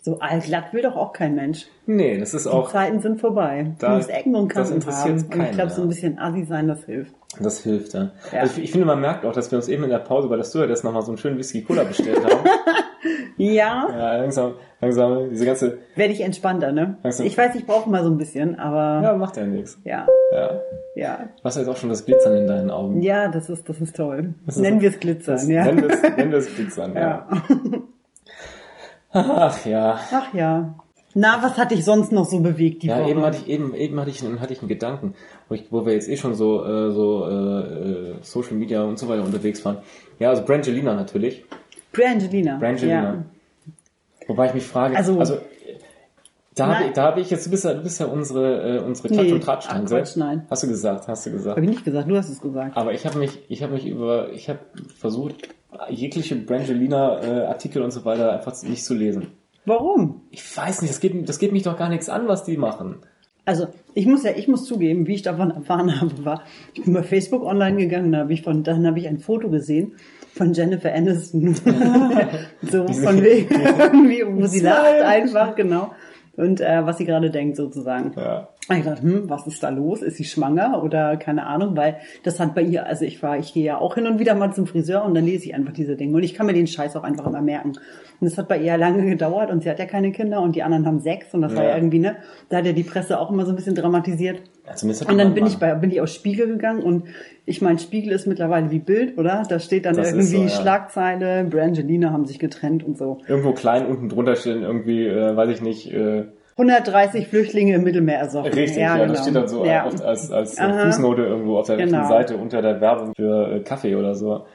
so 0.06 0.20
allglatt 0.20 0.72
will 0.72 0.84
doch 0.84 0.96
auch 0.96 1.14
kein 1.14 1.34
Mensch. 1.36 1.66
Nee, 1.88 2.20
das 2.20 2.34
ist 2.36 2.46
Die 2.46 2.50
auch, 2.50 2.72
Zeiten 2.72 3.00
sind 3.00 3.20
vorbei. 3.20 3.74
Da- 3.80 3.90
du 3.90 3.96
musst 3.96 4.10
Ecken 4.12 4.36
und 4.36 4.50
das 4.50 4.56
Kanten 4.70 4.74
interessiert 4.76 5.24
haben. 5.32 5.40
Und 5.40 5.46
ich 5.48 5.52
glaube, 5.54 5.72
so 5.72 5.82
ein 5.82 5.88
ja. 5.88 5.94
bisschen 5.96 6.20
assi 6.20 6.46
sein, 6.46 6.68
das 6.68 6.84
hilft. 6.86 7.14
das 7.40 7.60
hilft, 7.62 7.94
ja. 7.96 8.12
Ja. 8.32 8.40
Also 8.42 8.58
ich, 8.58 8.66
ich 8.66 8.72
finde, 8.72 8.86
man 8.86 9.02
merkt 9.02 9.26
auch, 9.26 9.34
dass 9.34 9.52
wir 9.52 9.58
uns 9.58 9.68
eben 9.68 9.84
in 9.84 9.90
der 9.90 9.98
Pause 10.00 10.30
bei 10.30 10.36
der 10.38 10.44
Stewardess 10.44 10.84
nochmal 10.84 11.02
so 11.02 11.10
einen 11.10 11.18
schönen 11.18 11.38
Whisky 11.40 11.64
Cola 11.64 11.84
bestellt 11.84 12.24
haben. 12.24 12.40
Ja, 13.38 13.88
ja, 13.92 14.18
langsam, 14.18 14.54
langsam, 14.82 15.30
diese 15.30 15.46
ganze, 15.46 15.78
werde 15.96 16.14
ich 16.14 16.22
entspannter, 16.22 16.72
ne? 16.72 16.98
Du- 17.04 17.24
Ich 17.24 17.38
weiß, 17.38 17.54
ich 17.56 17.66
brauche 17.66 17.88
mal 17.90 18.02
so 18.04 18.10
ein 18.10 18.18
bisschen, 18.18 18.58
aber 18.58 19.02
ja, 19.06 19.14
macht 19.14 19.36
ja 19.38 19.46
nichts. 19.46 19.78
ja, 19.84 20.08
Ja. 20.32 20.62
ja. 20.96 21.18
Du 21.38 21.44
hast 21.44 21.58
jetzt 21.58 21.68
auch 21.68 21.76
schon 21.76 21.90
das 21.90 22.06
Glitzern 22.06 22.36
in 22.38 22.48
deinen 22.48 22.72
Augen. 22.72 23.02
Ja, 23.02 23.28
das 23.28 23.50
ist, 23.50 23.68
das 23.68 23.80
ist 23.82 23.96
toll. 23.98 24.34
Das 24.46 24.56
Nennen 24.58 24.80
wir 24.82 24.90
es 24.90 25.00
Glitzern, 25.00 25.36
Das, 25.36 25.48
ja. 25.50 25.66
Nenn 25.66 25.88
das, 25.88 26.02
nenn 26.16 26.32
das 26.32 26.56
Glitzern, 26.56 26.94
ja. 26.96 27.02
ja. 27.02 27.28
Ach 29.16 29.66
ja. 29.66 30.00
Ach 30.12 30.34
ja. 30.34 30.76
Na, 31.18 31.40
was 31.42 31.58
hat 31.58 31.72
dich 31.72 31.86
sonst 31.86 32.12
noch 32.12 32.26
so 32.26 32.40
bewegt 32.42 32.84
die 32.84 32.88
Ja, 32.88 33.00
Woche? 33.00 33.10
eben 33.12 33.22
hatte 33.22 33.38
ich 33.38 33.48
eben 33.48 33.74
eben 33.74 33.98
hatte 34.00 34.10
ich 34.10 34.22
einen, 34.24 34.42
hatte 34.42 34.52
ich 34.52 34.60
einen 34.60 34.68
Gedanken, 34.68 35.16
wo, 35.48 35.56
ich, 35.56 35.66
wo 35.72 35.86
wir 35.86 35.94
jetzt 35.94 36.10
eh 36.10 36.18
schon 36.18 36.36
so 36.36 36.66
äh, 36.66 36.92
so 36.92 37.26
äh, 37.30 38.16
Social 38.22 38.56
Media 38.56 38.84
und 38.84 39.00
so 39.00 39.08
weiter 39.08 39.24
unterwegs 39.24 39.64
waren. 39.64 39.78
Ja, 40.20 40.30
also 40.32 40.44
Brangelina 40.44 40.94
natürlich. 40.94 41.46
Brangelina. 41.94 42.58
Brangelina. 42.58 43.04
Ja. 43.04 43.24
Wobei 44.28 44.48
ich 44.48 44.54
mich 44.56 44.66
frage, 44.66 44.98
Also- 44.98 45.18
also, 45.18 45.38
da 46.56 46.68
habe 46.68 46.86
ich, 46.88 46.92
da 46.94 47.04
habe 47.04 47.20
ich 47.22 47.30
jetzt 47.30 47.46
du 47.46 47.52
bist 47.52 47.64
ja 47.66 47.74
du 47.74 47.82
bist 47.84 48.00
ja 48.00 48.06
unsere 48.08 48.78
äh, 48.78 48.80
unsere 48.80 49.08
Klatsch 49.10 49.26
Nee. 49.28 49.34
und 49.34 49.44
Tratschtanze. 49.44 49.96
Quatsch, 49.98 50.16
nein. 50.18 50.46
Hast 50.50 50.64
du 50.64 50.68
gesagt, 50.68 51.08
hast 51.08 51.26
du 51.26 51.32
gesagt. 51.32 51.56
Habe 51.58 51.66
ich 51.66 51.72
nicht 51.72 51.84
gesagt, 51.86 52.10
du 52.10 52.16
hast 52.18 52.30
es 52.30 52.42
gesagt. 52.42 52.76
Aber 52.78 52.94
ich 52.94 53.06
habe 53.06 53.20
mich 53.20 53.40
ich 53.50 53.62
habe 53.64 53.74
mich 53.74 53.86
über 53.86 54.32
ich 54.32 54.50
habe 54.50 54.60
versucht 54.98 55.50
jegliche 55.90 56.36
Brangelina 56.36 57.22
äh, 57.22 57.46
Artikel 57.46 57.82
und 57.82 57.92
so 57.92 58.06
weiter 58.06 58.34
einfach 58.34 58.62
nicht 58.64 58.84
zu 58.84 58.94
lesen. 58.94 59.28
Warum? 59.66 60.22
Ich 60.30 60.56
weiß 60.56 60.82
nicht, 60.82 60.94
das 60.94 61.00
geht 61.00 61.28
das 61.28 61.40
geht 61.40 61.52
mich 61.52 61.64
doch 61.64 61.78
gar 61.78 61.90
nichts 61.90 62.10
an, 62.10 62.28
was 62.28 62.44
die 62.44 62.58
machen. 62.58 62.98
Also, 63.46 63.68
ich 63.94 64.08
muss 64.08 64.24
ja, 64.24 64.32
ich 64.36 64.48
muss 64.48 64.66
zugeben, 64.66 65.06
wie 65.06 65.14
ich 65.14 65.22
davon 65.22 65.52
erfahren 65.52 66.02
habe, 66.02 66.26
war, 66.26 66.44
ich 66.74 66.84
bin 66.84 66.94
bei 66.94 67.04
Facebook 67.04 67.44
online 67.44 67.78
gegangen, 67.78 68.12
da 68.12 68.20
habe 68.20 68.34
ich 68.34 68.42
von, 68.42 68.64
dann 68.64 68.86
habe 68.86 69.00
ich 69.00 69.08
ein 69.08 69.20
Foto 69.20 69.50
gesehen 69.50 69.94
von 70.34 70.52
Jennifer 70.54 70.94
Aniston. 70.94 71.54
so 72.62 72.88
von 72.88 73.22
wegen, 73.24 73.54
irgendwie, 73.54 74.24
wo 74.28 74.46
sie 74.48 74.60
lacht 74.60 75.02
einfach, 75.02 75.56
genau. 75.56 75.94
Und 76.38 76.62
äh, 76.62 76.86
was 76.86 76.98
sie 76.98 77.06
gerade 77.06 77.30
denkt, 77.30 77.56
sozusagen. 77.56 78.14
Ja. 78.18 78.50
Und 78.68 78.78
ich 78.78 78.84
dachte, 78.84 79.04
hm, 79.04 79.30
was 79.30 79.46
ist 79.46 79.62
da 79.62 79.70
los? 79.70 80.02
Ist 80.02 80.18
sie 80.18 80.26
schwanger 80.26 80.84
oder 80.84 81.18
keine 81.18 81.46
Ahnung? 81.46 81.78
Weil 81.78 81.98
das 82.24 82.40
hat 82.40 82.56
bei 82.56 82.64
ihr, 82.64 82.86
also 82.86 83.06
ich 83.06 83.22
war, 83.22 83.38
ich 83.38 83.54
gehe 83.54 83.64
ja 83.64 83.78
auch 83.78 83.96
hin 83.96 84.08
und 84.08 84.20
wieder 84.20 84.34
mal 84.34 84.54
zum 84.54 84.66
Friseur 84.66 85.06
und 85.06 85.14
dann 85.14 85.26
lese 85.26 85.46
ich 85.46 85.56
einfach 85.56 85.74
diese 85.74 85.96
Dinge. 85.96 86.16
Und 86.18 86.24
ich 86.24 86.34
kann 86.34 86.48
mir 86.48 86.54
den 86.54 86.68
Scheiß 86.68 86.96
auch 86.96 87.04
einfach 87.04 87.28
immer 87.28 87.42
merken. 87.42 87.74
Und 88.22 88.28
es 88.28 88.38
hat 88.38 88.48
bei 88.48 88.58
ihr 88.58 88.78
lange 88.78 89.06
gedauert 89.06 89.52
und 89.52 89.64
sie 89.64 89.70
hat 89.70 89.80
ja 89.80 89.86
keine 89.86 90.12
Kinder 90.12 90.42
und 90.42 90.56
die 90.56 90.64
anderen 90.64 90.86
haben 90.86 91.00
sechs 91.00 91.34
und 91.34 91.42
das 91.42 91.56
war 91.56 91.64
Ja. 91.64 91.70
ja 91.72 91.76
irgendwie, 91.76 92.00
ne? 92.00 92.16
Da 92.50 92.58
hat 92.58 92.66
ja 92.66 92.72
die 92.74 92.84
Presse 92.84 93.20
auch 93.20 93.30
immer 93.32 93.46
so 93.46 93.52
ein 93.52 93.56
bisschen 93.56 93.76
dramatisiert. 93.76 94.42
Ja, 94.66 94.72
hat 94.72 95.10
Und 95.10 95.18
dann 95.18 95.34
bin 95.34 95.46
ich 95.46 95.58
bei, 95.58 95.74
bin 95.76 95.92
ich 95.92 96.02
aus 96.02 96.14
Spiegel 96.14 96.48
gegangen 96.48 96.82
und 96.82 97.04
ich 97.46 97.62
meine, 97.62 97.78
Spiegel 97.80 98.12
ist 98.14 98.26
mittlerweile 98.26 98.72
wie 98.72 98.80
Bild, 98.80 99.18
oder? 99.18 99.44
Da 99.48 99.60
steht 99.60 99.86
dann 99.86 99.96
Das 99.96 100.08
irgendwie 100.12 100.26
so, 100.26 100.42
ja. 100.44 100.50
Schlagzeile, 100.50 101.44
Brangelina 101.46 102.12
haben 102.12 102.26
sich 102.26 102.40
getrennt 102.40 102.84
und 102.84 102.98
so. 102.98 103.20
irgendwo 103.28 103.52
klein 103.54 103.86
unten 103.86 104.10
drunter 104.10 104.36
stehen 104.36 104.64
irgendwie, 104.64 105.06
äh, 105.08 105.36
weiß 105.36 105.50
ich 105.50 105.62
nicht, 105.62 105.92
äh, 105.94 106.24
130 106.58 107.28
Flüchtlinge 107.28 107.76
im 107.76 107.84
Mittelmeer 107.84 108.18
ersoffen. 108.18 108.54
richtig, 108.54 108.78
ja, 108.82 108.96
genau. 108.98 109.12
das 109.12 109.24
steht 109.24 109.36
dann 109.36 109.48
so 109.50 109.66
Ja. 109.66 109.86
oft 109.86 110.02
als, 110.02 110.32
als 110.32 110.58
äh, 110.58 110.62
Aha. 110.62 110.86
Fußnote 110.86 111.22
irgendwo 111.24 111.58
auf 111.58 111.68
der 111.68 111.78
rechten 111.78 111.92
Genau. 111.92 112.08
Seite 112.08 112.38
unter 112.38 112.62
der 112.62 112.80
Werbung 112.80 113.14
für 113.14 113.52
äh, 113.52 113.60
Kaffee 113.60 113.96
oder 113.96 114.16
so. 114.16 114.46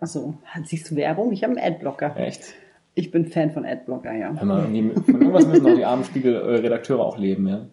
Achso, 0.00 0.34
siehst 0.64 0.90
du 0.90 0.96
Werbung? 0.96 1.32
Ich 1.32 1.44
habe 1.44 1.56
einen 1.56 1.74
Adblocker. 1.74 2.14
Echt? 2.18 2.54
Ich 2.94 3.10
bin 3.10 3.26
Fan 3.26 3.50
von 3.50 3.64
Adblocker, 3.64 4.12
ja. 4.12 4.32
Hör 4.36 4.44
mal, 4.44 4.62
von 4.62 4.72
irgendwas 4.72 5.46
müssen 5.46 5.66
auch 5.66 5.74
die 5.74 5.84
armen 5.84 6.04
Spiegel-Redakteure 6.04 7.00
auch 7.00 7.18
leben, 7.18 7.48
ja. 7.48 7.66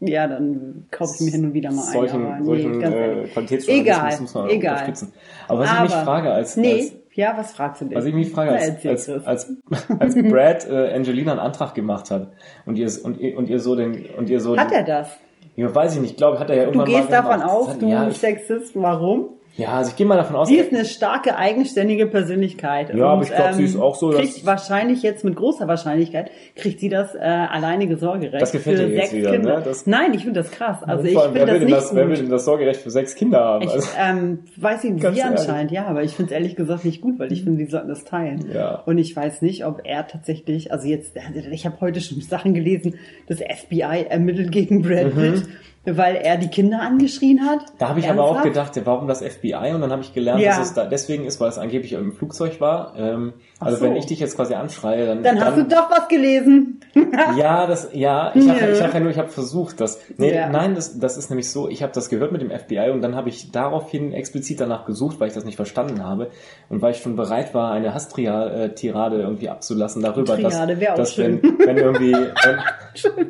Ja, 0.00 0.26
dann 0.26 0.86
kaufe 0.90 1.12
ich 1.16 1.26
mir 1.26 1.32
hin 1.32 1.44
und 1.44 1.54
wieder 1.54 1.70
mal 1.70 1.82
Solchen, 1.82 2.24
einen. 2.24 2.34
aber 2.34 2.44
solchen 2.44 2.78
nee, 2.78 2.84
äh. 2.84 3.28
Qualitätsjournalismus 3.28 4.20
muss 4.20 4.34
man 4.34 4.44
auch 4.44 4.48
egal. 4.48 4.72
unterstützen. 4.72 5.12
Aber 5.46 5.60
was 5.60 5.72
ich 5.72 5.80
mich 5.80 5.92
frage 5.92 6.32
als, 6.32 6.56
Nee, 6.56 6.72
als 6.72 6.92
ja, 7.12 7.36
was 7.36 7.52
fragst 7.52 7.82
du 7.82 7.86
denn? 7.86 7.98
was 7.98 8.04
ich 8.06 8.14
mich 8.14 8.30
frage, 8.30 8.52
als, 8.52 8.86
als, 8.86 9.08
als, 9.08 9.52
als 9.98 10.14
Brad 10.14 10.66
äh, 10.70 10.94
Angelina 10.94 11.32
einen 11.32 11.40
Antrag 11.40 11.74
gemacht 11.74 12.10
hat 12.10 12.28
und 12.64 12.76
ihr, 12.76 12.88
und 13.02 13.18
ihr, 13.18 13.36
und 13.36 13.50
ihr 13.50 13.58
so 13.58 13.76
den, 13.76 14.06
und 14.16 14.30
ihr 14.30 14.40
so 14.40 14.56
Hat 14.56 14.70
den, 14.70 14.78
er 14.78 14.84
das? 14.84 15.18
Ja, 15.56 15.74
weiß 15.74 15.96
ich 15.96 16.00
nicht, 16.00 16.16
glaube 16.16 16.38
hat 16.38 16.48
er 16.48 16.56
ja 16.56 16.62
Du 16.62 16.68
irgendwann 16.68 16.86
gehst 16.86 17.10
mal 17.10 17.16
davon 17.16 17.42
aus, 17.42 17.78
du 17.78 17.88
ja, 17.88 18.08
ich, 18.08 18.16
Sexist, 18.16 18.72
warum? 18.76 19.30
Ja, 19.56 19.68
also 19.72 19.90
ich 19.90 19.96
gehe 19.96 20.06
mal 20.06 20.16
davon 20.16 20.36
aus, 20.36 20.48
Sie 20.48 20.56
ist 20.56 20.72
eine 20.72 20.84
starke, 20.84 21.36
eigenständige 21.36 22.06
Persönlichkeit. 22.06 22.94
Ja, 22.94 23.06
aber 23.06 23.22
ich 23.22 23.34
glaub, 23.34 23.52
sie 23.52 23.64
ist 23.64 23.76
auch 23.76 23.94
so, 23.94 24.10
dass- 24.10 24.20
Kriegt 24.20 24.46
wahrscheinlich 24.46 25.02
jetzt 25.02 25.24
mit 25.24 25.36
großer 25.36 25.68
Wahrscheinlichkeit, 25.68 26.30
kriegt 26.56 26.80
sie 26.80 26.88
das 26.88 27.14
äh, 27.14 27.18
alleinige 27.18 27.96
Sorgerecht 27.96 28.40
Das 28.40 28.52
gefällt 28.52 28.78
für 28.78 28.86
dir 28.86 28.94
jetzt 28.94 29.10
sechs 29.10 29.14
wieder, 29.20 29.32
Kinder. 29.32 29.56
ne? 29.58 29.62
Das- 29.64 29.86
Nein, 29.86 30.14
ich 30.14 30.22
finde 30.24 30.40
das 30.40 30.50
krass. 30.50 30.82
Also 30.82 31.04
ich 31.04 31.18
finde 31.18 31.44
das 31.46 31.60
nicht 31.60 31.72
das, 31.72 31.94
wer 31.94 32.04
will 32.08 32.14
gut. 32.16 32.24
denn 32.24 32.30
das 32.30 32.44
Sorgerecht 32.44 32.80
für 32.80 32.90
sechs 32.90 33.14
Kinder 33.14 33.40
haben? 33.40 33.62
Ich 33.64 33.70
Also, 33.70 33.88
ähm, 34.00 34.38
weiß 34.56 34.84
nicht, 34.84 35.00
Ganz 35.02 35.16
sie 35.16 35.22
anscheinend, 35.22 35.72
ja, 35.72 35.86
aber 35.86 36.02
ich 36.04 36.12
finde 36.12 36.30
es 36.32 36.34
ehrlich 36.34 36.56
gesagt 36.56 36.84
nicht 36.84 37.00
gut, 37.00 37.18
weil 37.18 37.32
ich 37.32 37.42
finde, 37.44 37.62
die 37.64 37.70
sollten 37.70 37.88
das 37.88 38.04
teilen. 38.04 38.46
Ja. 38.54 38.76
Und 38.86 38.98
ich 38.98 39.14
weiß 39.14 39.42
nicht, 39.42 39.66
ob 39.66 39.82
er 39.84 40.06
tatsächlich, 40.06 40.72
also 40.72 40.86
jetzt, 40.88 41.16
ich 41.50 41.66
habe 41.66 41.76
heute 41.80 42.00
schon 42.00 42.20
Sachen 42.20 42.54
gelesen, 42.54 42.94
das 43.28 43.38
FBI 43.40 44.06
ermittelt 44.08 44.52
gegen 44.52 44.82
Brad 44.82 45.14
Pitt, 45.14 45.42
weil 45.84 46.16
er 46.16 46.36
die 46.36 46.48
Kinder 46.48 46.82
angeschrien 46.82 47.40
hat. 47.46 47.60
Da 47.78 47.88
habe 47.88 48.00
ich 48.00 48.08
aber 48.10 48.22
auch 48.22 48.36
Ernsthaft? 48.44 48.74
gedacht, 48.74 48.86
warum 48.86 49.08
das 49.08 49.22
FBI? 49.22 49.72
Und 49.74 49.80
dann 49.80 49.90
habe 49.90 50.02
ich 50.02 50.12
gelernt, 50.12 50.40
Ja. 50.42 50.50
dass 50.58 50.68
es 50.68 50.74
da 50.74 50.84
deswegen 50.84 51.24
ist, 51.24 51.40
weil 51.40 51.48
es 51.48 51.56
angeblich 51.58 51.94
im 51.94 52.12
Flugzeug 52.12 52.60
war. 52.60 52.92
Ähm, 52.98 53.32
also 53.58 53.78
so. 53.78 53.84
wenn 53.84 53.96
ich 53.96 54.04
dich 54.06 54.20
jetzt 54.20 54.36
quasi 54.36 54.52
anschreie, 54.54 55.06
dann... 55.06 55.22
Dann 55.22 55.42
hast 55.42 55.56
du 55.56 55.64
doch 55.64 55.90
was 55.90 56.08
gelesen. 56.08 56.80
Ja, 57.36 57.66
das, 57.66 57.90
ja, 57.92 58.32
ich 58.34 58.48
habe 58.48 58.72
ich 58.72 58.82
hab 58.82 58.92
ja 58.94 59.00
nur, 59.00 59.10
ich 59.10 59.18
habe 59.18 59.28
versucht, 59.28 59.80
das. 59.80 60.00
Nee, 60.16 60.34
Ja. 60.34 60.48
nein, 60.48 60.74
das, 60.74 60.98
das 60.98 61.16
ist 61.16 61.30
nämlich 61.30 61.48
so, 61.50 61.68
ich 61.68 61.82
habe 61.82 61.92
das 61.92 62.08
gehört 62.08 62.32
mit 62.32 62.40
dem 62.42 62.50
FBI 62.50 62.90
und 62.90 63.00
dann 63.02 63.14
habe 63.14 63.28
ich 63.28 63.52
daraufhin 63.52 64.12
explizit 64.12 64.60
danach 64.60 64.84
gesucht, 64.86 65.20
weil 65.20 65.28
ich 65.28 65.34
das 65.34 65.44
nicht 65.44 65.56
verstanden 65.56 66.04
habe 66.04 66.30
und 66.68 66.82
weil 66.82 66.92
ich 66.92 66.98
schon 66.98 67.16
bereit 67.16 67.54
war, 67.54 67.70
eine 67.72 67.94
Hass-Tirade 67.94 69.16
irgendwie 69.20 69.48
abzulassen 69.48 70.02
darüber, 70.02 70.36
Triade 70.36 70.76
dass, 70.76 70.96
dass 70.96 71.18
wenn, 71.18 71.42
wenn 71.42 71.76
irgendwie, 71.76 72.12
wenn, 72.12 72.58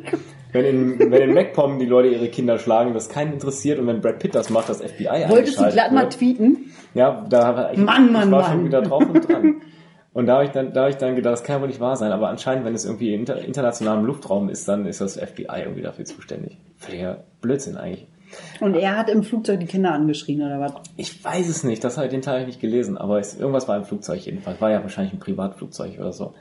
wenn 0.51 0.65
in, 0.65 1.11
wenn 1.11 1.21
in 1.21 1.33
MacPom 1.33 1.79
die 1.79 1.85
Leute 1.85 2.09
ihre 2.09 2.29
Kinder 2.29 2.59
schlagen, 2.59 2.93
das 2.93 3.09
keinen 3.09 3.33
interessiert 3.33 3.79
und 3.79 3.87
wenn 3.87 4.01
Brad 4.01 4.19
Pitt 4.19 4.35
das 4.35 4.49
macht, 4.49 4.69
das 4.69 4.81
FBI 4.81 5.25
Wolltest 5.27 5.59
du 5.59 5.69
glatt 5.69 5.91
mal 5.91 6.09
tweeten? 6.09 6.71
Ja, 6.93 7.25
da 7.29 7.55
war 7.55 7.73
ich, 7.73 7.79
Mann, 7.79 8.11
Mann, 8.11 8.27
ich 8.27 8.31
war 8.31 8.41
Mann. 8.41 8.51
schon 8.51 8.65
wieder 8.65 8.81
drauf 8.81 9.03
und 9.07 9.27
dran. 9.27 9.61
Und 10.13 10.25
da 10.25 10.35
habe 10.35 10.45
ich 10.45 10.51
dann, 10.51 10.73
da 10.73 10.81
habe 10.81 10.89
ich 10.89 10.97
dann 10.97 11.15
gedacht, 11.15 11.33
das 11.33 11.43
kann 11.43 11.55
ja 11.57 11.61
wohl 11.61 11.69
nicht 11.69 11.79
wahr 11.79 11.95
sein. 11.95 12.11
Aber 12.11 12.27
anscheinend, 12.27 12.65
wenn 12.65 12.75
es 12.75 12.83
irgendwie 12.83 13.13
inter, 13.13 13.41
internationalem 13.41 14.03
Luftraum 14.03 14.49
ist, 14.49 14.67
dann 14.67 14.85
ist 14.85 14.99
das 14.99 15.17
FBI 15.17 15.61
irgendwie 15.61 15.83
dafür 15.83 16.03
zuständig. 16.03 16.57
Völliger 16.77 17.23
Blödsinn 17.39 17.77
eigentlich. 17.77 18.07
Und 18.59 18.75
er 18.75 18.97
hat 18.97 19.09
im 19.09 19.23
Flugzeug 19.23 19.59
die 19.59 19.65
Kinder 19.65 19.93
angeschrien, 19.93 20.41
oder 20.41 20.59
was? 20.59 20.73
Ich 20.97 21.23
weiß 21.23 21.49
es 21.49 21.63
nicht, 21.63 21.83
das 21.83 21.97
habe 21.97 22.07
ich 22.07 22.11
den 22.11 22.21
Teil 22.21 22.45
nicht 22.45 22.59
gelesen, 22.59 22.97
aber 22.97 23.19
es, 23.19 23.37
irgendwas 23.37 23.67
war 23.67 23.77
im 23.77 23.83
Flugzeug 23.83 24.19
jedenfalls. 24.19 24.61
War 24.61 24.71
ja 24.71 24.81
wahrscheinlich 24.81 25.13
ein 25.13 25.19
Privatflugzeug 25.19 25.99
oder 25.99 26.13
so. 26.13 26.33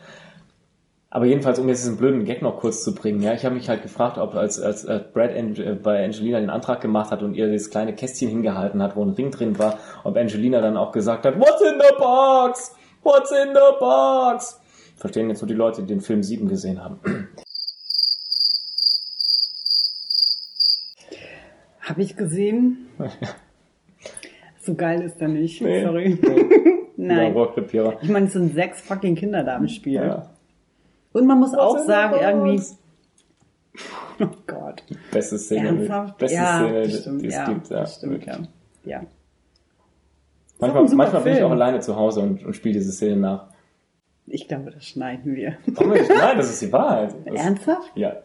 Aber 1.12 1.26
jedenfalls, 1.26 1.58
um 1.58 1.68
jetzt 1.68 1.82
diesen 1.82 1.96
blöden 1.96 2.24
Gag 2.24 2.40
noch 2.40 2.60
kurz 2.60 2.84
zu 2.84 2.94
bringen, 2.94 3.20
ja, 3.20 3.34
ich 3.34 3.44
habe 3.44 3.56
mich 3.56 3.68
halt 3.68 3.82
gefragt, 3.82 4.16
ob 4.16 4.36
als, 4.36 4.60
als, 4.60 4.86
als 4.86 5.12
Brad 5.12 5.36
Ang 5.36 5.56
äh, 5.56 5.74
bei 5.74 6.04
Angelina 6.04 6.38
den 6.38 6.50
Antrag 6.50 6.80
gemacht 6.80 7.10
hat 7.10 7.24
und 7.24 7.34
ihr 7.34 7.50
das 7.50 7.68
kleine 7.68 7.96
Kästchen 7.96 8.28
hingehalten 8.28 8.80
hat, 8.80 8.94
wo 8.94 9.04
ein 9.04 9.10
Ring 9.10 9.32
drin 9.32 9.58
war, 9.58 9.78
ob 10.04 10.16
Angelina 10.16 10.60
dann 10.60 10.76
auch 10.76 10.92
gesagt 10.92 11.24
hat, 11.26 11.36
What's 11.36 11.62
in 11.62 11.80
the 11.80 11.94
box? 11.98 12.76
What's 13.02 13.32
in 13.32 13.48
the 13.54 13.78
box? 13.80 14.60
Verstehen 14.98 15.28
jetzt 15.30 15.42
nur 15.42 15.48
die 15.48 15.54
Leute, 15.54 15.82
die 15.82 15.88
den 15.88 16.00
Film 16.00 16.22
7 16.22 16.48
gesehen 16.48 16.80
haben. 16.80 17.00
Habe 21.80 22.02
ich 22.02 22.16
gesehen. 22.16 22.86
so 24.62 24.74
geil 24.74 25.02
ist 25.02 25.20
er 25.20 25.26
nicht. 25.26 25.60
Nee. 25.60 25.84
Sorry. 25.84 26.18
Ja, 27.00 27.32
Nein. 27.32 27.34
Ich 28.02 28.10
meine, 28.10 28.26
es 28.26 28.34
sind 28.34 28.52
sechs 28.52 28.82
fucking 28.82 29.14
Kinder 29.14 29.42
da 29.42 29.56
im 29.56 29.68
Spiel. 29.68 29.94
Ja. 29.94 30.28
Und 31.12 31.26
man 31.26 31.38
muss 31.38 31.54
auch 31.54 31.78
sagen, 31.78 32.16
irgendwie. 32.20 32.62
Oh 34.20 34.26
Gott. 34.46 34.82
Beste 35.12 35.38
Szene, 35.38 35.68
Ernsthaft? 35.68 36.18
beste 36.18 36.36
ja, 36.36 36.58
Szene, 36.58 36.90
stimmt, 36.90 37.22
die 37.22 37.26
es 37.26 37.34
ja, 37.34 37.44
gibt. 37.48 37.70
Ja, 37.70 37.86
stimmt, 37.86 38.26
ja. 38.26 38.38
ja. 38.84 39.02
Manchmal, 40.58 40.84
manchmal 40.94 41.22
bin 41.22 41.34
ich 41.34 41.42
auch 41.42 41.50
alleine 41.50 41.80
zu 41.80 41.96
Hause 41.96 42.20
und, 42.20 42.44
und 42.44 42.54
spiele 42.54 42.74
diese 42.74 42.92
Szene 42.92 43.16
nach. 43.16 43.46
Ich 44.26 44.46
glaube, 44.46 44.70
das 44.70 44.84
schneiden 44.84 45.34
wir. 45.34 45.56
Oh 45.76 45.84
Mensch, 45.84 46.08
nein, 46.08 46.36
das 46.36 46.50
ist 46.50 46.62
die 46.62 46.72
Wahrheit. 46.72 47.14
Das, 47.24 47.34
Ernsthaft? 47.34 47.90
Ja. 47.94 48.16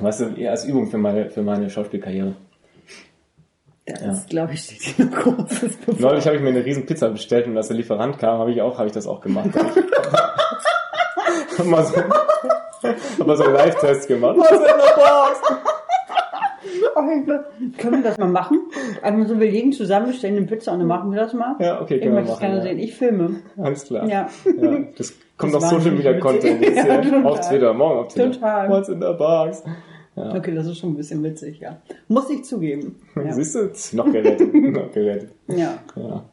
Weißt 0.00 0.20
du, 0.20 0.24
eher 0.34 0.50
als 0.50 0.64
Übung 0.64 0.90
für 0.90 0.98
meine, 0.98 1.30
für 1.30 1.42
meine 1.42 1.70
Schauspielkarriere. 1.70 2.34
Das 3.86 4.00
Ja. 4.00 4.12
ist, 4.12 4.30
glaube 4.30 4.54
ich, 4.54 4.62
steht 4.62 4.82
hier 4.82 5.04
noch 5.06 5.12
großes 5.12 5.76
bevor. 5.76 6.10
Neulich 6.10 6.26
habe 6.26 6.36
ich 6.36 6.42
mir 6.42 6.50
eine 6.50 6.64
riesen 6.64 6.86
Pizza 6.86 7.08
bestellt 7.10 7.46
und 7.46 7.56
als 7.56 7.68
der 7.68 7.76
Lieferant 7.76 8.18
kam, 8.18 8.38
habe 8.38 8.52
ich 8.52 8.60
auch, 8.60 8.78
habe 8.78 8.88
ich 8.88 8.92
das 8.92 9.06
auch 9.06 9.20
gemacht. 9.20 9.50
mal 11.66 11.84
so, 11.84 11.96
hab 11.96 13.26
mal 13.26 13.36
so 13.36 13.44
einen 13.44 13.54
Live-Test 13.54 14.08
gemacht. 14.08 14.36
Was 14.38 14.50
in 14.50 14.58
der 14.58 14.72
Box? 14.96 15.40
Können 17.78 18.02
wir 18.02 18.10
das 18.10 18.18
mal 18.18 18.28
machen? 18.28 18.60
Also 19.02 19.24
so, 19.34 19.40
wir 19.40 19.50
legen 19.50 19.72
zusammen, 19.72 20.08
bestellen 20.08 20.36
eine 20.36 20.46
Pizza 20.46 20.72
und 20.72 20.80
dann 20.80 20.88
machen 20.88 21.10
wir 21.10 21.20
das 21.20 21.32
mal. 21.32 21.56
Ja, 21.58 21.80
okay, 21.80 21.96
Ich 21.96 22.02
können 22.02 22.16
wir 22.16 22.22
machen. 22.22 22.40
gerne 22.40 22.56
Ja. 22.56 22.62
sehen. 22.62 22.78
Ich 22.78 22.94
filme. 22.94 23.36
Alles 23.56 23.84
klar. 23.86 24.06
Ja. 24.06 24.28
ja 24.60 24.78
das 24.96 25.14
kommt 25.36 25.54
Das 25.54 25.62
auf 25.64 25.70
Social 25.70 25.92
Media 25.92 26.18
Content 26.18 26.60
jetzt 26.62 26.76
Ja, 26.86 26.98
total. 27.00 27.26
Auf 27.26 27.40
Twitter, 27.48 27.72
morgen 27.74 27.98
auf 28.00 28.08
Twitter. 28.12 28.32
Total. 28.32 28.68
What's 28.68 28.88
in 28.88 29.00
the 29.00 29.12
box? 29.16 29.62
Ja. 30.16 30.34
Okay, 30.34 30.54
das 30.54 30.66
ist 30.66 30.78
schon 30.78 30.90
ein 30.90 30.96
bisschen 30.96 31.22
witzig, 31.22 31.60
ja. 31.60 31.78
Muss 32.08 32.28
ich 32.30 32.44
zugeben. 32.44 33.00
Ja. 33.16 33.32
Siehst 33.32 33.54
du, 33.54 33.96
noch 33.96 34.10
gerettet. 34.12 34.52
noch 34.54 34.90
gerettet. 34.92 35.30
ja. 35.48 35.74
Ja. 35.96 36.24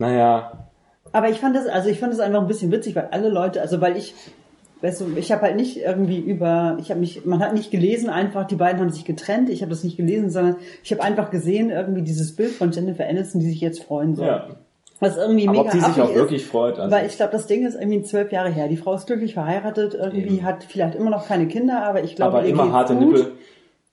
Naja, 0.00 0.68
Aber 1.12 1.28
ich 1.28 1.40
fand 1.40 1.56
das, 1.56 1.66
also 1.66 1.88
ich 1.88 1.98
fand 1.98 2.12
das 2.12 2.20
einfach 2.20 2.40
ein 2.40 2.46
bisschen 2.46 2.70
witzig, 2.70 2.94
weil 2.94 3.08
alle 3.10 3.28
Leute, 3.30 3.60
also 3.60 3.80
weil 3.80 3.96
ich, 3.96 4.14
weißt 4.80 5.00
du, 5.00 5.06
ich 5.16 5.32
habe 5.32 5.42
halt 5.42 5.56
nicht 5.56 5.76
irgendwie 5.78 6.18
über, 6.18 6.76
ich 6.80 6.90
habe 6.90 7.00
mich, 7.00 7.24
man 7.24 7.40
hat 7.40 7.54
nicht 7.54 7.70
gelesen 7.70 8.10
einfach, 8.10 8.46
die 8.46 8.56
beiden 8.56 8.80
haben 8.80 8.90
sich 8.90 9.04
getrennt, 9.04 9.48
ich 9.50 9.62
habe 9.62 9.70
das 9.70 9.84
nicht 9.84 9.96
gelesen, 9.96 10.30
sondern 10.30 10.56
ich 10.82 10.92
habe 10.92 11.02
einfach 11.02 11.30
gesehen 11.30 11.70
irgendwie 11.70 12.02
dieses 12.02 12.36
Bild 12.36 12.52
von 12.52 12.70
Jennifer 12.70 13.06
Aniston, 13.08 13.40
die 13.40 13.48
sich 13.50 13.60
jetzt 13.60 13.82
freuen 13.82 14.14
soll. 14.14 14.26
ja. 14.26 14.46
Was 15.00 15.16
irgendwie 15.16 15.46
Aber 15.46 15.58
mega 15.58 15.66
ob 15.66 15.70
die 15.70 15.78
sich 15.78 16.00
auch 16.02 16.08
ist, 16.10 16.16
wirklich 16.16 16.44
freut. 16.44 16.76
Also, 16.80 16.90
Weil 16.94 17.06
ich 17.06 17.16
glaube, 17.16 17.30
das 17.30 17.46
Ding 17.46 17.64
ist 17.64 17.76
irgendwie 17.76 18.02
zwölf 18.02 18.32
Jahre 18.32 18.48
her. 18.50 18.66
Die 18.66 18.76
Frau 18.76 18.94
ist 18.94 19.06
glücklich 19.06 19.34
verheiratet, 19.34 19.94
irgendwie 19.94 20.38
Eben. 20.38 20.44
hat 20.44 20.64
vielleicht 20.64 20.96
immer 20.96 21.10
noch 21.10 21.28
keine 21.28 21.46
Kinder, 21.46 21.84
aber 21.84 22.02
ich 22.02 22.16
glaube, 22.16 22.38
aber 22.38 22.46
immer 22.46 22.72
harte 22.72 22.96
gut. 22.96 23.12
Nippel. 23.14 23.32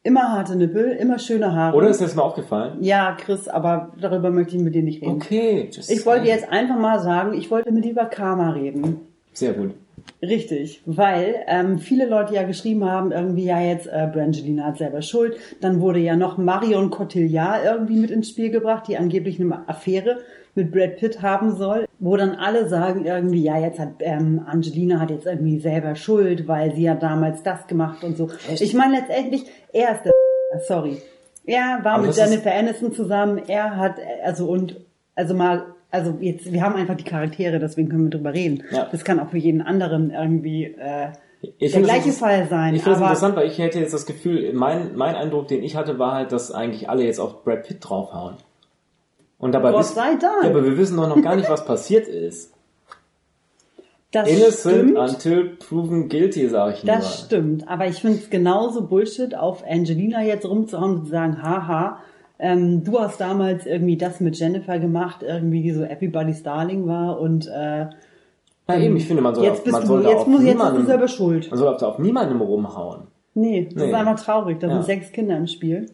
Immer 0.02 0.32
harte 0.32 0.56
Nippel, 0.56 0.86
immer 1.00 1.20
schöne 1.20 1.54
Haare. 1.54 1.78
Oder 1.78 1.90
ist 1.90 2.02
das 2.02 2.16
mal 2.16 2.24
aufgefallen? 2.24 2.78
ja, 2.82 3.16
Chris, 3.20 3.48
aber 3.48 3.92
darüber 4.02 4.32
möchte 4.32 4.56
ich 4.56 4.64
mit 4.64 4.74
dir 4.74 4.82
nicht 4.82 5.04
reden. 5.04 5.14
Okay. 5.14 5.70
Ich 5.88 6.06
wollte 6.08 6.26
jetzt 6.28 6.52
einfach 6.52 6.78
mal 6.78 7.00
sagen, 7.00 7.34
ich 7.36 7.52
wollte 7.52 7.72
mit 7.72 7.86
dir 7.86 7.92
über 7.92 8.06
Karma 8.06 8.52
reden. 8.52 9.02
Sehr 9.34 9.54
gut. 9.54 9.76
Richtig, 10.22 10.82
weil 10.86 11.44
ähm, 11.48 11.78
viele 11.78 12.08
Leute 12.08 12.34
ja 12.34 12.44
geschrieben 12.44 12.86
haben, 12.86 13.12
irgendwie 13.12 13.46
ja 13.46 13.60
jetzt 13.60 13.88
äh, 13.88 14.10
Brangelina 14.12 14.66
hat 14.66 14.78
selber 14.78 15.02
Schuld. 15.02 15.38
Dann 15.62 15.82
wurde 15.82 16.00
ja 16.00 16.16
noch 16.16 16.38
Marion 16.38 16.90
Cotillard 16.90 17.64
irgendwie 17.66 17.98
mit 17.98 18.12
ins 18.12 18.30
Spiel 18.30 18.50
gebracht, 18.50 18.88
die 18.88 18.98
angeblich 18.98 19.40
eine 19.40 19.68
Affäre 19.68 20.20
mit 20.56 20.72
Brad 20.72 20.98
Pitt 20.98 21.22
haben 21.22 21.56
soll, 21.56 21.86
wo 22.00 22.16
dann 22.16 22.36
alle 22.36 22.70
sagen 22.70 23.06
irgendwie, 23.06 23.44
ja 23.44 23.60
jetzt 23.60 23.78
hat 23.78 23.96
ähm, 24.00 24.42
Angelina 24.46 25.00
hat 25.00 25.12
jetzt 25.12 25.26
irgendwie 25.26 25.60
selber 25.60 25.96
Schuld, 25.96 26.48
weil 26.48 26.74
sie 26.74 26.90
hat 26.90 27.04
damals 27.04 27.44
das 27.44 27.68
gemacht 27.68 28.04
und 28.04 28.16
so. 28.16 28.30
Ich 28.50 28.74
meine 28.74 29.00
letztendlich, 29.00 29.44
er 29.74 29.96
ist 29.96 30.06
der 30.06 30.14
sorry. 30.66 30.98
Er 31.46 31.80
war 31.84 31.96
Aber 31.96 32.08
mit 32.08 32.16
Jennifer 32.16 32.54
Aniston 32.54 32.94
zusammen, 32.94 33.42
er 33.48 33.78
hat, 33.78 33.98
also 34.24 34.48
und, 34.48 34.80
also 35.14 35.34
mal, 35.36 35.75
also 35.96 36.18
jetzt, 36.20 36.52
wir 36.52 36.62
haben 36.62 36.76
einfach 36.76 36.96
die 36.96 37.04
Charaktere, 37.04 37.60
deswegen 37.60 37.90
können 37.90 38.04
wir 38.06 38.10
drüber 38.12 38.34
reden. 38.34 38.64
Ja. 38.72 38.88
Das 38.92 39.04
kann 39.04 39.20
auch 39.20 39.30
für 39.30 39.38
jeden 39.38 39.62
anderen 39.62 40.12
irgendwie 40.12 40.66
äh, 40.66 41.08
Ich 41.58 41.72
der 41.72 41.82
gleiche 41.82 42.10
das- 42.10 42.20
Fall 42.20 42.48
sein. 42.50 42.76
Ich 42.76 42.84
finde 42.84 42.98
aber 42.98 43.06
interessant, 43.08 43.36
weil 43.36 43.48
ich 43.48 43.58
hätte 43.58 43.80
jetzt 43.80 43.94
das 43.94 44.06
Gefühl, 44.06 44.54
mein, 44.54 44.96
mein 44.96 45.16
Eindruck, 45.16 45.48
den 45.48 45.64
ich 45.64 45.76
hatte, 45.76 45.98
war 46.00 46.14
halt, 46.14 46.32
dass 46.32 46.52
eigentlich 46.52 46.90
alle 46.90 47.04
jetzt 47.04 47.20
auf 47.20 47.44
Brad 47.44 47.64
Pitt 47.64 47.78
draufhauen. 47.82 48.36
Und 49.38 49.52
dabei 49.54 49.72
Gott 49.72 49.82
wissen, 49.82 49.96
sei 49.96 50.16
Dank. 50.16 50.44
Ja, 50.44 50.50
aber 50.50 50.64
wir 50.64 50.78
wissen 50.78 50.98
doch 50.98 51.08
noch 51.08 51.22
gar 51.22 51.36
nicht, 51.36 51.50
was 51.50 51.66
passiert 51.66 52.08
ist. 52.08 52.54
das 54.12 54.30
Innocent 54.30 54.92
stimmt. 54.92 54.98
until 54.98 55.46
proven 55.58 56.08
guilty, 56.10 56.48
sage 56.48 56.74
ich 56.78 56.84
nur. 56.84 56.96
Das 56.96 57.26
stimmt, 57.26 57.68
aber 57.68 57.88
ich 57.88 58.00
finde 58.00 58.20
es 58.20 58.30
genauso 58.30 58.88
Bullshit, 58.88 59.36
auf 59.36 59.64
Angelina 59.68 60.24
jetzt 60.24 60.46
rumzuhauen 60.46 61.00
und 61.00 61.06
zu 61.06 61.12
sagen, 61.12 61.42
haha, 61.42 62.00
ähm, 62.40 62.84
du 62.84 63.00
hast 63.00 63.20
damals 63.22 63.66
irgendwie 63.66 63.98
das 63.98 64.20
mit 64.20 64.38
Jennifer 64.38 64.80
gemacht, 64.80 65.24
irgendwie 65.24 65.62
die 65.62 65.72
so 65.72 65.84
Everybody's 65.84 66.44
Darling 66.44 66.88
war 66.88 67.20
und 67.20 67.48
äh, 67.48 67.88
Ja, 68.68 68.78
eben, 68.78 68.98
ich 68.98 69.08
finde, 69.08 69.22
man 69.22 69.36
soll, 69.36 69.46
jetzt 69.46 69.66
auf, 69.66 69.72
man 69.72 69.82
du, 69.82 69.88
soll 69.88 70.04
da 70.04 70.10
jetzt 70.10 70.28
muss 70.28 70.42
jetzt 70.44 70.46
bist 70.46 70.48
du 70.48 70.64
niemandem, 70.64 70.86
selber 70.88 71.08
schuld. 71.08 71.50
man 71.50 71.60
soll 71.60 71.68
auf, 71.76 71.82
auf 71.82 72.00
niemandem 72.00 72.42
rumhauen. 72.42 73.08
Nee, 73.34 73.66
das 73.72 73.84
Nee. 73.84 73.90
ist 73.90 73.94
einfach 73.96 74.20
traurig. 74.24 74.60
Da 74.60 74.68
Ja. 74.68 74.74
sind 74.76 74.86
sechs 74.86 75.12
Kinder 75.12 75.38
im 75.38 75.48
Spiel. 75.48 75.88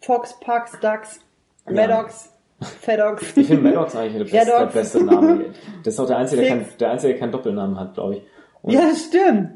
Fox, 0.00 0.38
Pucks, 0.40 0.72
Ducks, 0.80 1.20
Ja. 1.68 1.74
Maddox, 1.74 2.32
Fedox. 2.60 3.36
Ich 3.36 3.46
finde 3.48 3.62
Maddox 3.62 3.94
eigentlich 3.96 4.30
der 4.30 4.38
beste, 4.38 4.52
der 4.58 4.66
beste 4.66 5.04
Name. 5.04 5.44
Das 5.84 5.94
ist 5.94 6.00
auch 6.00 6.06
der 6.06 6.18
Einzige, 6.18 6.42
der, 6.42 6.50
kein, 6.50 6.66
der 6.78 6.90
Einzige, 6.90 7.12
der 7.12 7.20
keinen 7.20 7.32
Doppelnamen 7.32 7.78
hat, 7.78 7.94
glaube 7.94 8.16
ich. 8.16 8.22
Und 8.62 8.72
ja, 8.74 8.80
das 8.82 9.04
stimmt. 9.04 9.50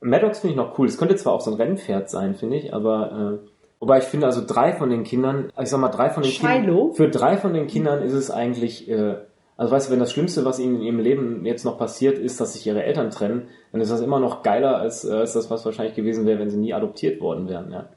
Maddox 0.00 0.40
finde 0.40 0.52
ich 0.52 0.56
noch 0.56 0.78
cool. 0.78 0.86
Es 0.86 0.98
könnte 0.98 1.16
zwar 1.16 1.32
auch 1.32 1.40
so 1.40 1.50
ein 1.50 1.56
Rennpferd 1.56 2.10
sein, 2.10 2.34
finde 2.34 2.56
ich, 2.56 2.74
aber 2.74 3.40
äh, 3.42 3.48
wobei 3.80 3.98
ich 3.98 4.04
finde, 4.04 4.26
also 4.26 4.42
drei 4.46 4.72
von 4.72 4.90
den 4.90 5.04
Kindern, 5.04 5.50
ich 5.60 5.68
sag 5.68 5.80
mal, 5.80 5.88
drei 5.88 6.10
von 6.10 6.22
den? 6.22 6.32
Kindern, 6.32 6.92
für 6.94 7.08
drei 7.08 7.36
von 7.36 7.54
den 7.54 7.66
Kindern 7.66 8.02
ist 8.02 8.12
es 8.12 8.30
eigentlich, 8.30 8.88
äh, 8.88 9.16
also 9.56 9.72
weißt 9.72 9.88
du, 9.88 9.92
wenn 9.92 10.00
das 10.00 10.12
Schlimmste, 10.12 10.44
was 10.44 10.58
ihnen 10.58 10.76
in 10.76 10.82
ihrem 10.82 10.98
Leben 11.00 11.44
jetzt 11.44 11.64
noch 11.64 11.78
passiert, 11.78 12.18
ist, 12.18 12.40
dass 12.40 12.54
sich 12.54 12.66
ihre 12.66 12.82
Eltern 12.82 13.10
trennen, 13.10 13.48
dann 13.72 13.80
ist 13.80 13.90
das 13.90 14.00
immer 14.00 14.20
noch 14.20 14.42
geiler 14.42 14.76
als, 14.76 15.04
äh, 15.04 15.12
als 15.12 15.32
das, 15.34 15.50
was 15.50 15.64
wahrscheinlich 15.64 15.94
gewesen 15.94 16.26
wäre, 16.26 16.38
wenn 16.38 16.50
sie 16.50 16.56
nie 16.56 16.74
adoptiert 16.74 17.20
worden 17.20 17.48
wären, 17.48 17.70
ja. 17.70 17.88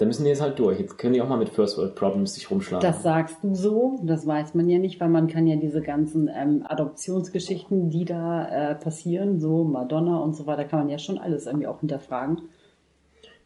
Da 0.00 0.06
müssen 0.06 0.24
die 0.24 0.30
jetzt 0.30 0.40
halt 0.40 0.58
durch. 0.58 0.80
Jetzt 0.80 0.96
können 0.96 1.12
die 1.12 1.20
auch 1.20 1.28
mal 1.28 1.36
mit 1.36 1.50
First 1.50 1.76
World 1.76 1.94
Problems 1.94 2.32
sich 2.32 2.50
rumschlagen. 2.50 2.80
Das 2.80 3.02
sagst 3.02 3.44
du 3.44 3.54
so, 3.54 4.00
das 4.02 4.26
weiß 4.26 4.54
man 4.54 4.66
ja 4.70 4.78
nicht, 4.78 4.98
weil 4.98 5.10
man 5.10 5.26
kann 5.26 5.46
ja 5.46 5.56
diese 5.56 5.82
ganzen 5.82 6.30
ähm, 6.34 6.64
Adoptionsgeschichten, 6.66 7.90
die 7.90 8.06
da 8.06 8.46
äh, 8.70 8.74
passieren, 8.76 9.40
so 9.40 9.62
Madonna 9.62 10.16
und 10.20 10.34
so 10.34 10.46
weiter, 10.46 10.64
kann 10.64 10.78
man 10.78 10.88
ja 10.88 10.96
schon 10.96 11.18
alles 11.18 11.44
irgendwie 11.44 11.66
auch 11.66 11.80
hinterfragen. 11.80 12.48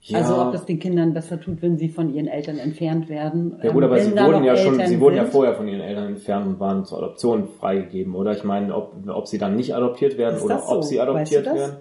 Ja. 0.04 0.18
Also 0.18 0.36
ob 0.40 0.52
das 0.52 0.64
den 0.66 0.78
Kindern 0.78 1.14
besser 1.14 1.40
tut, 1.40 1.62
wenn 1.62 1.78
sie 1.78 1.88
von 1.88 2.12
ihren 2.14 2.26
Eltern 2.28 2.58
entfernt 2.58 3.08
werden. 3.08 3.58
Ja 3.62 3.72
gut, 3.72 3.82
ähm, 3.82 3.88
aber 3.88 3.96
wenn 3.96 4.04
sie 4.04 4.12
wurden 4.18 4.44
ja 4.44 4.56
schon, 4.56 4.72
Eltern 4.74 4.88
sie 4.88 5.00
wurden 5.00 5.16
ja 5.16 5.22
sind. 5.22 5.32
vorher 5.32 5.54
von 5.54 5.66
ihren 5.68 5.80
Eltern 5.80 6.06
entfernt 6.08 6.46
und 6.46 6.60
waren 6.60 6.84
zur 6.84 6.98
Adoption 6.98 7.48
freigegeben, 7.58 8.14
oder? 8.14 8.32
Ich 8.32 8.44
meine, 8.44 8.74
ob, 8.74 8.92
ob 9.08 9.26
sie 9.26 9.38
dann 9.38 9.56
nicht 9.56 9.74
adoptiert 9.74 10.18
werden 10.18 10.36
Ist 10.36 10.42
oder 10.44 10.58
so? 10.60 10.68
ob 10.76 10.84
sie 10.84 10.98
Weißt 10.98 11.08
adoptiert 11.08 11.46
du 11.46 11.50
das? 11.50 11.58
werden. 11.58 11.76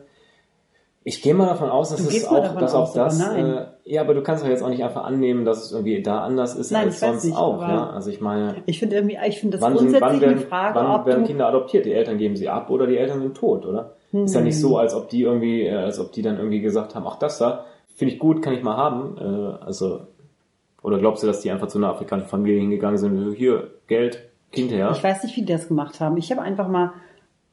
Ich 1.05 1.21
gehe 1.21 1.33
mal 1.33 1.47
davon 1.47 1.69
aus, 1.69 1.89
dass 1.89 2.01
Du 2.01 2.07
es 2.15 2.25
auch, 2.25 2.55
dass 2.57 2.73
auch 2.73 2.83
aus, 2.83 2.93
das, 2.93 3.19
nein. 3.19 3.45
äh, 3.45 3.65
ja, 3.83 3.99
aber 3.99 4.13
du 4.13 4.23
kannst 4.23 4.41
doch 4.41 4.47
jetzt 4.47 4.63
auch 4.63 4.69
nicht 4.69 4.85
einfach 4.85 5.03
annehmen, 5.03 5.43
dass 5.43 5.65
es 5.65 5.73
irgendwie 5.73 6.01
da 6.01 6.21
anders 6.21 6.55
ist 6.55 6.71
Nein, 6.71 6.85
als 6.85 7.01
sonst 7.01 7.25
nicht, 7.25 7.35
auch, 7.35 7.59
ja? 7.61 7.89
Also 7.89 8.09
ich 8.09 8.21
meine, 8.21 8.55
Ich 8.67 8.79
finde 8.79 8.95
irgendwie, 8.95 9.17
ich 9.27 9.37
finde 9.41 9.57
das 9.57 9.61
wann, 9.61 9.77
sind, 9.77 9.91
grundsätzlich 9.91 10.11
wann, 10.13 10.21
werden, 10.21 10.37
eine 10.37 10.47
Frage, 10.47 10.75
wann 10.79 11.05
werden 11.05 11.19
du, 11.23 11.27
Kinder 11.27 11.47
adoptiert? 11.49 11.85
Die 11.85 11.91
Eltern 11.91 12.17
geben 12.17 12.37
sie 12.37 12.47
ab 12.47 12.69
oder 12.69 12.87
die 12.87 12.95
Eltern 12.97 13.19
sind 13.19 13.35
tot, 13.35 13.65
oder? 13.65 13.95
Ist 14.13 14.33
ja 14.33 14.39
nicht 14.39 14.55
Hm. 14.55 14.61
so, 14.61 14.77
als 14.77 14.95
ob 14.95 15.09
die 15.09 15.23
irgendwie, 15.23 15.63
äh, 15.63 15.75
als 15.75 15.99
ob 15.99 16.13
die 16.13 16.21
dann 16.21 16.37
irgendwie 16.37 16.61
gesagt 16.61 16.95
haben, 16.95 17.05
ach 17.05 17.17
das 17.17 17.37
da, 17.37 17.65
finde 17.93 18.13
ich 18.13 18.19
gut, 18.19 18.41
kann 18.41 18.53
ich 18.53 18.63
mal 18.63 18.77
haben. 18.77 19.17
Äh, 19.17 19.63
also, 19.63 20.07
oder 20.81 20.99
glaubst 20.99 21.23
du, 21.23 21.27
dass 21.27 21.41
die 21.41 21.51
einfach 21.51 21.67
zu 21.67 21.77
einer 21.77 21.89
afrikanischen 21.89 22.29
Familie 22.29 22.59
hingegangen 22.59 22.97
sind, 22.97 23.33
hier, 23.35 23.71
Geld, 23.87 24.29
Kind 24.51 24.71
her? 24.71 24.91
ich 24.91 25.03
weiß 25.03 25.23
nicht, 25.23 25.35
wie 25.35 25.41
die 25.41 25.53
das 25.53 25.67
gemacht 25.67 25.99
haben. 25.99 26.17
Ich 26.17 26.31
habe 26.31 26.41
einfach 26.41 26.67
mal, 26.67 26.93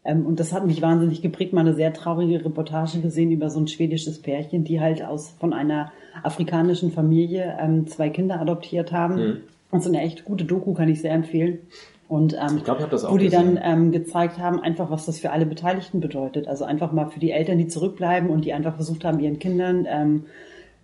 ähm, 0.05 0.27
und 0.27 0.41
das 0.41 0.53
hat 0.53 0.67
mich 0.67 0.83
wahnsinnig 0.83 1.23
geprägt, 1.23 1.53
mal 1.53 1.61
eine 1.61 1.75
sehr 1.75 1.93
traurige 1.93 2.45
Reportage 2.45 3.01
gesehen 3.01 3.31
über 3.31 3.51
so 3.51 3.61
ein 3.61 3.69
schwedisches 3.69 4.21
Pärchen, 4.21 4.65
die 4.65 4.81
halt 4.81 5.03
aus 5.05 5.31
von 5.39 5.53
einer 5.53 5.93
afrikanischen 6.23 6.91
Familie 6.91 7.57
ähm, 7.61 7.87
zwei 7.87 8.11
Kinder 8.11 8.41
adoptiert 8.41 8.93
haben. 8.93 9.15
Mhm. 9.15 9.37
Und 9.71 9.83
so 9.83 9.89
eine 9.89 10.03
echt 10.03 10.25
gute 10.25 10.45
Doku 10.45 10.75
kann 10.75 10.89
ich 10.89 11.01
sehr 11.01 11.13
empfehlen. 11.13 11.61
Und 12.11 12.35
ähm, 12.35 12.57
Ich 12.57 12.65
glaube, 12.65 12.79
ich 12.81 12.83
habe 12.83 12.91
das 12.91 13.05
auch 13.05 13.13
wo 13.13 13.19
die 13.19 13.27
gesehen. 13.27 13.55
dann 13.55 13.83
ähm, 13.85 13.93
gezeigt 13.93 14.39
haben, 14.41 14.61
einfach 14.61 14.91
was 14.91 15.07
das 15.07 15.21
für 15.21 15.31
alle 15.31 15.47
Beteiligten 15.47 16.01
bedeutet. 16.01 16.49
Also 16.49 16.65
einfach 16.65 16.91
mal 16.91 17.07
für 17.07 17.21
die 17.21 17.31
Eltern, 17.31 17.57
die 17.59 17.69
zurückbleiben 17.69 18.29
und 18.31 18.45
die 18.45 18.53
einfach 18.53 18.75
versucht 18.75 19.05
haben, 19.05 19.21
ihren 19.21 19.39
Kindern 19.39 19.87
ähm, 19.89 20.25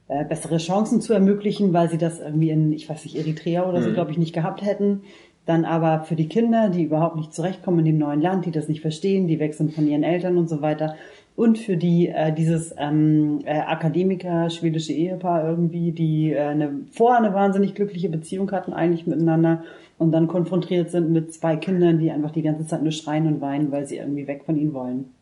äh, 0.07 0.25
bessere 0.25 0.59
Chancen 0.59 1.01
zu 1.01 1.13
ermöglichen, 1.13 1.73
weil 1.73 1.91
sie 1.91 1.99
das 1.99 2.21
irgendwie 2.21 2.51
in, 2.51 2.73
ich 2.73 2.89
weiß 2.89 3.05
nicht, 3.05 3.17
Eritrea 3.17 3.69
oder 3.69 3.83
so, 3.83 3.91
Mhm. 3.91 3.95
glaube 3.95 4.13
ich, 4.13 4.19
nicht 4.19 4.35
gehabt 4.35 4.63
hätten. 4.65 5.03
Dann 5.47 5.65
aber 5.65 6.05
für 6.05 6.15
die 6.15 6.29
Kinder, 6.29 6.69
die 6.71 6.85
überhaupt 6.85 7.17
nicht 7.17 7.35
zurechtkommen 7.35 7.81
in 7.81 7.85
dem 7.87 7.99
neuen 7.99 8.21
Land, 8.21 8.47
die 8.47 8.53
das 8.53 8.69
nicht 8.69 8.81
verstehen, 8.81 9.27
die 9.27 9.41
weg 9.41 9.55
sind 9.55 9.75
von 9.75 9.89
ihren 9.89 10.05
Eltern 10.05 10.39
und 10.39 10.49
so 10.49 10.63
weiter. 10.63 10.95
Und 11.35 11.59
für 11.59 11.77
die 11.77 12.09
äh, 12.09 12.33
dieses 12.33 12.73
ähm, 12.79 13.41
äh, 13.45 13.59
Akademiker, 13.59 14.49
schwedische 14.51 14.93
Ehepaar 14.93 15.49
irgendwie, 15.49 15.91
die 15.91 16.33
äh, 16.33 16.39
eine, 16.41 16.71
vorher 16.93 17.19
eine 17.19 17.35
wahnsinnig 17.35 17.75
glückliche 17.75 18.09
Beziehung 18.09 18.51
hatten 18.53 18.73
eigentlich 18.73 19.07
miteinander 19.09 19.65
und 19.99 20.13
dann 20.13 20.29
konfrontiert 20.29 20.91
sind 20.91 21.11
mit 21.11 21.33
zwei 21.33 21.57
Kindern, 21.57 21.99
die 21.99 22.11
einfach 22.11 22.31
die 22.31 22.43
ganze 22.43 22.67
Zeit 22.67 22.83
nur 22.83 22.93
schreien 22.93 23.27
und 23.27 23.41
weinen, 23.41 23.73
weil 23.73 23.87
sie 23.87 23.97
irgendwie 23.97 24.27
weg 24.27 24.43
von 24.45 24.57
ihnen 24.57 24.75
wollen. 24.75 25.13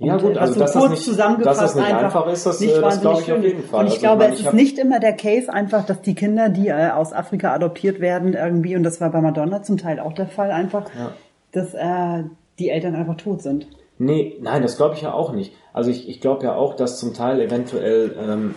Ja 0.00 0.14
Und, 0.14 0.22
gut, 0.22 0.36
äh, 0.36 0.38
also 0.38 0.60
was 0.60 0.72
dass 0.72 0.72
so 0.72 0.78
das 0.80 0.88
kurz 0.88 0.90
nicht, 0.90 1.00
dass 1.08 1.14
zusammengefasst 1.16 1.60
das 1.62 1.74
nicht 1.74 1.92
einfach, 1.94 2.26
ist, 2.32 2.46
das, 2.46 2.60
nicht 2.60 2.70
äh, 2.70 2.80
das 2.80 2.82
wahnsinnig 2.84 3.02
glaube 3.02 3.20
ich 3.20 3.20
auf 3.20 3.36
schön 3.36 3.42
jeden 3.42 3.60
ist. 3.60 3.68
Fall. 3.70 3.80
Und 3.80 3.86
ich 3.86 3.92
Also 3.94 4.00
glaube, 4.02 4.18
meine, 4.22 4.34
es 4.34 4.40
ich 4.40 4.46
ist 4.46 4.52
nicht 4.54 4.78
immer 4.78 5.00
der 5.00 5.12
Case 5.14 5.52
einfach, 5.52 5.86
dass 5.86 6.00
die 6.02 6.14
Kinder, 6.14 6.48
die 6.48 6.68
äh, 6.68 6.90
aus 6.90 7.12
Afrika 7.12 7.52
adoptiert 7.52 8.00
werden 8.00 8.34
irgendwie, 8.34 8.76
und 8.76 8.82
das 8.84 9.00
war 9.00 9.10
bei 9.10 9.20
Madonna 9.20 9.62
zum 9.62 9.76
Teil 9.76 9.98
auch 9.98 10.12
der 10.12 10.26
Fall 10.28 10.50
einfach, 10.52 10.88
Ja. 10.96 11.12
dass 11.52 11.74
äh, 11.74 12.24
die 12.60 12.70
Eltern 12.70 12.94
einfach 12.94 13.16
tot 13.16 13.42
sind. 13.42 13.66
Nee, 13.98 14.36
nein, 14.40 14.62
das 14.62 14.76
glaube 14.76 14.94
ich 14.94 15.02
ja 15.02 15.12
auch 15.12 15.32
nicht. 15.32 15.52
Also 15.72 15.90
ich, 15.90 16.08
ich 16.08 16.20
glaube 16.20 16.44
ja 16.44 16.54
auch, 16.54 16.74
dass 16.74 16.98
zum 17.00 17.14
Teil 17.14 17.40
eventuell 17.40 18.14
ähm, 18.20 18.54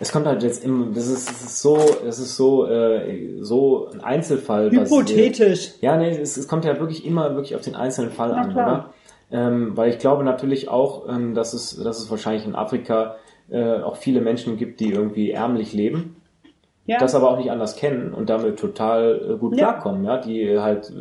es 0.00 0.12
kommt 0.12 0.26
halt 0.26 0.42
jetzt 0.42 0.64
immer, 0.64 0.86
das 0.94 1.08
ist, 1.08 1.28
das 1.28 1.42
ist 1.42 1.60
so, 1.62 1.78
das 2.04 2.18
ist 2.18 2.36
so, 2.36 2.66
äh, 2.66 3.36
so 3.40 3.88
ein 3.92 4.00
Einzelfall. 4.00 4.70
Hypothetisch. 4.70 5.72
Ja, 5.80 5.96
nee, 5.96 6.10
es, 6.10 6.36
es 6.36 6.46
kommt 6.48 6.64
ja 6.64 6.78
wirklich 6.78 7.04
immer 7.04 7.34
wirklich 7.34 7.54
auf 7.56 7.62
den 7.62 7.74
einzelnen 7.74 8.10
Fall 8.10 8.30
Na 8.30 8.42
an, 8.42 8.50
klar. 8.52 8.66
oder? 8.66 8.94
Ähm, 9.30 9.76
weil 9.76 9.90
ich 9.90 9.98
glaube 9.98 10.24
natürlich 10.24 10.68
auch, 10.68 11.08
ähm, 11.08 11.34
dass 11.34 11.52
es, 11.52 11.76
dass 11.82 11.98
es 11.98 12.10
wahrscheinlich 12.10 12.46
in 12.46 12.54
Afrika 12.54 13.16
äh, 13.50 13.80
auch 13.80 13.96
viele 13.96 14.20
Menschen 14.20 14.56
gibt, 14.56 14.80
die 14.80 14.90
irgendwie 14.92 15.30
ärmlich 15.32 15.72
leben, 15.72 16.16
Ja. 16.86 16.98
das 16.98 17.14
aber 17.14 17.30
auch 17.30 17.36
nicht 17.38 17.50
anders 17.50 17.76
kennen 17.76 18.14
und 18.14 18.30
damit 18.30 18.58
total 18.58 19.32
äh, 19.34 19.36
gut 19.36 19.56
Ja. 19.58 19.72
klarkommen, 19.72 20.04
ja, 20.04 20.16
die 20.18 20.58
halt 20.58 20.92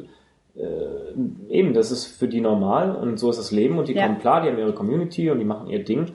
äh, 0.56 1.54
eben, 1.54 1.74
das 1.74 1.92
ist 1.92 2.06
für 2.08 2.28
die 2.28 2.42
normal 2.42 2.96
und 2.96 3.18
so 3.18 3.30
ist 3.30 3.38
das 3.38 3.52
Leben 3.52 3.78
und 3.78 3.88
die 3.88 3.94
Ja. 3.94 4.08
kommen 4.08 4.20
klar, 4.20 4.42
die 4.42 4.50
haben 4.50 4.58
ihre 4.58 4.74
Community 4.74 5.30
und 5.30 5.40
die 5.40 5.46
machen 5.46 5.68
ihr 5.68 5.84
Ding. 5.84 6.08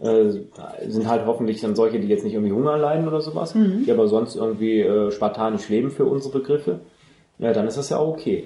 Äh, 0.00 0.30
sind 0.88 1.08
halt 1.08 1.26
hoffentlich 1.26 1.60
dann 1.60 1.74
solche, 1.74 1.98
die 1.98 2.06
jetzt 2.06 2.22
nicht 2.24 2.34
irgendwie 2.34 2.52
Hunger 2.52 2.76
leiden 2.78 3.08
oder 3.08 3.20
sowas, 3.20 3.54
Mhm. 3.56 3.82
die 3.84 3.90
aber 3.92 4.06
sonst 4.06 4.36
irgendwie 4.36 4.80
äh, 4.80 5.10
spartanisch 5.10 5.68
leben 5.68 5.90
für 5.90 6.04
unsere 6.04 6.38
Begriffe. 6.38 6.80
Ja, 7.38 7.52
dann 7.52 7.66
ist 7.66 7.78
das 7.78 7.90
ja 7.90 7.98
auch 7.98 8.08
okay. 8.08 8.44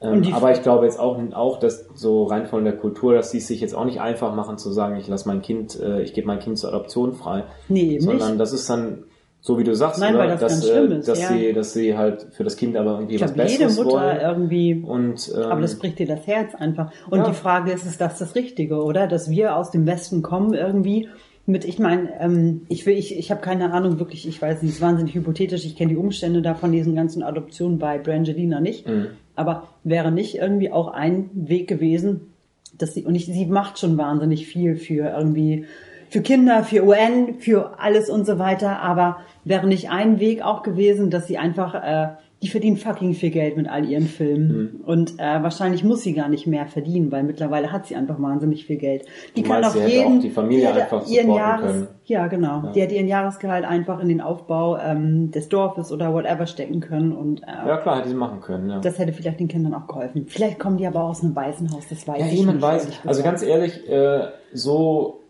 Ähm, 0.00 0.22
aber 0.34 0.52
ich 0.52 0.62
glaube 0.62 0.84
jetzt 0.84 0.98
auch, 1.00 1.18
auch, 1.32 1.58
dass 1.58 1.86
so 1.94 2.24
rein 2.24 2.46
von 2.46 2.64
der 2.64 2.76
Kultur, 2.76 3.14
dass 3.14 3.30
die 3.30 3.38
es 3.38 3.46
sich 3.46 3.60
jetzt 3.60 3.74
auch 3.74 3.84
nicht 3.86 4.00
einfach 4.00 4.34
machen 4.34 4.58
zu 4.58 4.70
sagen, 4.70 4.96
ich 4.96 5.08
lasse 5.08 5.26
mein 5.28 5.40
Kind, 5.42 5.78
äh, 5.80 6.02
ich 6.02 6.12
gebe 6.14 6.26
mein 6.26 6.38
Kind 6.38 6.58
zur 6.58 6.70
Adoption 6.70 7.14
frei, 7.14 7.44
Nee, 7.68 7.98
sondern 7.98 8.28
nicht. 8.32 8.40
das 8.40 8.52
ist 8.52 8.68
dann 8.68 9.04
so 9.46 9.56
wie 9.58 9.62
du 9.64 9.76
sagst, 9.76 10.00
Nein, 10.00 10.16
oder? 10.16 10.26
das 10.26 10.40
dass, 10.40 10.68
äh, 10.68 10.88
dass 10.88 11.20
ja. 11.20 11.28
sie, 11.28 11.52
dass 11.52 11.72
sie 11.72 11.96
halt 11.96 12.26
für 12.32 12.42
das 12.42 12.56
Kind 12.56 12.76
aber 12.76 12.94
irgendwie 12.94 13.14
Ich 13.14 13.22
was 13.22 13.32
glaube, 13.32 13.48
jede 13.48 13.64
Besseres 13.66 13.84
Mutter 13.84 14.04
wollen. 14.04 14.20
irgendwie 14.20 14.74
Und, 14.84 15.32
ähm, 15.36 15.42
Aber 15.44 15.60
das 15.60 15.78
bricht 15.78 16.00
dir 16.00 16.06
das 16.08 16.26
Herz 16.26 16.54
einfach. 16.56 16.90
Und 17.10 17.20
Ja. 17.20 17.28
die 17.28 17.34
Frage 17.34 17.70
ist, 17.70 17.86
ist 17.86 18.00
das 18.00 18.18
das 18.18 18.34
Richtige, 18.34 18.82
oder? 18.82 19.06
Dass 19.06 19.30
wir 19.30 19.54
aus 19.56 19.70
dem 19.70 19.86
Westen 19.86 20.22
kommen 20.22 20.52
irgendwie 20.52 21.08
mit, 21.46 21.64
ich 21.64 21.78
meine, 21.78 22.10
ähm, 22.18 22.62
ich 22.68 22.86
will, 22.86 22.98
ich, 22.98 23.16
ich 23.16 23.30
habe 23.30 23.40
keine 23.40 23.72
Ahnung, 23.72 24.00
wirklich, 24.00 24.26
ich 24.26 24.42
weiß 24.42 24.62
nicht, 24.62 24.70
es 24.70 24.76
ist 24.78 24.82
wahnsinnig 24.82 25.14
hypothetisch, 25.14 25.64
ich 25.64 25.76
kenne 25.76 25.90
die 25.90 25.96
Umstände 25.96 26.42
da 26.42 26.54
von 26.54 26.72
diesen 26.72 26.96
ganzen 26.96 27.22
Adoptionen 27.22 27.78
bei 27.78 27.98
Brangelina 27.98 28.58
nicht. 28.58 28.88
Mhm. 28.88 29.06
Aber 29.36 29.68
wäre 29.84 30.10
nicht 30.10 30.34
irgendwie 30.38 30.72
auch 30.72 30.88
ein 30.88 31.30
Weg 31.34 31.68
gewesen, 31.68 32.32
dass 32.78 32.94
sie, 32.94 33.04
und 33.04 33.14
ich, 33.14 33.26
sie 33.26 33.46
macht 33.46 33.78
schon 33.78 33.96
wahnsinnig 33.96 34.48
viel 34.48 34.74
für 34.74 35.08
irgendwie, 35.16 35.66
für 36.10 36.20
Kinder, 36.20 36.64
für 36.64 36.84
UN, 36.84 37.36
für 37.38 37.78
alles 37.78 38.10
und 38.10 38.26
so 38.26 38.40
weiter, 38.40 38.80
aber 38.80 39.18
wäre 39.46 39.66
nicht 39.66 39.90
ein 39.90 40.20
Weg 40.20 40.42
auch 40.42 40.62
gewesen, 40.62 41.08
dass 41.08 41.26
sie 41.26 41.38
einfach, 41.38 41.74
äh, 41.74 42.08
die 42.42 42.48
verdient 42.48 42.78
fucking 42.80 43.14
viel 43.14 43.30
Geld 43.30 43.56
mit 43.56 43.66
all 43.66 43.86
ihren 43.88 44.06
Filmen. 44.08 44.48
Mhm. 44.48 44.80
Und 44.84 45.14
äh, 45.18 45.42
wahrscheinlich 45.42 45.84
muss 45.84 46.02
sie 46.02 46.12
gar 46.12 46.28
nicht 46.28 46.46
mehr 46.46 46.66
verdienen, 46.66 47.10
weil 47.10 47.22
mittlerweile 47.22 47.72
hat 47.72 47.86
sie 47.86 47.96
einfach 47.96 48.20
wahnsinnig 48.20 48.66
viel 48.66 48.76
Geld. 48.76 49.06
Die 49.36 49.42
Du 49.42 49.48
kann 49.48 49.62
meinst, 49.62 49.76
auf 49.76 49.88
jeden 49.88 50.18
auch 50.18 50.20
die 50.20 50.28
Familie 50.30 50.72
die 50.74 50.80
einfach 50.82 51.06
ihren 51.08 51.32
Jahres, 51.32 51.72
können. 51.72 51.86
Ja, 52.04 52.26
genau. 52.26 52.72
Die 52.74 52.82
hätte 52.82 52.94
ihren 52.94 53.08
Jahresgehalt 53.08 53.64
einfach 53.64 54.00
in 54.00 54.08
den 54.08 54.20
Aufbau 54.20 54.76
ähm, 54.76 55.30
des 55.30 55.48
Dorfes 55.48 55.90
oder 55.90 56.12
whatever 56.12 56.46
stecken 56.46 56.80
können 56.80 57.12
und 57.12 57.42
äh, 57.42 57.46
ja 57.46 57.78
klar, 57.78 57.98
hätte 57.98 58.08
sie 58.10 58.14
machen 58.14 58.40
können. 58.40 58.68
Ja. 58.68 58.80
das 58.80 58.98
hätte 58.98 59.12
vielleicht 59.14 59.40
den 59.40 59.48
Kindern 59.48 59.72
auch 59.72 59.86
geholfen. 59.86 60.26
Vielleicht 60.28 60.58
kommen 60.58 60.76
die 60.76 60.86
aber 60.86 61.04
aus 61.04 61.22
einem 61.22 61.34
Waisenhaus, 61.34 61.84
das 61.88 62.06
weiß 62.06 62.18
Ja, 62.20 62.26
ich 62.26 62.32
jemand 62.34 62.56
nicht. 62.58 62.66
weiß. 62.68 62.88
Also 63.06 63.22
ganz 63.22 63.42
ehrlich, 63.42 63.88
äh, 63.88 64.26
so, 64.52 65.20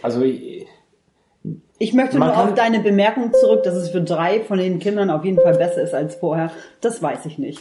also 0.00 0.22
ich, 0.22 0.66
Ich 1.82 1.94
möchte 1.94 2.16
Man 2.16 2.28
nur 2.28 2.38
auf 2.38 2.54
deine 2.54 2.78
Bemerkung 2.78 3.32
zurück, 3.32 3.64
dass 3.64 3.74
es 3.74 3.90
für 3.90 4.02
drei 4.02 4.40
von 4.42 4.56
den 4.58 4.78
Kindern 4.78 5.10
auf 5.10 5.24
jeden 5.24 5.40
Fall 5.40 5.56
besser 5.56 5.82
ist 5.82 5.92
als 5.94 6.14
vorher. 6.14 6.52
Das 6.80 7.02
weiß 7.02 7.26
ich 7.26 7.38
nicht. 7.38 7.60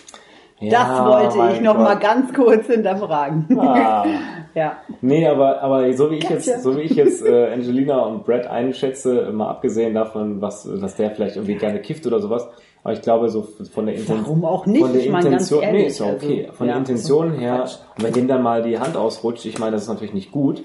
das 0.60 0.72
Ja, 0.72 1.08
wollte 1.08 1.38
mein 1.40 1.56
ich 1.56 1.62
noch 1.62 1.76
mal 1.76 1.94
Gott. 1.96 2.04
ganz 2.04 2.32
kurz 2.32 2.68
hinterfragen. 2.68 3.48
Ah. 3.60 4.06
ja. 4.54 4.78
Nee, 5.02 5.26
aber, 5.28 5.64
aber 5.64 5.92
so 5.94 6.12
wie 6.12 6.18
ich 6.18 6.30
jetzt, 6.30 6.62
so 6.62 6.78
wie 6.78 6.82
ich 6.82 6.92
jetzt 6.92 7.26
äh, 7.26 7.52
Angelina 7.52 8.02
und 8.02 8.24
Brad 8.24 8.46
einschätze, 8.46 9.32
mal 9.32 9.50
abgesehen 9.50 9.96
davon, 9.96 10.40
was, 10.40 10.70
dass 10.80 10.96
der 10.98 11.10
vielleicht 11.10 11.38
irgendwie 11.38 11.56
gerne 11.56 11.80
kifft 11.82 12.06
oder 12.06 12.20
sowas, 12.20 12.48
aber 12.84 12.94
ich 12.94 13.02
glaube 13.02 13.28
so 13.30 13.48
von 13.74 13.88
der 13.88 13.96
Intention, 13.96 14.24
Warum 14.24 14.46
auch 14.46 14.68
nicht? 14.68 14.82
von 14.84 14.94
der 14.94 15.02
Ich 15.02 15.10
meine, 15.10 15.30
Intention, 15.30 15.62
nee, 15.62 15.66
ehrlich, 15.66 15.88
ist 15.88 16.00
ja 16.00 16.06
okay, 16.14 16.42
also, 16.44 16.54
von 16.58 16.68
der 16.68 16.76
ja, 16.76 16.80
Intention 16.80 17.34
so 17.34 17.40
her, 17.40 17.66
wenn 17.98 18.14
dem 18.14 18.28
dann 18.28 18.44
mal 18.44 18.62
die 18.62 18.78
Hand 18.78 18.96
ausrutscht, 18.96 19.48
ich 19.48 19.58
meine, 19.58 19.72
das 19.72 19.82
ist 19.84 19.90
natürlich 19.90 20.14
nicht 20.14 20.32
gut, 20.32 20.62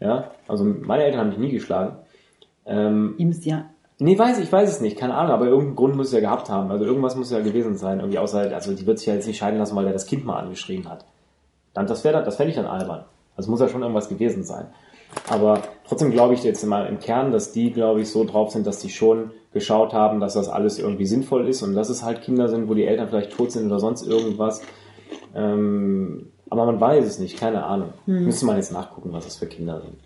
ja, 0.00 0.30
also 0.48 0.64
meine 0.64 1.04
Eltern 1.04 1.20
haben 1.20 1.28
mich 1.28 1.38
nie 1.38 1.50
geschlagen, 1.50 1.98
ähm, 2.66 3.14
Ihm 3.18 3.30
ist 3.30 3.44
ja 3.44 3.66
Nee, 4.00 4.18
weiß 4.18 4.38
ich, 4.40 4.50
weiß 4.50 4.68
es 4.68 4.80
nicht, 4.80 4.98
keine 4.98 5.14
Ahnung, 5.14 5.32
aber 5.32 5.46
irgendeinen 5.46 5.76
Grund 5.76 5.94
muss 5.96 6.08
es 6.08 6.12
ja 6.12 6.20
gehabt 6.20 6.50
haben. 6.50 6.70
Also 6.70 6.84
irgendwas 6.84 7.14
muss 7.14 7.30
ja 7.30 7.40
gewesen 7.40 7.76
sein, 7.76 8.00
irgendwie 8.00 8.18
außer, 8.18 8.52
also 8.52 8.74
die 8.74 8.86
wird 8.86 8.98
sich 8.98 9.06
ja 9.06 9.14
jetzt 9.14 9.26
nicht 9.26 9.38
scheiden 9.38 9.58
lassen, 9.58 9.76
weil 9.76 9.86
er 9.86 9.92
das 9.92 10.06
Kind 10.06 10.24
mal 10.24 10.40
angeschrien 10.40 10.88
hat. 10.88 11.04
Dann, 11.74 11.86
das 11.86 12.02
wäre, 12.02 12.22
das 12.24 12.36
fände 12.36 12.50
ich 12.50 12.56
dann 12.56 12.66
albern. 12.66 13.04
Also 13.36 13.50
muss 13.50 13.60
ja 13.60 13.68
schon 13.68 13.82
irgendwas 13.82 14.08
gewesen 14.08 14.42
sein. 14.42 14.66
Aber 15.28 15.62
trotzdem 15.86 16.10
glaube 16.10 16.34
ich 16.34 16.42
jetzt 16.42 16.64
mal 16.66 16.86
im 16.86 16.98
Kern, 16.98 17.30
dass 17.30 17.52
die, 17.52 17.70
glaube 17.70 18.00
ich, 18.00 18.10
so 18.10 18.24
drauf 18.24 18.50
sind, 18.50 18.66
dass 18.66 18.80
die 18.80 18.90
schon 18.90 19.30
geschaut 19.52 19.92
haben, 19.92 20.18
dass 20.18 20.34
das 20.34 20.48
alles 20.48 20.80
irgendwie 20.80 21.06
sinnvoll 21.06 21.48
ist 21.48 21.62
und 21.62 21.74
dass 21.74 21.88
es 21.88 22.02
halt 22.02 22.22
Kinder 22.22 22.48
sind, 22.48 22.68
wo 22.68 22.74
die 22.74 22.84
Eltern 22.84 23.08
vielleicht 23.08 23.32
tot 23.32 23.52
sind 23.52 23.66
oder 23.66 23.78
sonst 23.78 24.04
irgendwas. 24.04 24.62
Ähm, 25.36 26.32
aber 26.50 26.66
man 26.66 26.80
weiß 26.80 27.04
es 27.06 27.20
nicht, 27.20 27.38
keine 27.38 27.64
Ahnung. 27.64 27.90
Müsste 28.06 28.46
man 28.46 28.56
jetzt 28.56 28.72
nachgucken, 28.72 29.12
was 29.12 29.24
das 29.24 29.36
für 29.36 29.46
Kinder 29.46 29.80
sind. 29.80 29.98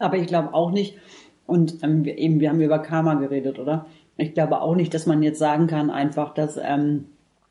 Aber 0.00 0.16
ich 0.16 0.26
glaube 0.26 0.54
auch 0.54 0.72
nicht, 0.72 0.96
und 1.50 1.82
ähm, 1.82 2.04
wir, 2.04 2.16
eben, 2.18 2.40
wir 2.40 2.48
haben 2.50 2.60
über 2.60 2.78
Karma 2.78 3.14
geredet, 3.14 3.58
oder? 3.58 3.86
Ich 4.16 4.34
glaube 4.34 4.60
auch 4.60 4.74
nicht, 4.74 4.92
dass 4.94 5.06
man 5.06 5.22
jetzt 5.22 5.38
sagen 5.38 5.66
kann, 5.66 5.90
einfach, 5.90 6.34
dass, 6.34 6.58
ähm, 6.62 7.06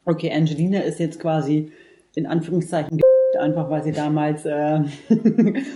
okay, 0.05 0.31
Angelina 0.33 0.79
ist 0.79 0.99
jetzt 0.99 1.19
quasi 1.19 1.71
in 2.15 2.25
Anführungszeichen 2.25 2.99
einfach, 3.39 3.69
weil 3.69 3.83
sie 3.83 3.91
damals, 3.91 4.45
äh, 4.45 4.79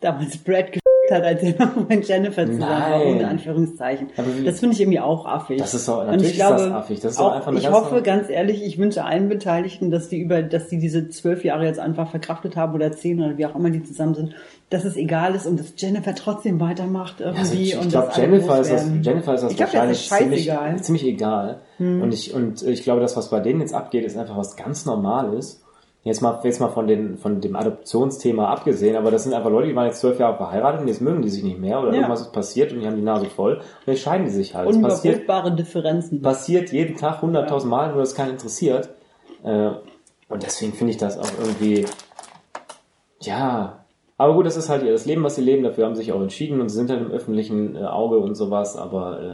damals 0.00 0.36
Brad 0.38 0.72
ge 0.72 0.80
hat, 1.08 1.22
als 1.22 1.40
er 1.40 1.54
noch 1.64 1.88
mit 1.88 2.08
Jennifer 2.08 2.46
zusammen 2.46 2.60
war, 2.68 3.06
unter 3.06 3.28
Anführungszeichen. 3.28 4.08
Das 4.44 4.58
finde 4.58 4.74
ich 4.74 4.80
irgendwie 4.80 4.98
auch 4.98 5.24
affig. 5.24 5.58
Das 5.58 5.72
ist 5.72 5.86
doch- 5.86 6.00
Und 6.00 6.06
natürlich 6.06 6.32
ich 6.32 6.38
ist 6.40 6.40
das 6.50 6.62
glaube, 6.62 6.74
affig. 6.74 6.98
Das 7.00 7.12
ist 7.12 7.18
auch, 7.20 7.32
einfach 7.32 7.48
eine 7.48 7.60
Ich 7.60 7.70
hoffe, 7.70 8.02
ganz 8.02 8.28
ehrlich, 8.28 8.64
ich 8.64 8.76
wünsche 8.78 9.04
allen 9.04 9.28
Beteiligten, 9.28 9.92
dass 9.92 10.08
die 10.08 10.18
über, 10.18 10.42
dass 10.42 10.66
die 10.68 10.78
diese 10.78 11.08
zwölf 11.08 11.44
Jahre 11.44 11.64
jetzt 11.64 11.78
einfach 11.78 12.10
verkraftet 12.10 12.56
haben 12.56 12.74
oder 12.74 12.90
zehn 12.90 13.20
oder 13.22 13.38
wie 13.38 13.46
auch 13.46 13.54
immer 13.54 13.70
die 13.70 13.84
zusammen 13.84 14.14
sind, 14.16 14.34
dass 14.70 14.84
es 14.84 14.96
egal 14.96 15.34
ist 15.34 15.46
und 15.46 15.60
dass 15.60 15.74
Jennifer 15.76 16.14
trotzdem 16.14 16.58
weitermacht 16.60 17.20
irgendwie. 17.20 17.40
Also 17.40 17.54
ich, 17.54 17.76
und 17.78 17.86
ich 17.86 17.96
alle 17.96 18.12
Jennifer, 18.16 18.60
ist 18.60 18.72
das. 18.72 18.88
Jennifer 19.02 19.34
ist 19.34 19.42
das 19.42 19.50
Ich 19.52 19.56
glaube, 19.56 19.72
das 19.72 20.10
wahrscheinlich. 20.10 20.50
Hm. 20.50 20.56
ziemlich, 20.58 20.82
ziemlich 20.82 21.04
egal. 21.06 21.60
Und, 21.78 22.12
ich, 22.12 22.34
und 22.34 22.62
ich 22.62 22.82
glaube, 22.82 23.00
das, 23.00 23.16
was 23.16 23.30
bei 23.30 23.40
denen 23.40 23.60
jetzt 23.60 23.74
abgeht, 23.74 24.04
ist 24.04 24.16
einfach 24.16 24.36
was 24.36 24.56
ganz 24.56 24.86
Normales. 24.86 25.62
Jetzt 26.02 26.20
mal, 26.20 26.38
jetzt 26.44 26.60
mal 26.60 26.68
von, 26.68 26.86
den, 26.86 27.16
von 27.18 27.40
dem 27.40 27.56
Adoptionsthema 27.56 28.48
abgesehen, 28.48 28.94
aber 28.94 29.10
das 29.10 29.24
sind 29.24 29.34
einfach 29.34 29.50
Leute, 29.50 29.66
die 29.66 29.74
waren 29.74 29.86
jetzt 29.86 30.00
zwölf 30.00 30.20
Jahre 30.20 30.36
verheiratet 30.36 30.80
und 30.82 30.86
jetzt 30.86 31.00
mögen 31.00 31.20
die 31.20 31.28
sich 31.28 31.42
nicht 31.42 31.58
mehr 31.58 31.80
oder 31.80 31.88
Ja. 31.88 31.96
irgendwas 31.96 32.20
ist 32.20 32.32
passiert 32.32 32.72
und 32.72 32.78
die 32.78 32.86
haben 32.86 32.94
die 32.94 33.02
Nase 33.02 33.26
voll 33.26 33.56
und 33.56 33.92
jetzt 33.92 34.02
scheiden 34.02 34.24
die 34.24 34.30
sich 34.30 34.54
halt. 34.54 34.68
Unüberbrückbare 34.68 35.56
Differenzen. 35.56 36.22
passiert 36.22 36.70
jeden 36.70 36.96
Tag 36.96 37.22
hunderttausend 37.22 37.70
Mal, 37.70 37.90
nur 37.90 37.98
das 37.98 38.14
keinen 38.14 38.30
interessiert. 38.32 38.90
Äh, 39.42 39.70
und 40.28 40.42
deswegen 40.44 40.74
finde 40.74 40.92
ich 40.92 40.96
das 40.96 41.18
auch 41.18 41.30
irgendwie, 41.40 41.86
ja. 43.22 43.84
Aber 44.18 44.34
gut, 44.34 44.46
das 44.46 44.56
ist 44.56 44.68
halt 44.68 44.82
ihr 44.82 44.92
das 44.92 45.04
Leben, 45.06 45.22
was 45.24 45.34
sie 45.36 45.42
leben. 45.42 45.62
Dafür 45.62 45.84
haben 45.86 45.94
sie 45.94 46.02
sich 46.02 46.12
auch 46.12 46.20
entschieden 46.22 46.60
und 46.60 46.68
sie 46.70 46.76
sind 46.76 46.90
halt 46.90 47.00
im 47.00 47.10
öffentlichen 47.10 47.76
äh, 47.76 47.80
Auge 47.84 48.18
und 48.18 48.34
sowas. 48.34 48.76
Aber 48.76 49.20
äh, 49.20 49.30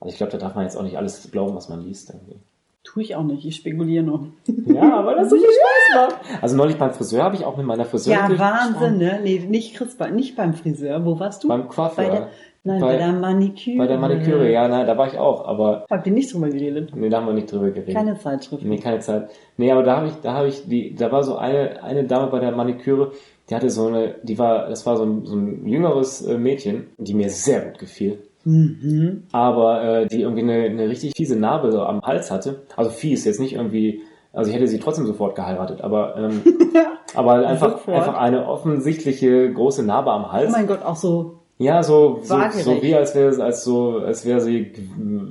also 0.00 0.12
ich 0.12 0.16
glaube, 0.16 0.32
da 0.32 0.38
darf 0.38 0.54
man 0.54 0.64
jetzt 0.64 0.76
auch 0.76 0.82
nicht 0.82 0.98
alles 0.98 1.30
glauben, 1.32 1.54
was 1.54 1.68
man 1.68 1.80
liest. 1.82 2.10
Irgendwie. 2.10 2.38
Tue 2.82 3.02
ich 3.02 3.14
auch 3.16 3.22
nicht, 3.22 3.44
ich 3.46 3.56
spekuliere 3.56 4.02
nur. 4.04 4.26
Ja, 4.66 5.04
weil 5.04 5.16
das 5.16 5.30
so 5.30 5.36
viel 5.36 5.44
Spaß 5.46 6.08
macht. 6.14 6.42
Also 6.42 6.56
neulich 6.56 6.76
beim 6.78 6.92
Friseur 6.92 7.22
habe 7.24 7.34
ich 7.36 7.44
auch 7.44 7.56
mit 7.56 7.66
meiner 7.66 7.84
Friseurin 7.84 8.32
Ja, 8.32 8.38
Wahnsinn, 8.38 8.98
ne? 8.98 9.20
Nee, 9.22 9.40
nicht 9.48 9.74
Chris, 9.76 9.96
nicht 10.12 10.36
beim 10.36 10.54
Friseur. 10.54 11.04
Wo 11.04 11.18
warst 11.18 11.44
du? 11.44 11.48
Beim 11.48 11.68
Coiffeur. 11.68 12.04
Bei 12.04 12.10
der, 12.10 12.28
nein, 12.64 12.80
bei, 12.80 12.86
Bei- 12.86 12.96
der 12.96 13.12
Maniküre. 13.12 13.76
Bei 13.78 13.86
der 13.86 13.98
Maniküre, 13.98 14.50
ja, 14.50 14.66
nein, 14.68 14.86
da 14.86 14.96
war 14.96 15.06
ich 15.08 15.18
auch, 15.18 15.46
aber 15.46 15.84
Habt 15.90 16.06
ihr 16.06 16.12
nicht 16.12 16.32
drüber 16.32 16.48
geredet? 16.48 16.94
nee, 16.94 17.08
da 17.10 17.18
haben 17.18 17.26
wir 17.26 17.34
nicht 17.34 17.52
drüber 17.52 17.70
geredet. 17.70 17.94
Keine 17.94 18.18
Zeitschrift. 18.18 18.64
Nee, 18.64 18.78
keine 18.78 19.00
Zeit. 19.00 19.30
Nee, 19.58 19.70
aber 19.72 19.82
da 19.82 19.96
habe 19.98 20.06
ich, 20.08 20.14
da 20.22 20.32
habe 20.32 20.48
ich 20.48 20.66
die, 20.66 20.94
da 20.94 21.10
war 21.12 21.22
so 21.22 21.36
eine, 21.36 21.82
eine 21.82 22.04
Dame 22.04 22.28
bei 22.28 22.38
der 22.38 22.52
Maniküre, 22.52 23.12
die 23.50 23.54
hatte 23.56 23.68
so 23.68 23.88
eine, 23.88 24.14
die 24.22 24.38
war, 24.38 24.68
das 24.68 24.86
war 24.86 24.96
so 24.96 25.04
ein, 25.04 25.26
so 25.26 25.34
ein 25.34 25.66
jüngeres 25.66 26.22
äh, 26.22 26.38
Mädchen, 26.38 26.86
die 26.98 27.14
mir 27.14 27.30
sehr 27.30 27.62
gut 27.62 27.78
gefiel. 27.78 28.18
Mhm. 28.44 29.24
Aber 29.32 29.82
äh, 29.82 30.06
die 30.06 30.22
irgendwie 30.22 30.42
eine, 30.42 30.64
eine 30.66 30.88
richtig 30.88 31.12
fiese 31.16 31.36
Narbe 31.36 31.72
so 31.72 31.82
am 31.82 32.00
Hals 32.02 32.30
hatte. 32.30 32.62
Also 32.76 32.90
fies, 32.90 33.24
jetzt 33.24 33.40
nicht 33.40 33.54
irgendwie, 33.54 34.02
also 34.32 34.50
ich 34.50 34.56
hätte 34.56 34.68
sie 34.68 34.78
trotzdem 34.78 35.06
sofort 35.06 35.34
geheiratet, 35.34 35.80
aber, 35.82 36.16
ähm, 36.16 36.42
aber 37.14 37.46
einfach, 37.46 37.72
Sofort. 37.72 37.96
einfach 37.96 38.16
eine 38.18 38.46
offensichtliche 38.46 39.52
große 39.52 39.82
Narbe 39.84 40.12
am 40.12 40.26
Oh 40.26 40.32
Hals. 40.32 40.52
mein 40.52 40.66
Gott, 40.68 40.82
auch 40.82 40.96
so. 40.96 41.40
Ja, 41.58 41.82
so, 41.82 42.20
so, 42.22 42.38
so 42.52 42.82
wie 42.82 42.94
als 42.94 43.14
wäre 43.14 43.42
als 43.42 43.64
so, 43.64 43.98
als 43.98 44.24
wäre 44.24 44.40
sie, 44.40 44.72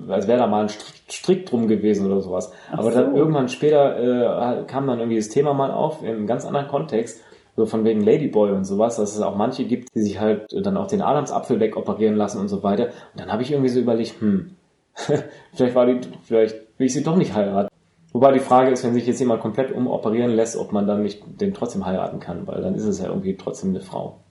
als 0.10 0.28
wäre 0.28 0.38
da 0.38 0.46
mal 0.46 0.66
ein 0.66 0.70
Strick, 1.10 1.48
drum 1.48 1.68
gewesen 1.68 2.06
oder 2.06 2.22
sowas. 2.22 2.52
Ach 2.72 2.78
Aber 2.78 2.92
dann 2.92 3.12
so. 3.12 3.18
irgendwann 3.18 3.48
später 3.50 4.60
äh, 4.60 4.64
kam 4.66 4.86
dann 4.86 5.00
irgendwie 5.00 5.18
das 5.18 5.30
Thema 5.30 5.56
mal 5.56 5.72
auf 5.72 6.04
in 6.04 6.10
einem 6.10 6.28
ganz 6.28 6.46
anderen 6.46 6.68
Kontext, 6.68 7.24
so 7.60 7.66
von 7.66 7.84
wegen 7.84 8.00
Ladyboy 8.02 8.52
und 8.52 8.64
sowas, 8.64 8.96
dass 8.96 9.16
es 9.16 9.22
auch 9.22 9.36
manche 9.36 9.66
gibt, 9.66 9.94
die 9.94 10.02
sich 10.02 10.18
halt 10.18 10.48
dann 10.54 10.78
auch 10.78 10.88
den 10.88 11.02
Adamsapfel 11.02 11.60
wegoperieren 11.60 12.16
lassen 12.16 12.40
und 12.40 12.48
so 12.48 12.64
weiter. 12.64 12.86
Und 12.86 13.20
dann 13.20 13.30
habe 13.34 13.42
ich 13.42 13.52
irgendwie 13.52 13.68
so 13.70 13.82
überlegt, 13.82 14.16
hm, 14.22 14.52
vielleicht 15.54 15.76
war 15.76 15.86
die, 15.86 16.00
vielleicht 16.24 16.56
will 16.78 16.88
ich 16.88 16.94
sie 16.94 17.04
doch 17.04 17.18
nicht 17.18 17.36
heiraten. 17.36 17.68
Wobei 18.14 18.32
die 18.32 18.40
Frage 18.40 18.72
ist, 18.72 18.86
wenn 18.86 18.94
sich 18.94 19.06
jetzt 19.06 19.20
jemand 19.20 19.42
komplett 19.42 19.74
umoperieren 19.74 20.32
lässt, 20.32 20.56
ob 20.56 20.72
man 20.72 20.88
dann 20.88 21.04
nicht 21.04 21.22
den 21.42 21.54
trotzdem 21.54 21.86
heiraten 21.86 22.22
kann, 22.22 22.48
weil 22.48 22.62
dann 22.62 22.76
ist 22.76 22.86
es 22.86 23.00
ja 23.02 23.08
irgendwie 23.08 23.36
trotzdem 23.36 23.72
eine 23.72 23.82
Frau. 23.82 24.22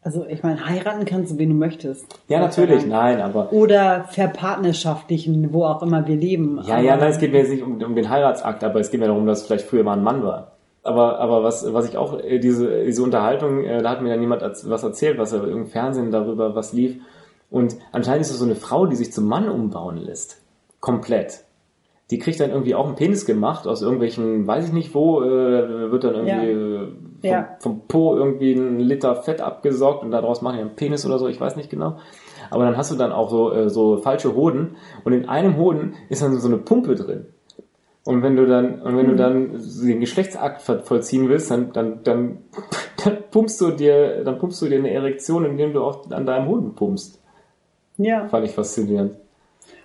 Also 0.00 0.24
ich 0.26 0.42
meine, 0.42 0.66
heiraten 0.66 1.04
kannst 1.04 1.32
du, 1.32 1.38
wen 1.38 1.50
du 1.50 1.54
möchtest. 1.54 2.06
Ja, 2.28 2.40
natürlich, 2.40 2.86
nein, 2.86 3.20
aber 3.20 3.52
Oder 3.52 4.04
verpartnerschaftlichen, 4.04 5.52
wo 5.52 5.64
auch 5.64 5.82
immer 5.82 6.06
wir 6.06 6.16
leben. 6.16 6.60
Ja, 6.66 6.76
Aber- 6.76 6.82
ja, 6.82 6.96
nein, 6.96 7.10
es 7.10 7.18
geht 7.18 7.32
mir 7.32 7.38
jetzt 7.40 7.50
nicht 7.50 7.62
um, 7.62 7.80
um 7.82 7.94
den 7.94 8.08
Heiratsakt, 8.08 8.64
aber 8.64 8.80
es 8.80 8.90
geht 8.90 9.00
mir 9.00 9.06
darum, 9.06 9.26
dass 9.26 9.46
vielleicht 9.46 9.66
früher 9.66 9.84
mal 9.84 9.98
ein 9.98 10.02
Mann 10.02 10.24
war. 10.24 10.53
Aber, 10.84 11.18
aber 11.18 11.42
was, 11.42 11.72
was 11.72 11.88
ich 11.88 11.96
auch, 11.96 12.18
äh, 12.20 12.38
diese, 12.38 12.84
diese 12.84 13.02
Unterhaltung, 13.02 13.64
äh, 13.64 13.82
da 13.82 13.90
hat 13.90 14.02
mir 14.02 14.10
dann 14.10 14.20
jemand 14.20 14.42
was 14.42 14.82
erzählt, 14.82 15.18
was 15.18 15.32
er 15.32 15.48
im 15.48 15.66
Fernsehen 15.66 16.10
darüber 16.10 16.54
was 16.54 16.72
lief. 16.74 16.96
Und 17.50 17.76
anscheinend 17.92 18.22
ist 18.22 18.30
es 18.30 18.38
so 18.38 18.44
eine 18.44 18.54
Frau, 18.54 18.86
die 18.86 18.96
sich 18.96 19.12
zum 19.12 19.26
Mann 19.26 19.48
umbauen 19.48 19.96
lässt. 19.96 20.42
Komplett. 20.80 21.44
Die 22.10 22.18
kriegt 22.18 22.38
dann 22.38 22.50
irgendwie 22.50 22.74
auch 22.74 22.86
einen 22.86 22.96
Penis 22.96 23.24
gemacht 23.24 23.66
aus 23.66 23.80
irgendwelchen, 23.80 24.46
weiß 24.46 24.66
ich 24.66 24.72
nicht 24.74 24.94
wo, 24.94 25.22
äh, 25.22 25.90
wird 25.90 26.04
dann 26.04 26.14
irgendwie 26.14 26.50
äh, 26.50 26.86
vom, 26.86 26.98
Ja. 27.22 27.48
vom 27.60 27.86
Po 27.88 28.14
irgendwie 28.14 28.52
ein 28.52 28.78
Liter 28.78 29.16
Fett 29.16 29.40
abgesaugt 29.40 30.02
und 30.04 30.10
daraus 30.10 30.42
machen 30.42 30.56
die 30.56 30.60
einen 30.62 30.76
Penis 30.76 31.06
oder 31.06 31.18
so, 31.18 31.28
ich 31.28 31.40
weiß 31.40 31.56
nicht 31.56 31.70
genau. 31.70 31.96
Aber 32.50 32.64
dann 32.64 32.76
hast 32.76 32.90
du 32.92 32.96
dann 32.96 33.10
auch 33.10 33.30
so, 33.30 33.50
äh, 33.52 33.70
so 33.70 33.96
falsche 33.96 34.34
Hoden 34.34 34.76
und 35.04 35.14
in 35.14 35.28
einem 35.30 35.56
Hoden 35.56 35.94
ist 36.10 36.20
dann 36.22 36.38
so 36.38 36.46
eine 36.46 36.58
Pumpe 36.58 36.94
drin. 36.94 37.26
Und 38.04 38.22
wenn 38.22 38.36
du 38.36 38.46
dann, 38.46 38.82
und 38.82 38.96
wenn 38.98 39.08
du 39.08 39.16
dann 39.16 39.52
den 39.82 40.00
Geschlechtsakt 40.00 40.60
vollziehen 40.60 41.28
willst, 41.28 41.50
dann, 41.50 41.72
dann, 41.72 42.00
dann, 42.04 42.38
dann 43.04 43.18
pumpst 43.30 43.60
du 43.60 43.70
dir, 43.70 44.22
dann 44.24 44.38
pumpst 44.38 44.60
du 44.60 44.66
dir 44.66 44.78
eine 44.78 44.90
Erektion, 44.90 45.44
indem 45.46 45.72
du 45.72 45.82
auch 45.82 46.10
an 46.10 46.26
deinem 46.26 46.48
Hoden 46.48 46.74
pumpst. 46.74 47.20
Ja. 47.96 48.28
Fand 48.28 48.46
ich 48.46 48.52
faszinierend. 48.52 49.16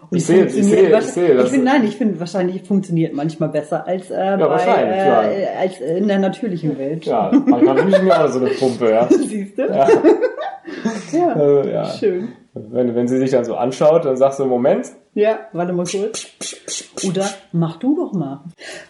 Und 0.09 0.17
Ich 0.17 0.25
sehe, 0.25 0.45
ich 0.45 0.53
sehe, 0.53 0.97
ich 0.97 1.05
sehe, 1.05 1.35
das, 1.35 1.49
finde, 1.49 1.65
nein, 1.65 1.83
ich 1.83 1.95
finde 1.95 2.19
wahrscheinlich 2.19 2.63
funktioniert 2.63 3.13
manchmal 3.13 3.49
besser 3.49 3.85
als, 3.87 4.09
äh, 4.09 4.15
bei, 4.39 4.39
wahrscheinlich, 4.39 4.95
äh, 4.95 5.43
ja. 5.43 5.59
als 5.59 5.79
in 5.79 6.07
der 6.07 6.19
natürlichen 6.19 6.77
Welt. 6.77 7.05
ja, 7.05 7.31
manchmal 7.45 7.77
wünsche 7.77 7.97
ich 7.97 8.03
mir 8.03 8.23
auch 8.23 8.27
so 8.29 8.39
eine 8.39 8.49
Pumpe, 8.49 8.89
ja. 8.91 9.07
Siehst 9.09 9.57
du? 9.57 9.63
Ja, 9.63 9.87
Ja. 11.11 11.35
äh, 11.35 11.73
ja. 11.73 11.85
Schön. 11.85 12.29
Wenn, 12.71 12.95
wenn 12.95 13.07
sie 13.07 13.17
sich 13.17 13.31
dann 13.31 13.45
so 13.45 13.55
anschaut, 13.55 14.05
dann 14.05 14.17
sagst 14.17 14.39
du, 14.39 14.45
Moment, 14.45 14.87
Ja, 15.13 15.39
warte 15.53 15.71
mal 15.73 15.85
kurz. 15.85 16.27
Oder 17.07 17.25
mach 17.51 17.77
du 17.77 17.95
doch 17.95 18.13
mal. 18.13 18.41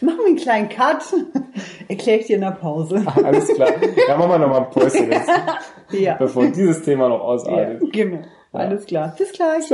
Mach 0.02 0.16
mir 0.18 0.26
einen 0.28 0.36
kleinen 0.38 0.70
Cut. 0.70 1.04
Erkläre 1.88 2.20
ich 2.20 2.28
dir 2.28 2.36
in 2.38 2.42
der 2.42 2.52
Pause. 2.52 3.04
alles 3.24 3.48
klar. 3.54 3.70
Ja, 4.08 4.18
machen 4.18 4.32
wir 4.32 4.40
nochmal 4.40 4.62
ein 4.66 4.70
Päuschen 4.72 5.12
jetzt, 5.12 5.30
Ja. 5.92 6.16
bevor 6.16 6.48
dieses 6.48 6.82
Thema 6.82 7.10
noch 7.10 7.20
ja 7.20 7.24
ausartet. 7.24 7.94
genau. 7.94 8.22
Alles 8.52 8.86
klar. 8.86 9.14
Bis 9.18 9.32
gleich. 9.32 9.72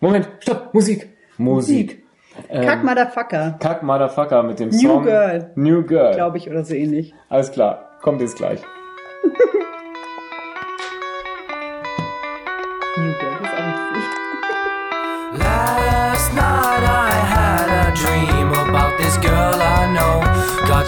Moment, 0.00 0.28
stopp, 0.40 0.72
Musik. 0.72 1.08
Musik. 1.36 2.04
Ähm, 2.48 2.64
Kack 2.64 2.84
Motherfucker, 2.84 3.56
Kack 3.58 3.82
Motherfucker 3.82 4.42
mit 4.44 4.60
dem 4.60 4.68
New 4.68 4.78
Song 4.78 5.02
Girl. 5.02 5.50
New 5.56 5.82
Girl. 5.82 6.14
glaube 6.14 6.38
ich, 6.38 6.48
oder 6.48 6.64
so 6.64 6.72
ähnlich. 6.74 7.12
Alles 7.28 7.50
klar, 7.50 7.90
kommt 8.00 8.20
jetzt 8.20 8.36
gleich. 8.36 8.60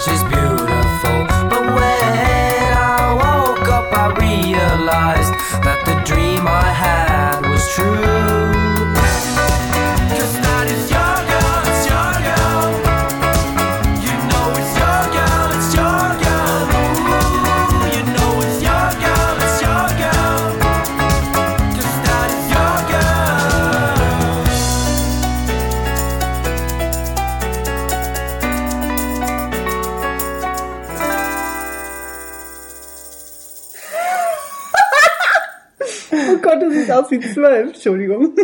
she's 0.03 0.23
beautiful. 0.23 0.40
Aus 37.17 37.25
wie 37.25 37.33
zwölf. 37.33 37.67
Entschuldigung. 37.73 38.29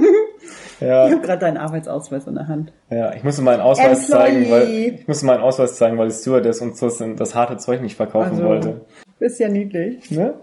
Ja, 0.80 1.08
Ich 1.08 1.14
habe 1.14 1.24
gerade 1.24 1.40
deinen 1.40 1.58
Arbeitsausweis 1.58 2.28
in 2.28 2.36
der 2.36 2.48
Hand. 2.48 2.72
ja, 2.92 3.12
ich 3.16 3.24
musste 3.24 3.42
meinen 3.42 3.62
Ausweis 3.62 4.04
Employee. 4.04 4.26
zeigen, 4.26 4.52
weil 4.52 4.70
ich 4.70 5.08
musste 5.08 5.26
meinen 5.26 5.42
Ausweis 5.42 5.76
zeigen, 5.76 5.98
weil 5.98 6.10
die 6.10 6.14
Stewardess 6.14 6.62
uns 6.62 6.80
das, 6.80 7.04
das 7.16 7.34
harte 7.34 7.58
Zeug 7.58 7.82
nicht 7.82 7.96
verkaufen 7.96 8.30
Also, 8.34 8.44
wollte. 8.44 8.82
Ist 9.20 9.40
ja 9.40 9.50
niedlich. 9.50 10.12
Ne? 10.12 10.36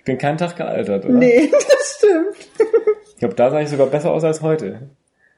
Ich 0.00 0.04
bin 0.04 0.18
keinen 0.18 0.38
Tag 0.38 0.56
gealtert, 0.56 1.04
oder? 1.04 1.14
Nee, 1.14 1.48
das 1.52 1.98
stimmt. 1.98 2.50
Ich 3.10 3.16
glaube, 3.18 3.34
da 3.36 3.48
sah 3.52 3.60
ich 3.60 3.68
sogar 3.68 3.86
besser 3.86 4.10
aus 4.10 4.24
als 4.24 4.42
heute. 4.42 4.80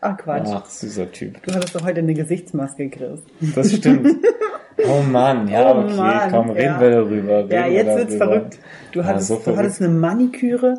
Ach 0.01 0.17
Quatsch. 0.17 0.49
Ach, 0.51 0.65
süßer 0.65 1.13
Typ. 1.13 1.43
Du 1.43 1.53
hattest 1.55 1.75
doch 1.75 1.85
heute 1.85 2.01
eine 2.01 2.15
Gesichtsmaske, 2.15 2.89
Chris. 2.89 3.21
Das 3.55 3.71
stimmt. 3.73 4.17
Oh 4.89 5.03
Mann, 5.03 5.49
ja, 5.49 5.75
Oh 5.75 5.81
okay, 5.85 5.95
Mann, 5.95 6.31
komm, 6.31 6.51
reden 6.51 6.65
ja. 6.67 6.81
wir 6.81 6.91
darüber. 6.91 7.39
Reden 7.39 7.51
Ja, 7.51 7.67
jetzt 7.67 7.97
wird's 7.97 8.19
darüber. 8.19 8.27
verrückt. 8.37 8.59
Du 8.93 9.01
Ja, 9.01 9.05
hattest, 9.07 9.29
so 9.29 9.35
du 9.37 9.41
verrückt. 9.41 9.59
hattest 9.63 9.81
eine 9.83 9.89
Maniküre 9.91 10.75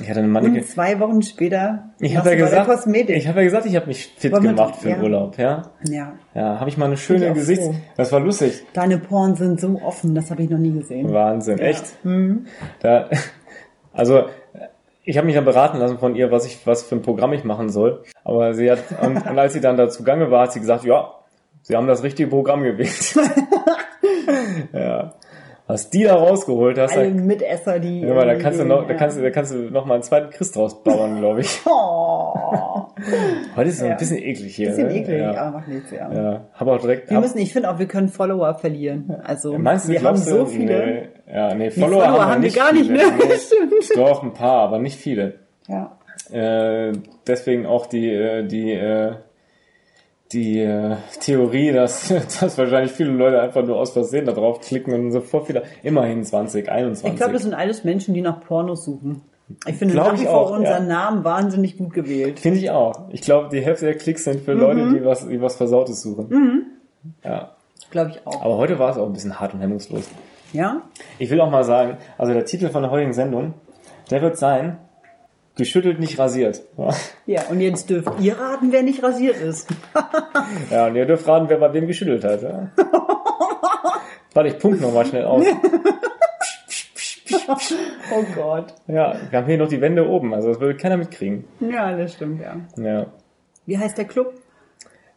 Ich 0.00 0.08
hatte 0.08 0.20
eine 0.20 0.28
und 0.28 0.32
Maniküre. 0.32 0.64
zwei 0.64 0.98
Wochen 1.00 1.20
später 1.22 1.90
Ich 2.00 2.16
habe 2.16 2.30
ja 2.30 2.36
gesagt, 2.36 2.66
Kosmetik. 2.66 3.16
ich 3.16 3.28
habe 3.28 3.40
ja 3.40 3.44
gesagt, 3.44 3.66
ich 3.66 3.76
habe 3.76 3.86
mich 3.86 4.12
fit 4.16 4.32
Wollen 4.32 4.42
gemacht 4.44 4.76
für 4.76 4.88
den 4.88 4.96
ja. 4.98 5.02
Urlaub, 5.02 5.36
ja. 5.38 5.62
ja, 5.88 6.14
Ja, 6.34 6.58
habe 6.60 6.70
ich 6.70 6.78
mal 6.78 6.86
eine 6.86 6.96
schöne 6.96 7.32
Gesichts. 7.34 7.66
froh. 7.66 7.74
Das 7.96 8.10
war 8.12 8.20
lustig. 8.20 8.64
deine 8.72 8.98
Poren 8.98 9.34
sind 9.36 9.60
so 9.60 9.80
offen, 9.82 10.14
das 10.14 10.30
habe 10.30 10.42
ich 10.42 10.50
noch 10.50 10.58
nie 10.58 10.72
gesehen. 10.72 11.12
Wahnsinn, 11.12 11.58
echt. 11.58 11.84
Mhm. 12.04 12.46
Da, 12.80 13.08
also 13.92 14.24
ich 15.04 15.16
habe 15.18 15.26
mich 15.26 15.34
dann 15.34 15.44
beraten 15.44 15.78
lassen 15.78 15.98
von 15.98 16.14
ihr, 16.14 16.30
was 16.30 16.46
ich, 16.46 16.66
was 16.66 16.84
für 16.84 16.94
ein 16.94 17.02
Programm 17.02 17.32
ich 17.32 17.44
machen 17.44 17.68
soll. 17.68 18.02
Aber 18.24 18.54
sie 18.54 18.70
hat 18.70 18.78
und, 19.02 19.16
und 19.26 19.38
als 19.38 19.52
sie 19.52 19.60
dann 19.60 19.76
dazu 19.76 20.04
gange 20.04 20.30
war, 20.30 20.44
hat 20.44 20.52
sie 20.52 20.60
gesagt, 20.60 20.84
ja, 20.84 21.10
sie 21.62 21.76
haben 21.76 21.86
das 21.86 22.02
richtige 22.02 22.30
Programm 22.30 22.62
gewählt. 22.62 23.14
ja. 24.72 25.14
Was 25.68 25.88
die 25.90 26.02
da 26.02 26.16
rausgeholt 26.16 26.76
hast, 26.78 26.96
Alle 26.96 27.12
da, 27.12 27.20
Mitesser, 27.20 27.78
die. 27.78 28.00
ja, 28.00 28.24
da 28.24 28.34
kannst 28.34 28.58
du 28.60 28.64
noch, 28.64 28.82
da 28.86 28.92
ja. 28.92 28.98
kannst 28.98 29.16
du, 29.16 29.22
da 29.22 29.30
kannst 29.30 29.52
du 29.54 29.56
noch 29.70 29.86
mal 29.86 29.94
einen 29.94 30.02
zweiten 30.02 30.30
Christ 30.30 30.56
draus 30.56 30.82
bauen, 30.82 31.18
glaube 31.18 31.40
ich. 31.40 31.60
Oh, 31.66 32.86
Heute 33.56 33.68
ist 33.70 33.76
es 33.76 33.82
Ja. 33.82 33.92
ein 33.92 33.96
bisschen 33.96 34.18
eklig 34.18 34.54
hier. 34.54 34.68
bisschen 34.68 34.88
ne? 34.88 34.96
eklig, 34.98 35.18
Ja. 35.20 35.34
aber 35.34 35.58
macht 35.58 35.68
nichts, 35.68 35.90
ja. 35.90 36.12
ja. 36.12 36.40
Habe 36.54 36.72
auch 36.72 36.80
direkt. 36.80 37.08
Wir 37.10 37.16
ab- 37.16 37.22
müssen, 37.22 37.38
ich 37.38 37.52
finde 37.52 37.70
auch, 37.70 37.78
wir 37.78 37.86
können 37.86 38.08
Follower 38.08 38.54
verlieren. 38.54 39.16
Also, 39.24 39.56
Meinst 39.58 39.88
du, 39.88 39.92
wir 39.92 40.02
haben 40.02 40.16
so 40.16 40.44
viele. 40.46 40.86
Nee, 41.26 41.34
ja, 41.34 41.54
nee, 41.54 41.70
Follower, 41.70 42.02
Follower 42.02 42.20
haben, 42.22 42.32
haben 42.32 42.42
wir 42.42 42.50
gar 42.52 42.72
nicht, 42.72 42.86
viele. 42.86 42.98
ne? 42.98 43.12
Stimmt. 43.40 43.96
Doch, 43.96 44.22
ein 44.22 44.32
paar, 44.34 44.60
aber 44.68 44.78
nicht 44.78 44.98
viele. 44.98 45.34
Ja. 45.68 45.96
Äh, 46.30 46.92
deswegen 47.26 47.66
auch 47.66 47.86
die, 47.86 48.10
äh, 48.12 48.44
die, 48.46 48.72
äh, 48.72 49.12
die 50.32 50.58
äh, 50.60 50.96
Theorie, 51.20 51.72
dass, 51.72 52.08
dass 52.40 52.58
wahrscheinlich 52.58 52.92
viele 52.92 53.10
Leute 53.10 53.40
einfach 53.40 53.64
nur 53.64 53.76
aus 53.76 53.92
Versehen 53.92 54.26
da 54.26 54.32
drauf 54.32 54.60
klicken 54.60 54.94
und 54.94 55.12
sofort 55.12 55.48
wieder 55.48 55.62
immerhin 55.82 56.24
20, 56.24 56.68
21. 56.68 57.10
Ich 57.10 57.16
glaube, 57.16 57.32
das 57.32 57.42
sind 57.42 57.54
alles 57.54 57.84
Menschen, 57.84 58.14
die 58.14 58.20
nach 58.20 58.40
Pornos 58.40 58.84
suchen. 58.84 59.22
Ich 59.66 59.76
finde 59.76 59.94
nach 59.94 60.18
wie 60.18 60.24
vor 60.24 60.50
unseren 60.52 60.88
ja. 60.88 60.94
Namen 60.94 61.24
wahnsinnig 61.24 61.76
gut 61.76 61.92
gewählt. 61.92 62.40
Finde 62.40 62.58
ich 62.58 62.70
auch. 62.70 63.08
Ich 63.10 63.20
glaube, 63.20 63.48
die 63.50 63.60
Hälfte 63.60 63.86
der 63.86 63.96
Klicks 63.96 64.24
sind 64.24 64.40
für 64.40 64.52
Leute, 64.52 64.90
die 64.92 65.04
was, 65.04 65.28
die 65.28 65.40
was 65.40 65.56
Versautes 65.56 66.00
suchen. 66.00 66.66
Ja. 67.22 67.52
Glaube 67.90 68.12
ich 68.12 68.26
auch. 68.26 68.42
Aber 68.42 68.56
heute 68.56 68.78
war 68.78 68.90
es 68.90 68.96
auch 68.96 69.06
ein 69.06 69.12
bisschen 69.12 69.38
hart 69.38 69.52
und 69.52 69.60
hemmungslos. 69.60 70.08
Ja? 70.52 70.82
Ich 71.18 71.30
will 71.30 71.40
auch 71.40 71.50
mal 71.50 71.64
sagen, 71.64 71.98
also 72.16 72.32
der 72.32 72.44
Titel 72.44 72.70
von 72.70 72.82
der 72.82 72.90
heutigen 72.90 73.12
Sendung, 73.12 73.54
der 74.10 74.22
wird 74.22 74.38
sein, 74.38 74.78
geschüttelt, 75.56 76.00
nicht 76.00 76.18
rasiert. 76.18 76.62
Ja, 77.26 77.42
und 77.50 77.60
jetzt 77.60 77.90
dürft 77.90 78.08
ihr 78.20 78.38
raten, 78.38 78.72
wer 78.72 78.82
nicht 78.82 79.02
rasiert 79.02 79.36
ist. 79.36 79.68
Ja, 80.70 80.86
und 80.86 80.96
ihr 80.96 81.06
dürft 81.06 81.26
raten, 81.28 81.48
wer 81.48 81.58
bei 81.58 81.72
wem 81.72 81.86
geschüttelt 81.86 82.24
hat. 82.24 82.42
Ja? 82.42 82.70
Warte, 84.34 84.48
ich 84.48 84.58
pump 84.58 84.80
noch 84.80 84.92
mal 84.92 85.04
schnell 85.06 85.24
aus. 85.24 85.44
Oh 88.14 88.24
Gott. 88.34 88.74
Ja, 88.86 89.14
wir 89.30 89.38
haben 89.38 89.46
hier 89.46 89.56
noch 89.58 89.68
die 89.68 89.80
Wände 89.80 90.06
oben, 90.06 90.34
also 90.34 90.48
das 90.48 90.60
würde 90.60 90.76
keiner 90.76 90.96
mitkriegen. 90.96 91.44
Ja, 91.60 91.96
das 91.96 92.14
stimmt, 92.14 92.40
ja. 92.42 92.56
Ja. 92.76 93.06
Wie 93.64 93.78
heißt 93.78 93.96
der 93.96 94.04
Club? 94.04 94.34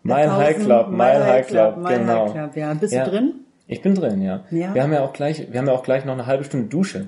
Mile 0.04 0.32
High 0.36 0.58
Club, 0.58 0.90
Mile 0.92 1.26
High 1.26 1.48
Club, 1.48 1.78
Mile 1.78 2.00
genau. 2.00 2.26
High 2.26 2.32
Club, 2.34 2.56
ja. 2.56 2.74
Bist 2.74 2.94
Ja. 2.94 3.04
du 3.06 3.12
drin? 3.12 3.34
Ich 3.68 3.82
bin 3.82 3.96
drin, 3.96 4.22
ja. 4.22 4.44
Ja. 4.52 4.74
Wir 4.74 4.84
haben 4.84 4.94
ja 4.94 5.04
auch 5.04 5.14
gleich, 5.14 5.52
wir 5.52 5.60
haben 5.60 5.68
ja 5.68 5.74
auch 5.74 5.84
gleich 5.84 6.06
noch 6.06 6.14
eine 6.14 6.26
halbe 6.28 6.44
Stunde 6.44 6.68
Dusche. 6.68 7.08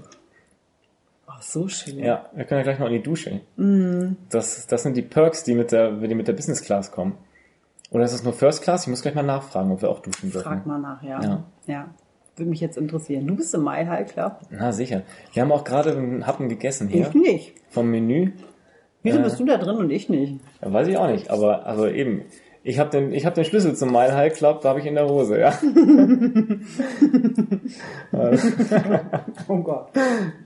Ach, 1.38 1.42
so 1.42 1.68
schön. 1.68 2.00
Ja, 2.00 2.26
wir 2.34 2.46
können 2.46 2.60
ja 2.60 2.64
gleich 2.64 2.80
noch 2.80 2.88
in 2.88 2.94
die 2.94 3.04
Dusche. 3.04 3.42
Mhm. 3.58 4.18
Das, 4.30 4.66
das 4.68 4.84
sind 4.84 4.98
die 4.98 5.02
Perks, 5.04 5.44
die 5.44 5.54
mit 5.56 5.72
der, 5.72 5.92
die 5.92 6.16
mit 6.16 6.28
der 6.28 6.34
Business 6.34 6.62
Class 6.64 6.92
kommen. 6.92 7.16
Oder 7.92 8.04
ist 8.06 8.14
das 8.14 8.24
nur 8.24 8.34
First 8.34 8.64
Class? 8.64 8.84
Ich 8.84 8.88
muss 8.90 9.02
gleich 9.02 9.16
mal 9.16 9.24
nachfragen, 9.24 9.72
ob 9.72 9.82
wir 9.82 9.90
auch 9.90 10.00
duschen 10.00 10.32
dürfen. 10.32 10.44
Frag 10.44 10.66
mal 10.66 10.80
nach, 10.80 11.02
ja. 11.04 11.22
Ja. 11.22 11.44
ja. 11.68 11.90
Würde 12.36 12.50
mich 12.50 12.60
jetzt 12.60 12.78
interessieren. 12.78 13.26
Du 13.28 13.36
bist 13.36 13.54
im 13.56 13.64
Mile 13.64 13.88
High 13.88 14.12
Club? 14.12 14.40
Na 14.50 14.72
sicher. 14.72 15.04
Wir 15.34 15.42
haben 15.42 15.52
auch 15.52 15.64
gerade 15.64 15.92
einen 15.92 16.28
Happen 16.28 16.50
gegessen 16.50 16.88
hier 16.88 17.08
Ich 17.08 17.14
nicht. 17.14 17.54
vom 17.70 17.90
Menü. 17.90 18.32
Wieso 19.04 19.20
Äh. 19.20 19.24
bist 19.24 19.40
du 19.40 19.46
da 19.46 19.58
drin 19.58 19.78
und 19.78 19.90
ich 19.90 20.10
nicht? 20.10 20.40
Ja, 20.62 20.74
weiß 20.74 20.88
ich 20.88 20.98
auch 20.98 21.08
nicht, 21.08 21.30
aber 21.30 21.66
also 21.66 21.88
eben. 21.88 22.24
Ich 22.68 22.80
habe 22.80 22.90
den, 22.90 23.14
ich 23.14 23.26
hab 23.26 23.34
den 23.34 23.46
Schlüssel 23.46 23.76
zum 23.78 23.94
Mile 23.94 24.14
High 24.14 24.34
Club, 24.34 24.60
da 24.60 24.68
habe 24.70 24.82
ich 24.82 24.86
in 24.86 24.96
der 24.96 25.08
Hose, 25.08 25.40
ja. 25.40 25.54
Oh 29.48 29.58
Gott. 29.60 29.88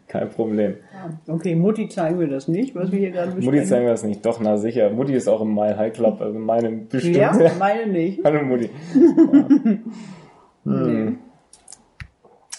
Kein 0.08 0.30
Problem. 0.30 0.76
Okay, 1.28 1.56
Mutti 1.56 1.90
zeigen 1.90 2.20
wir 2.20 2.28
das 2.28 2.48
nicht, 2.48 2.76
was 2.76 2.92
wir 2.92 3.00
hier 3.00 3.10
gerade 3.10 3.32
besprechen. 3.32 3.52
Mutti 3.56 3.68
zeigen 3.68 3.86
wir 3.86 3.92
das 3.92 4.04
nicht. 4.04 4.24
Doch, 4.24 4.40
na 4.40 4.58
sicher. 4.58 4.92
Mutti 4.92 5.16
ist 5.16 5.28
auch 5.28 5.42
im 5.42 5.56
Mile 5.56 5.76
High 5.76 5.94
Club, 5.94 6.22
also 6.22 6.38
meine 6.38 6.70
bestimmt. 6.72 7.16
Ja, 7.16 7.34
meine 7.58 7.88
nicht. 7.88 8.24
Hallo 8.24 8.44
Mutti. 8.44 8.70
Ja. 10.64 10.72
Hm. 10.74 11.18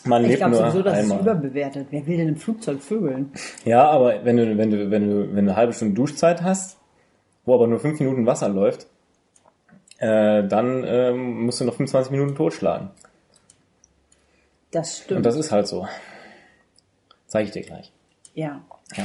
Man 0.05 0.25
Ich 0.25 0.35
glaube 0.35 0.57
sowieso, 0.57 0.83
das 0.83 0.95
ist 0.99 1.03
einmal. 1.05 1.21
überbewertet. 1.21 1.87
Wer 1.91 2.05
will 2.05 2.17
denn 2.17 2.27
im 2.31 2.37
Flugzeug 2.37 2.81
vögeln? 2.83 3.31
Ja, 3.65 3.89
aber 3.89 4.25
wenn 4.25 4.37
du, 4.37 4.59
wenn 4.59 4.71
du, 4.73 4.91
wenn 4.91 5.09
du, 5.09 5.29
wenn 5.37 5.45
du 5.47 5.53
eine 5.53 5.55
halbe 5.55 5.73
Stunde 5.73 5.95
Duschzeit 5.95 6.43
hast, 6.43 6.81
wo 7.45 7.55
aber 7.55 7.69
nur 7.69 7.79
fünf 7.79 8.01
Minuten 8.01 8.27
Wasser 8.27 8.49
läuft, 8.49 8.89
äh, 10.03 10.46
dann 10.46 10.84
ähm, 10.86 11.44
musst 11.46 11.61
du 11.61 11.64
noch 11.64 11.74
25 11.74 12.11
Minuten 12.12 12.34
totschlagen. 12.34 12.90
Das 14.70 14.98
stimmt. 14.98 15.18
Und 15.18 15.26
das 15.26 15.36
ist 15.36 15.53
halt 15.53 15.66
so. 15.66 15.86
Zeige 17.26 17.46
ich 17.46 17.53
dir 17.53 17.62
gleich. 17.62 17.92
ja. 18.34 18.61
Ja. 18.94 19.05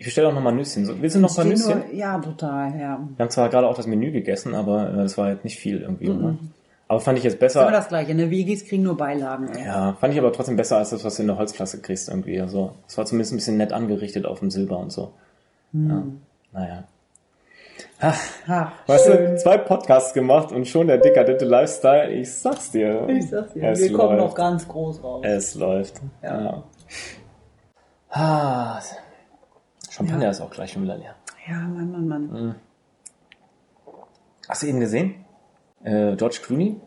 Ich 0.00 0.04
bestelle 0.06 0.28
auch 0.28 0.32
noch 0.32 0.40
mal 0.40 0.52
Nüsschen. 0.52 0.86
So, 0.86 1.00
Willst 1.02 1.16
du 1.16 1.20
noch 1.20 1.28
ein 1.30 1.34
paar 1.34 1.44
Nüsschen? 1.44 1.78
nur- 1.86 1.92
Ja, 1.94 2.18
total, 2.20 2.70
ja. 2.78 3.00
Wir 3.16 3.24
haben 3.24 3.30
zwar 3.30 3.48
gerade 3.48 3.66
auch 3.66 3.74
das 3.76 3.88
Menü 3.88 4.12
gegessen, 4.12 4.54
aber 4.54 4.90
äh, 4.92 4.96
das 4.96 5.18
war 5.18 5.30
jetzt 5.30 5.42
nicht 5.42 5.58
viel 5.58 5.80
irgendwie. 5.80 6.08
Ne? 6.08 6.38
Aber 6.86 7.00
fand 7.00 7.18
ich 7.18 7.24
jetzt 7.24 7.34
Immer 7.34 7.40
besser. 7.40 7.70
das 7.72 7.88
gleiche, 7.88 8.14
ne? 8.14 8.30
Wegis 8.30 8.64
kriegen 8.64 8.84
nur 8.84 8.96
Beilagen. 8.96 9.48
Ey. 9.48 9.64
Ja, 9.66 9.94
fand 9.94 10.14
ich 10.14 10.20
aber 10.20 10.32
trotzdem 10.32 10.54
besser 10.56 10.76
als 10.78 10.90
das, 10.90 11.02
was 11.04 11.16
du 11.16 11.22
in 11.22 11.28
der 11.28 11.36
Holzklasse 11.36 11.80
kriegst 11.80 12.08
irgendwie. 12.08 12.40
Also, 12.40 12.74
es 12.86 12.96
war 12.96 13.06
zumindest 13.06 13.32
ein 13.32 13.36
bisschen 13.38 13.56
nett 13.56 13.72
angerichtet 13.72 14.24
auf 14.24 14.38
dem 14.38 14.50
Silber 14.52 14.78
und 14.78 14.92
so. 14.92 15.12
Ja. 15.72 16.02
Naja. 16.52 16.84
Ha, 18.00 18.72
Weißt 18.86 19.06
schön. 19.06 19.32
du, 19.32 19.36
zwei 19.38 19.58
Podcasts 19.58 20.12
gemacht 20.14 20.52
und 20.52 20.68
schon 20.68 20.86
der 20.86 20.98
dekadente 20.98 21.44
Lifestyle. 21.44 22.12
Ich 22.12 22.32
sag's 22.32 22.70
dir. 22.70 23.08
Ich 23.08 23.28
sag's 23.28 23.52
dir, 23.54 23.64
Es 23.70 23.80
wir 23.80 23.92
kommen 23.92 24.16
läuft. 24.18 24.28
noch 24.28 24.34
ganz 24.36 24.68
groß 24.68 25.02
raus. 25.02 25.24
Es 25.26 25.54
läuft. 25.56 26.00
Ja. 26.22 26.40
Ja. 26.42 26.62
Ah, 28.10 28.80
Champagner 29.90 30.30
ist 30.30 30.40
auch 30.40 30.50
gleich 30.50 30.72
schon 30.72 30.82
wieder 30.84 30.96
leer. 30.96 31.14
Ja, 31.48 31.56
Mann, 31.58 31.90
Mann, 31.90 32.06
Mann. 32.08 32.54
Hast 34.48 34.62
du 34.62 34.66
eben 34.68 34.80
gesehen? 34.80 35.24
Äh, 35.82 36.14
George 36.16 36.38
Clooney? 36.44 36.80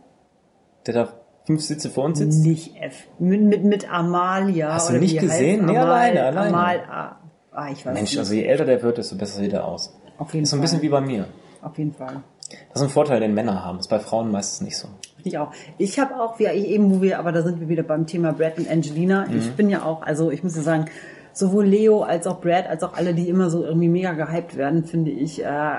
Der 0.87 0.93
da 0.93 1.09
fünf 1.45 1.61
Sitze 1.61 1.89
vor 1.89 2.05
uns 2.05 2.19
sitzt? 2.19 2.43
Nicht 2.45 2.75
F. 2.81 3.07
Mit, 3.19 3.41
mit, 3.41 3.63
mit 3.65 3.91
Amalia. 3.91 4.73
Hast 4.73 4.89
du 4.89 4.93
nicht 4.93 5.15
heißt 5.17 5.21
gesehen? 5.27 5.65
Nee, 5.65 5.77
Amal, 5.77 5.89
alleine, 5.91 6.23
alleine. 6.23 6.47
Amal, 6.47 7.17
ah, 7.51 7.67
ich 7.71 7.85
weiß 7.85 7.93
Mensch, 7.93 8.11
nicht. 8.11 8.19
also 8.19 8.33
je 8.33 8.45
älter 8.45 8.65
der 8.65 8.81
wird, 8.81 8.97
desto 8.97 9.15
besser 9.17 9.39
sieht 9.39 9.53
er 9.53 9.65
aus. 9.67 9.93
Auf 10.21 10.33
jeden 10.35 10.43
Ist 10.43 10.51
so 10.51 10.55
ein 10.55 10.59
Fall. 10.59 10.61
bisschen 10.65 10.81
wie 10.83 10.89
bei 10.89 11.01
mir. 11.01 11.25
Auf 11.63 11.77
jeden 11.79 11.93
Fall. 11.93 12.21
Das 12.69 12.81
ist 12.81 12.87
ein 12.87 12.89
Vorteil, 12.89 13.19
den 13.21 13.33
Männer 13.33 13.65
haben. 13.65 13.79
Ist 13.79 13.87
bei 13.89 13.97
Frauen 13.99 14.29
meistens 14.29 14.61
nicht 14.61 14.77
so. 14.77 14.87
Ich 15.23 15.37
auch. 15.39 15.51
Ich 15.79 15.99
habe 15.99 16.19
auch, 16.21 16.37
wie 16.37 16.45
eben, 16.45 16.91
wo 16.91 17.01
wir, 17.01 17.17
aber 17.17 17.31
da 17.31 17.41
sind 17.41 17.59
wir 17.59 17.69
wieder 17.69 17.83
beim 17.83 18.05
Thema 18.05 18.31
Brad 18.33 18.57
und 18.59 18.69
Angelina. 18.69 19.25
Mhm. 19.27 19.37
Ich 19.37 19.51
bin 19.53 19.69
ja 19.69 19.83
auch, 19.83 20.03
also 20.03 20.29
ich 20.29 20.43
muss 20.43 20.55
ja 20.55 20.61
sagen, 20.61 20.85
sowohl 21.33 21.65
Leo 21.65 22.03
als 22.03 22.27
auch 22.27 22.39
Brad, 22.39 22.67
als 22.67 22.83
auch 22.83 22.93
alle, 22.95 23.13
die 23.15 23.29
immer 23.29 23.49
so 23.49 23.63
irgendwie 23.63 23.87
mega 23.87 24.11
gehypt 24.13 24.57
werden, 24.57 24.83
finde 24.83 25.09
ich 25.11 25.43
äh, 25.43 25.71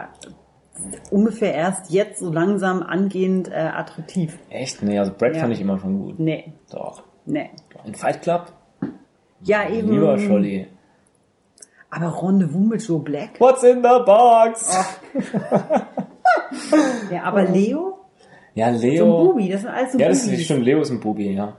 ungefähr 1.10 1.54
erst 1.54 1.90
jetzt 1.92 2.20
so 2.20 2.32
langsam 2.32 2.82
angehend 2.82 3.48
äh, 3.48 3.54
attraktiv. 3.54 4.38
Echt? 4.50 4.82
Nee, 4.82 4.98
also 4.98 5.12
Brad 5.16 5.34
Ja. 5.34 5.40
fand 5.42 5.52
ich 5.52 5.60
immer 5.60 5.78
schon 5.78 5.98
gut. 6.00 6.18
Nee, 6.18 6.52
Doch. 6.70 7.02
nee. 7.26 7.50
In 7.84 7.94
Fight 7.94 8.22
Club? 8.22 8.52
Ja, 9.42 9.68
eben. 9.68 9.90
Lieber 9.90 10.18
Scholli. 10.18 10.68
Aber 11.94 12.22
Rendezvous 12.22 12.66
mit 12.68 12.82
Joe 12.88 12.98
Black? 13.00 13.38
What's 13.38 13.62
in 13.62 13.82
the 13.82 14.02
box? 14.04 14.74
Ja, 17.10 17.24
aber 17.24 17.44
Leo? 17.44 17.98
Ja, 18.54 18.72
So 18.74 18.86
ein 18.86 18.90
Leo. 18.90 19.24
Bubi, 19.24 19.48
das 19.50 19.62
sind 19.62 19.70
alles 19.70 19.92
so 19.92 19.98
ja, 19.98 20.08
das 20.08 20.26
ist 20.26 20.44
stimmt. 20.44 20.64
Leo 20.64 20.80
ist 20.80 20.90
ein 20.90 21.00
Bubi, 21.00 21.32
ja. 21.32 21.56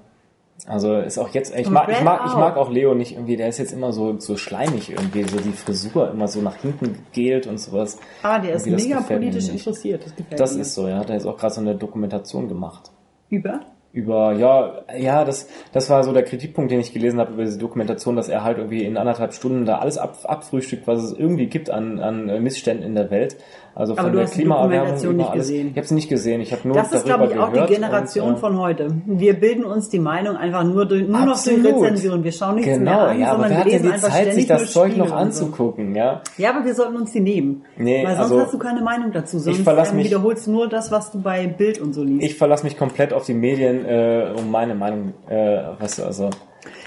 Also 0.67 0.95
ist 0.97 1.17
auch 1.17 1.29
jetzt, 1.29 1.53
ich 1.55 1.67
Und 1.67 1.73
mag, 1.73 1.89
ich 1.89 2.01
mag, 2.01 2.21
ich 2.25 2.31
auch. 2.31 2.38
mag 2.39 2.57
auch 2.57 2.69
Leo 2.71 2.93
nicht 2.93 3.13
irgendwie, 3.13 3.36
der 3.36 3.49
ist 3.49 3.57
jetzt 3.57 3.73
immer 3.73 3.91
so, 3.91 4.17
so 4.19 4.38
schleimig 4.38 4.91
irgendwie, 4.91 5.23
so 5.23 5.38
die 5.38 5.51
Frisur 5.51 6.11
immer 6.11 6.27
so 6.27 6.41
nach 6.41 6.55
hinten 6.55 6.99
gegelt 7.11 7.47
und 7.47 7.59
sowas. 7.59 7.97
Ah, 8.21 8.39
der 8.39 8.53
ist 8.55 8.65
Irgendwie, 8.67 8.89
das 8.93 9.01
mega 9.07 9.15
politisch 9.17 9.49
interessiert. 9.49 10.05
Das 10.05 10.15
gefällt 10.15 10.39
Das 10.39 10.55
mir. 10.55 10.61
ist 10.61 10.73
so, 10.75 10.88
ja. 10.88 10.97
Hat 10.99 11.09
er 11.09 11.15
jetzt 11.15 11.25
auch 11.25 11.38
gerade 11.38 11.53
so 11.53 11.61
eine 11.61 11.75
Dokumentation 11.75 12.47
gemacht. 12.47 12.91
Über? 13.29 13.61
Über, 13.94 14.34
ja, 14.34 14.82
ja, 14.98 15.24
das, 15.24 15.48
das 15.72 15.88
war 15.91 16.04
so 16.04 16.14
der 16.14 16.24
Kritikpunkt, 16.24 16.72
den 16.72 16.80
ich 16.80 16.94
gelesen 16.94 17.20
habe 17.20 17.34
über 17.34 17.44
diese 17.44 17.60
Dokumentation, 17.60 18.16
dass 18.16 18.28
er 18.28 18.44
halt 18.44 18.58
irgendwie 18.58 18.84
in 18.86 18.98
anderthalb 18.98 19.34
Stunden 19.36 19.66
da 19.66 19.78
alles 19.78 20.00
ab, 20.00 20.18
abfrühstückt, 20.24 20.88
was 20.88 21.04
es 21.04 21.14
irgendwie 21.14 21.46
gibt 21.46 21.70
an, 21.70 22.00
an 22.00 22.41
Missständen 22.41 22.84
in 22.84 22.96
der 22.96 23.12
Welt. 23.12 23.38
Also 23.76 23.94
Aber 23.94 24.04
von 24.04 24.14
der 24.14 24.26
die 24.26 24.32
Klimaerwärmung 24.32 25.02
über 25.02 25.14
nicht 25.14 25.30
alles. 25.32 25.48
gesehen. 25.48 25.70
Ich 25.72 25.78
habe 25.78 25.88
sie 25.88 25.96
nicht 25.96 26.08
gesehen, 26.10 26.41
ich 26.41 26.52
habe 26.52 26.68
nur 26.68 26.76
Das 26.78 26.91
ist, 26.91 27.06
glaube 27.06 27.26
ich, 27.26 27.38
auch 27.39 27.52
die 27.52 27.74
Generation 27.74 28.30
und, 28.30 28.36
äh, 28.36 28.38
von 28.39 28.60
heute. 28.60 28.88
Wir 29.08 29.34
bilden 29.39 29.64
uns 29.64 29.89
die 29.89 29.98
Meinung 29.98 30.38
einfach 30.38 30.64
nur, 30.64 30.86
durch, 30.88 31.08
nur 31.08 31.26
noch 31.26 31.44
durch. 31.44 31.58
Rezensionen. 31.66 32.24
Wir 32.24 32.32
schauen 32.32 32.56
nichts 32.56 32.70
Genau, 32.72 32.91
mehr 32.91 33.00
an, 33.00 33.20
ja, 33.20 33.28
aber 33.32 33.44
sondern 33.44 33.58
wer 33.58 33.66
wir 33.66 33.72
lesen 33.72 33.86
die 33.88 33.91
einfach 33.94 34.10
Zeit, 34.10 34.34
sich 34.34 34.46
das 34.48 34.72
Zeug 34.74 34.96
noch 34.96 35.06
und 35.06 35.10
so. 35.10 35.16
anzugucken, 35.16 35.96
ja? 35.96 36.22
Ja, 36.38 36.52
aber 36.52 36.66
wir 36.66 36.76
sollten 36.76 36.98
uns 36.98 37.14
die 37.14 37.20
nehmen. 37.20 37.64
Nee, 37.78 38.04
Weil 38.06 38.16
sonst 38.16 38.32
also- 38.32 38.41
hast 38.41 38.54
du 38.54 38.60
keine 38.60 38.82
Meinung 38.82 39.12
dazu. 39.12 39.39
Sonst 39.39 39.62
verlass 39.62 39.89
ähm, 39.89 39.98
mich- 39.98 40.06
wiederholst 40.08 40.48
nur 40.48 40.70
das, 40.70 40.91
was 40.91 41.12
du 41.12 41.20
bei 41.22 41.48
Bild 41.48 41.80
und 41.82 41.94
so 41.94 42.04
liest. 42.04 42.24
Ich 42.24 42.36
verlasse 42.38 42.64
mich 42.66 42.78
komplett 42.78 43.12
auf 43.12 43.26
die 43.26 43.34
Medien, 43.34 43.82
äh, 43.86 44.34
um 44.38 44.49
meine 44.51 44.75
Meinung, 44.75 45.13
äh, 45.29 45.61
weißt 45.79 45.99
du, 45.99 46.03
also, 46.05 46.29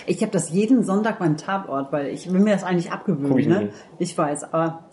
Ich 0.06 0.20
habe 0.22 0.32
das 0.32 0.50
jeden 0.50 0.84
Sonntag 0.84 1.18
beim 1.18 1.36
Tatort, 1.36 1.92
weil 1.92 2.08
ich 2.08 2.32
will 2.32 2.40
mir 2.40 2.52
das 2.52 2.64
eigentlich 2.64 2.92
abgewöhnen. 2.92 3.38
ich 3.38 3.46
Ne? 3.48 3.58
nicht. 3.64 3.72
Ich 3.98 4.16
weiß, 4.18 4.52
aber 4.52 4.84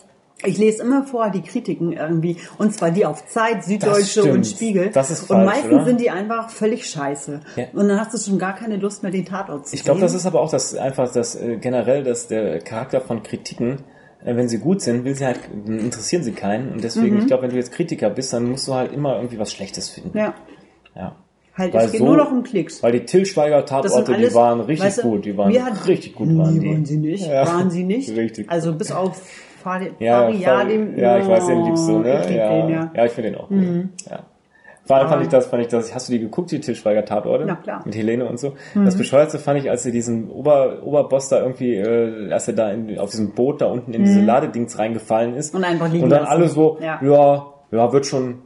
ich 0.44 0.58
lese 0.58 0.82
immer 0.82 1.04
vorher 1.04 1.32
die 1.32 1.42
Kritiken 1.42 1.92
irgendwie. 1.92 2.36
Und 2.58 2.74
zwar 2.74 2.90
die 2.90 3.06
auf 3.06 3.24
Zeit, 3.26 3.64
Süddeutsche 3.64 4.24
und 4.24 4.44
Spiegel. 4.46 4.90
Das 4.90 5.10
ist 5.10 5.22
und 5.22 5.28
falsch, 5.28 5.46
meistens 5.46 5.72
oder? 5.72 5.84
sind 5.84 6.00
die 6.00 6.10
einfach 6.10 6.50
völlig 6.50 6.90
scheiße. 6.90 7.40
Ja. 7.56 7.64
Und 7.72 7.88
dann 7.88 7.98
hast 8.00 8.12
du 8.12 8.18
schon 8.18 8.38
gar 8.38 8.54
keine 8.54 8.76
Lust 8.76 9.02
mehr, 9.02 9.12
den 9.12 9.24
Tatort 9.24 9.68
zu 9.68 9.74
Ich 9.76 9.84
glaube, 9.84 10.00
sehen. 10.00 10.06
das 10.06 10.14
ist 10.14 10.26
aber 10.26 10.40
auch 10.40 10.50
das 10.50 10.74
einfach 10.74 11.10
das 11.12 11.36
äh, 11.36 11.56
generell, 11.56 12.02
dass 12.02 12.26
der 12.26 12.58
Charakter 12.58 13.00
von 13.00 13.22
Kritiken, 13.22 13.84
äh, 14.24 14.34
wenn 14.36 14.48
sie 14.48 14.58
gut 14.58 14.82
sind, 14.82 15.04
will 15.04 15.14
sie 15.14 15.24
halt 15.24 15.38
interessieren 15.66 16.24
sie 16.24 16.32
keinen 16.32 16.72
und 16.72 16.82
deswegen, 16.84 17.20
ich 17.20 17.26
glaube, 17.28 17.44
wenn 17.44 17.50
du 17.50 17.56
jetzt 17.56 17.72
Kritiker 17.72 18.10
bist, 18.10 18.32
dann 18.32 18.50
musst 18.50 18.66
du 18.68 18.74
halt 18.74 18.92
immer 18.92 19.16
irgendwie 19.16 19.38
was 19.38 19.52
Schlechtes 19.52 19.88
finden. 19.88 20.18
Ja, 20.18 20.34
Ja. 20.96 21.14
Halt, 21.56 21.72
Weil 21.74 21.86
es 21.86 21.92
geht 21.92 22.00
so- 22.00 22.06
nur 22.06 22.16
noch 22.16 22.30
um 22.30 22.42
Klicks. 22.42 22.82
Weil 22.82 22.92
die 22.92 23.04
Till 23.04 23.24
Schweiger 23.26 23.62
Das 23.62 23.70
sind 23.70 23.82
Tatorte, 23.82 24.14
alles- 24.14 24.28
die 24.30 24.34
waren 24.34 24.60
richtig 24.60 24.86
weißt 24.86 24.98
du, 24.98 25.02
gut, 25.02 25.24
die 25.24 25.36
waren 25.36 25.64
hat- 25.64 25.86
richtig 25.88 26.14
gut 26.14 26.28
waren 26.36 26.60
die. 26.60 26.68
waren 26.68 26.84
sie 26.84 26.96
nicht. 26.98 27.26
Ja. 27.26 27.46
Waren 27.46 27.70
sie 27.70 27.84
nicht. 27.84 28.10
Richtig. 28.16 28.50
Also 28.50 28.74
bis 28.74 28.90
auf 28.92 29.20
Fari 29.62 29.92
Ja, 29.98 30.22
Fariadim. 30.26 30.98
ja, 30.98 31.18
ich 31.18 31.26
weiß, 31.28 31.46
den 31.46 31.64
liebst 31.64 31.88
du, 31.88 31.96
Oh, 31.96 31.98
ne? 32.00 32.20
Ich 32.28 32.34
ja. 32.36 32.48
den, 32.50 32.68
ja. 32.68 32.80
Mhm. 32.84 32.90
ja, 32.94 33.04
ich 33.06 33.12
finde 33.12 33.30
den 33.30 33.40
auch 33.40 33.48
gut. 33.48 33.58
Ja. 34.10 34.20
Vor 34.86 34.96
allem 34.96 35.08
fand 35.08 35.22
ich 35.22 35.28
das, 35.28 35.46
fand 35.46 35.62
ich 35.62 35.68
das, 35.68 35.94
hast 35.94 36.08
du 36.10 36.12
die 36.12 36.18
geguckt, 36.20 36.50
die 36.50 36.60
Til 36.60 36.74
Schweiger 36.74 37.06
Tatorte? 37.06 37.44
Na 37.46 37.54
klar. 37.54 37.78
Mhm. 37.78 37.82
Mit 37.86 37.96
Helene 37.96 38.26
und 38.26 38.38
so. 38.38 38.52
Das 38.74 38.98
Bescheuerste 38.98 39.38
fand 39.38 39.58
ich, 39.60 39.70
als 39.70 39.82
sie 39.82 39.92
diesen 39.92 40.28
Ober, 40.30 40.82
Oberboss 40.84 41.30
da 41.30 41.40
irgendwie, 41.40 41.76
äh, 41.76 42.30
als 42.30 42.48
er 42.48 42.54
da 42.54 42.70
in, 42.70 42.98
auf 42.98 43.08
diesem 43.10 43.30
Boot 43.30 43.62
da 43.62 43.66
unten 43.66 43.94
in 43.94 44.04
diese 44.04 44.20
Ladedings 44.20 44.78
reingefallen 44.78 45.34
ist. 45.36 45.54
Mhm. 45.54 45.60
Und 45.60 45.64
einfach 45.64 45.90
liegen 45.90 46.04
Und 46.04 46.10
dann 46.10 46.24
lassen. 46.24 46.32
alle 46.32 46.48
so, 46.48 46.76
Ja. 46.82 47.00
ja. 47.02 47.46
ja, 47.70 47.92
wird 47.94 48.04
schon, 48.04 48.42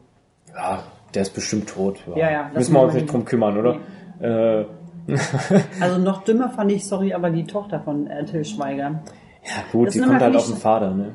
ja, 0.55 0.85
der 1.15 1.23
ist 1.23 1.35
bestimmt 1.35 1.69
tot. 1.69 1.99
Ja, 2.15 2.31
ja, 2.31 2.43
lass 2.53 2.55
Müssen 2.55 2.75
wir 2.75 2.83
uns 2.83 2.95
nicht 2.95 3.13
drum 3.13 3.25
kümmern, 3.25 3.59
oder? 3.59 3.79
Äh, 4.21 4.65
Also 5.81 5.99
noch 5.99 6.25
dümmer 6.25 6.51
fand 6.51 6.71
ich, 6.73 6.87
sorry, 6.87 7.15
aber 7.15 7.31
die 7.31 7.45
Tochter 7.45 7.81
von 7.81 8.07
äh, 8.09 8.25
Till 8.25 8.45
Schweiger. 8.45 9.03
Ja, 9.45 9.53
gut, 9.73 9.87
Das 9.89 9.95
die 9.95 10.01
kommt 10.01 10.21
halt 10.21 10.37
auf 10.37 10.47
den 10.47 10.57
Vater, 10.57 10.91
ne? 10.93 11.13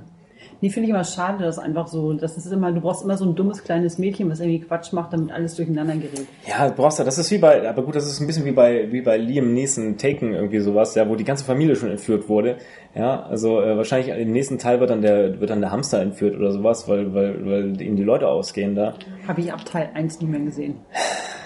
Die 0.63 0.69
finde 0.69 0.85
ich 0.85 0.91
immer 0.91 1.03
schade, 1.03 1.43
dass 1.43 1.59
einfach 1.59 1.87
so, 1.87 2.13
das 2.13 2.37
ist 2.37 2.49
immer, 2.49 2.71
du 2.71 2.79
brauchst 2.79 3.03
immer 3.03 3.17
so 3.17 3.25
ein 3.25 3.35
dummes 3.35 3.65
kleines 3.65 3.97
Mädchen, 3.97 4.29
was 4.29 4.39
irgendwie 4.39 4.61
Quatsch 4.61 4.93
macht, 4.93 5.11
damit 5.11 5.29
alles 5.29 5.55
durcheinander 5.55 5.95
gerät. 5.95 6.25
Ja, 6.47 6.69
du 6.69 6.75
brauchst 6.75 6.99
du, 6.99 7.03
das 7.03 7.17
ist 7.17 7.29
wie 7.31 7.37
bei, 7.37 7.67
aber 7.67 7.83
gut, 7.83 7.95
das 7.95 8.07
ist 8.07 8.21
ein 8.21 8.27
bisschen 8.27 8.45
wie 8.45 8.53
bei, 8.53 8.89
wie 8.89 9.01
bei 9.01 9.17
Liam 9.17 9.53
Neeson 9.53 9.97
Taken 9.97 10.31
irgendwie 10.31 10.61
sowas, 10.61 10.95
ja, 10.95 11.09
wo 11.09 11.17
die 11.17 11.25
ganze 11.25 11.43
Familie 11.43 11.75
schon 11.75 11.91
entführt 11.91 12.29
wurde. 12.29 12.59
Ja, 12.95 13.23
also 13.23 13.61
äh, 13.61 13.75
wahrscheinlich 13.75 14.17
im 14.17 14.31
nächsten 14.31 14.57
Teil 14.57 14.79
wird 14.79 14.89
dann 14.89 15.01
der, 15.01 15.41
wird 15.41 15.49
dann 15.49 15.59
der 15.59 15.71
Hamster 15.71 15.99
entführt 15.99 16.37
oder 16.37 16.53
sowas, 16.53 16.87
weil, 16.87 17.13
weil, 17.13 17.45
weil 17.45 17.81
ihnen 17.81 17.97
die 17.97 18.03
Leute 18.03 18.29
ausgehen 18.29 18.73
da. 18.73 18.93
Habe 19.27 19.41
ich 19.41 19.51
ab 19.51 19.65
Teil 19.65 19.89
1 19.93 20.21
nicht 20.21 20.29
mehr 20.29 20.39
gesehen. 20.39 20.75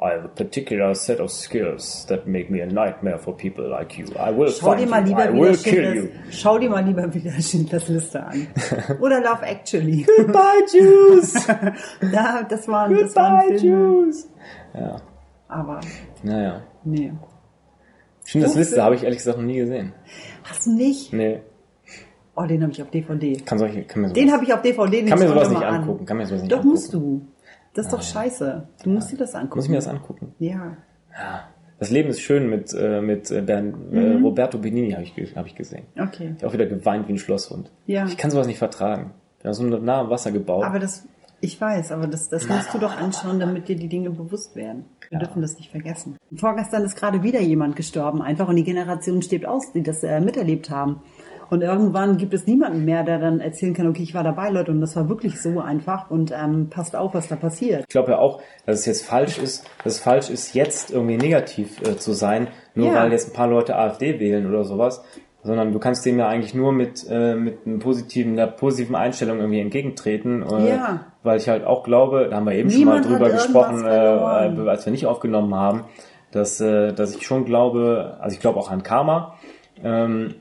I 0.00 0.12
have 0.14 0.24
a 0.26 0.28
particular 0.28 0.94
set 0.94 1.18
of 1.18 1.28
skills 1.30 2.06
that 2.06 2.26
make 2.28 2.50
me 2.50 2.60
a 2.62 2.66
nightmare 2.66 3.18
for 3.18 3.34
people 3.36 3.68
like 3.68 3.98
you. 3.98 4.06
I 4.16 4.30
will 4.30 4.48
Schau 4.52 4.74
dir 4.76 4.86
find 4.86 4.90
mal 4.90 5.00
you. 5.00 5.06
lieber 5.08 5.24
I 5.24 5.32
wieder 5.32 5.40
will 5.42 5.56
kill 5.56 5.94
you. 5.96 6.08
Schau 6.30 6.58
dir 6.58 6.70
mal 6.70 6.84
lieber 6.84 7.12
wieder 7.12 7.32
Schindlers 7.32 7.88
Liste 7.88 8.22
an. 8.24 8.46
Oder 9.00 9.20
Love 9.20 9.42
Actually. 9.44 10.06
Goodbye, 10.16 10.64
Jews! 10.72 11.34
ja, 12.12 12.42
das 12.48 12.68
war, 12.68 12.88
das 12.88 13.16
war 13.16 13.40
ein 13.40 13.48
Goodbye, 13.48 13.58
Film. 13.58 14.04
Jews! 14.04 14.28
Ja, 14.74 14.96
Aber, 15.48 15.80
naja. 16.22 16.62
nee. 16.84 17.12
Schindlers 18.24 18.54
Liste 18.54 18.82
habe 18.82 18.94
ich 18.94 19.02
ehrlich 19.02 19.18
gesagt 19.18 19.38
noch 19.38 19.44
nie 19.44 19.56
gesehen. 19.58 19.94
Hast 20.44 20.66
du 20.66 20.72
nicht? 20.76 21.12
Nee, 21.12 21.40
Oh, 22.40 22.44
den 22.46 22.62
habe 22.62 22.70
ich 22.70 22.80
auf 22.80 22.88
DVD. 22.90 23.36
kann, 23.44 23.58
solche, 23.58 23.82
kann 23.82 24.00
mir 24.02 24.08
sowas, 24.10 24.14
Den 24.22 24.32
habe 24.32 24.44
ich 24.44 24.52
auf 24.54 24.62
DVD. 24.62 25.00
den 25.00 25.08
kann 25.08 25.18
mir 25.18 25.26
sowas 25.28 25.48
dir 25.48 25.54
nicht 25.54 25.60
mal 25.60 25.68
an. 25.70 25.74
angucken. 25.82 26.06
Kann 26.06 26.16
mir 26.18 26.26
sowas 26.26 26.42
nicht 26.42 26.52
Doch, 26.52 26.58
angucken. 26.58 26.70
musst 26.72 26.94
du. 26.94 27.22
Das 27.78 27.86
ist 27.86 27.92
doch 27.92 28.02
scheiße. 28.02 28.66
Du 28.82 28.90
musst 28.90 29.12
dir 29.12 29.16
das 29.18 29.36
angucken. 29.36 29.56
Muss 29.58 29.66
ich 29.66 29.70
mir 29.70 29.76
das 29.76 29.86
angucken? 29.86 30.34
Ja. 30.40 30.76
Das 31.78 31.90
Leben 31.90 32.08
ist 32.08 32.20
schön 32.20 32.50
mit, 32.50 32.74
äh, 32.74 33.00
mit 33.00 33.30
äh, 33.30 33.40
Bern, 33.40 33.72
äh, 33.92 34.16
Mhm. 34.16 34.24
Roberto 34.24 34.58
Benini 34.58 34.90
habe 34.90 35.04
ich, 35.04 35.36
hab 35.36 35.46
ich 35.46 35.54
gesehen. 35.54 35.84
Okay. 35.96 36.34
Ich 36.36 36.44
auch 36.44 36.52
wieder 36.52 36.66
geweint 36.66 37.06
wie 37.06 37.12
ein 37.12 37.18
Schlosshund. 37.18 37.70
Ja. 37.86 38.04
Ich 38.06 38.16
kann 38.16 38.32
sowas 38.32 38.48
nicht 38.48 38.58
vertragen. 38.58 39.12
Ja, 39.44 39.54
so 39.54 39.62
nah 39.62 40.00
am 40.00 40.10
Wasser 40.10 40.32
gebaut. 40.32 40.64
Aber 40.64 40.80
das, 40.80 41.06
ich 41.40 41.60
weiß, 41.60 41.92
aber 41.92 42.08
das, 42.08 42.28
das 42.28 42.48
musst 42.48 42.74
du 42.74 42.78
doch 42.78 42.96
anschauen, 42.96 43.38
damit 43.38 43.68
dir 43.68 43.76
die 43.76 43.88
Dinge 43.88 44.10
bewusst 44.10 44.56
werden. 44.56 44.86
Wir 45.08 45.20
dürfen 45.20 45.40
das 45.40 45.56
nicht 45.56 45.70
vergessen. 45.70 46.16
Vorgestern 46.34 46.82
ist 46.82 46.96
gerade 46.96 47.22
wieder 47.22 47.40
jemand 47.40 47.76
gestorben, 47.76 48.22
einfach 48.22 48.48
und 48.48 48.56
die 48.56 48.64
Generation 48.64 49.22
stirbt 49.22 49.46
aus, 49.46 49.70
die 49.72 49.84
das 49.84 50.02
äh, 50.02 50.20
miterlebt 50.20 50.68
haben. 50.68 51.02
Und 51.50 51.62
irgendwann 51.62 52.16
gibt 52.18 52.34
es 52.34 52.46
niemanden 52.46 52.84
mehr, 52.84 53.04
der 53.04 53.18
dann 53.18 53.40
erzählen 53.40 53.72
kann, 53.74 53.86
okay, 53.88 54.02
ich 54.02 54.14
war 54.14 54.22
dabei, 54.24 54.50
Leute, 54.50 54.70
und 54.70 54.80
das 54.80 54.94
war 54.96 55.08
wirklich 55.08 55.40
so 55.40 55.60
einfach 55.60 56.10
und 56.10 56.30
ähm, 56.32 56.68
passt 56.68 56.94
auf, 56.94 57.14
was 57.14 57.28
da 57.28 57.36
passiert. 57.36 57.80
ich 57.82 57.88
glaube 57.88 58.12
ja 58.12 58.18
auch, 58.18 58.40
dass 58.66 58.80
es 58.80 58.86
jetzt 58.86 59.06
falsch 59.06 59.38
ist, 59.38 59.64
dass 59.84 59.94
es 59.94 60.00
falsch 60.00 60.28
ist, 60.30 60.54
jetzt 60.54 60.90
irgendwie 60.90 61.16
negativ 61.16 61.80
äh, 61.82 61.96
zu 61.96 62.12
sein, 62.12 62.48
nur 62.74 62.88
Ja. 62.88 62.94
weil 63.02 63.12
jetzt 63.12 63.30
ein 63.30 63.32
paar 63.32 63.48
Leute 63.48 63.76
AfD 63.76 64.20
wählen 64.20 64.46
oder 64.46 64.64
sowas. 64.64 65.02
Sondern 65.42 65.72
du 65.72 65.78
kannst 65.78 66.04
dem 66.04 66.18
ja 66.18 66.26
eigentlich 66.28 66.52
nur 66.52 66.72
mit, 66.72 67.06
äh, 67.08 67.34
mit 67.36 67.64
einem 67.64 67.78
positiven, 67.78 68.32
einer 68.38 68.48
positiven 68.50 68.96
Einstellung 68.96 69.38
irgendwie 69.38 69.60
entgegentreten. 69.60 70.42
Äh, 70.42 70.68
Ja. 70.70 71.00
Weil 71.22 71.38
ich 71.38 71.48
halt 71.48 71.64
auch 71.64 71.84
glaube, 71.84 72.26
da 72.28 72.36
haben 72.36 72.44
wir 72.46 72.54
eben 72.54 72.68
Niemand 72.68 73.04
schon 73.04 73.12
mal 73.12 73.18
drüber 73.18 73.30
gesprochen, 73.30 73.78
verloren. 73.78 74.66
äh, 74.66 74.68
als 74.68 74.84
wir 74.84 74.90
nicht 74.90 75.06
aufgenommen 75.06 75.54
haben, 75.54 75.84
dass, 76.32 76.60
äh, 76.60 76.92
dass 76.92 77.14
ich 77.14 77.24
schon 77.24 77.44
glaube, 77.44 78.16
also 78.20 78.34
ich 78.34 78.40
glaube 78.40 78.58
auch 78.58 78.70
an 78.70 78.82
Karma. 78.82 79.34
Ähm, 79.82 80.34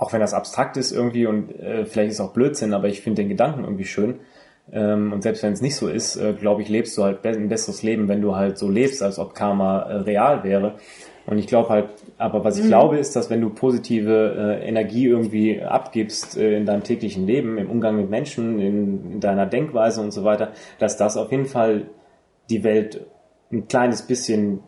auch 0.00 0.14
wenn 0.14 0.20
das 0.20 0.32
abstrakt 0.32 0.78
ist 0.78 0.92
irgendwie 0.92 1.26
und 1.26 1.54
äh, 1.60 1.84
vielleicht 1.84 2.12
ist 2.12 2.20
auch 2.20 2.32
Blödsinn, 2.32 2.72
aber 2.72 2.88
ich 2.88 3.02
finde 3.02 3.22
den 3.22 3.28
Gedanken 3.28 3.64
irgendwie 3.64 3.84
schön. 3.84 4.20
Ähm, 4.72 5.12
und 5.12 5.22
selbst 5.22 5.42
wenn 5.42 5.52
es 5.52 5.60
nicht 5.60 5.76
so 5.76 5.88
ist, 5.88 6.16
äh, 6.16 6.32
glaube 6.32 6.62
ich, 6.62 6.70
lebst 6.70 6.96
du 6.96 7.04
halt 7.04 7.24
ein 7.26 7.50
besseres 7.50 7.82
Leben, 7.82 8.08
wenn 8.08 8.22
du 8.22 8.34
halt 8.34 8.56
so 8.56 8.70
lebst, 8.70 9.02
als 9.02 9.18
ob 9.18 9.34
Karma 9.34 9.82
äh, 9.82 9.96
real 9.96 10.42
wäre. 10.42 10.76
Und 11.26 11.36
ich 11.36 11.46
glaube 11.46 11.68
halt, 11.68 11.90
aber 12.16 12.44
was 12.44 12.58
ich 12.58 12.66
glaube, 12.66 12.96
ist, 12.96 13.14
dass 13.14 13.28
wenn 13.28 13.42
du 13.42 13.50
positive 13.50 14.58
äh, 14.62 14.66
Energie 14.66 15.06
irgendwie 15.06 15.60
abgibst 15.60 16.38
äh, 16.38 16.56
in 16.56 16.64
deinem 16.64 16.82
täglichen 16.82 17.26
Leben, 17.26 17.58
im 17.58 17.70
Umgang 17.70 17.96
mit 17.96 18.08
Menschen, 18.08 18.58
in, 18.58 19.12
in 19.12 19.20
deiner 19.20 19.44
Denkweise 19.44 20.00
und 20.00 20.12
so 20.12 20.24
weiter, 20.24 20.52
dass 20.78 20.96
das 20.96 21.18
auf 21.18 21.30
jeden 21.30 21.46
Fall 21.46 21.90
die 22.48 22.64
Welt 22.64 23.06
ein 23.52 23.68
kleines 23.68 24.02
bisschen 24.02 24.60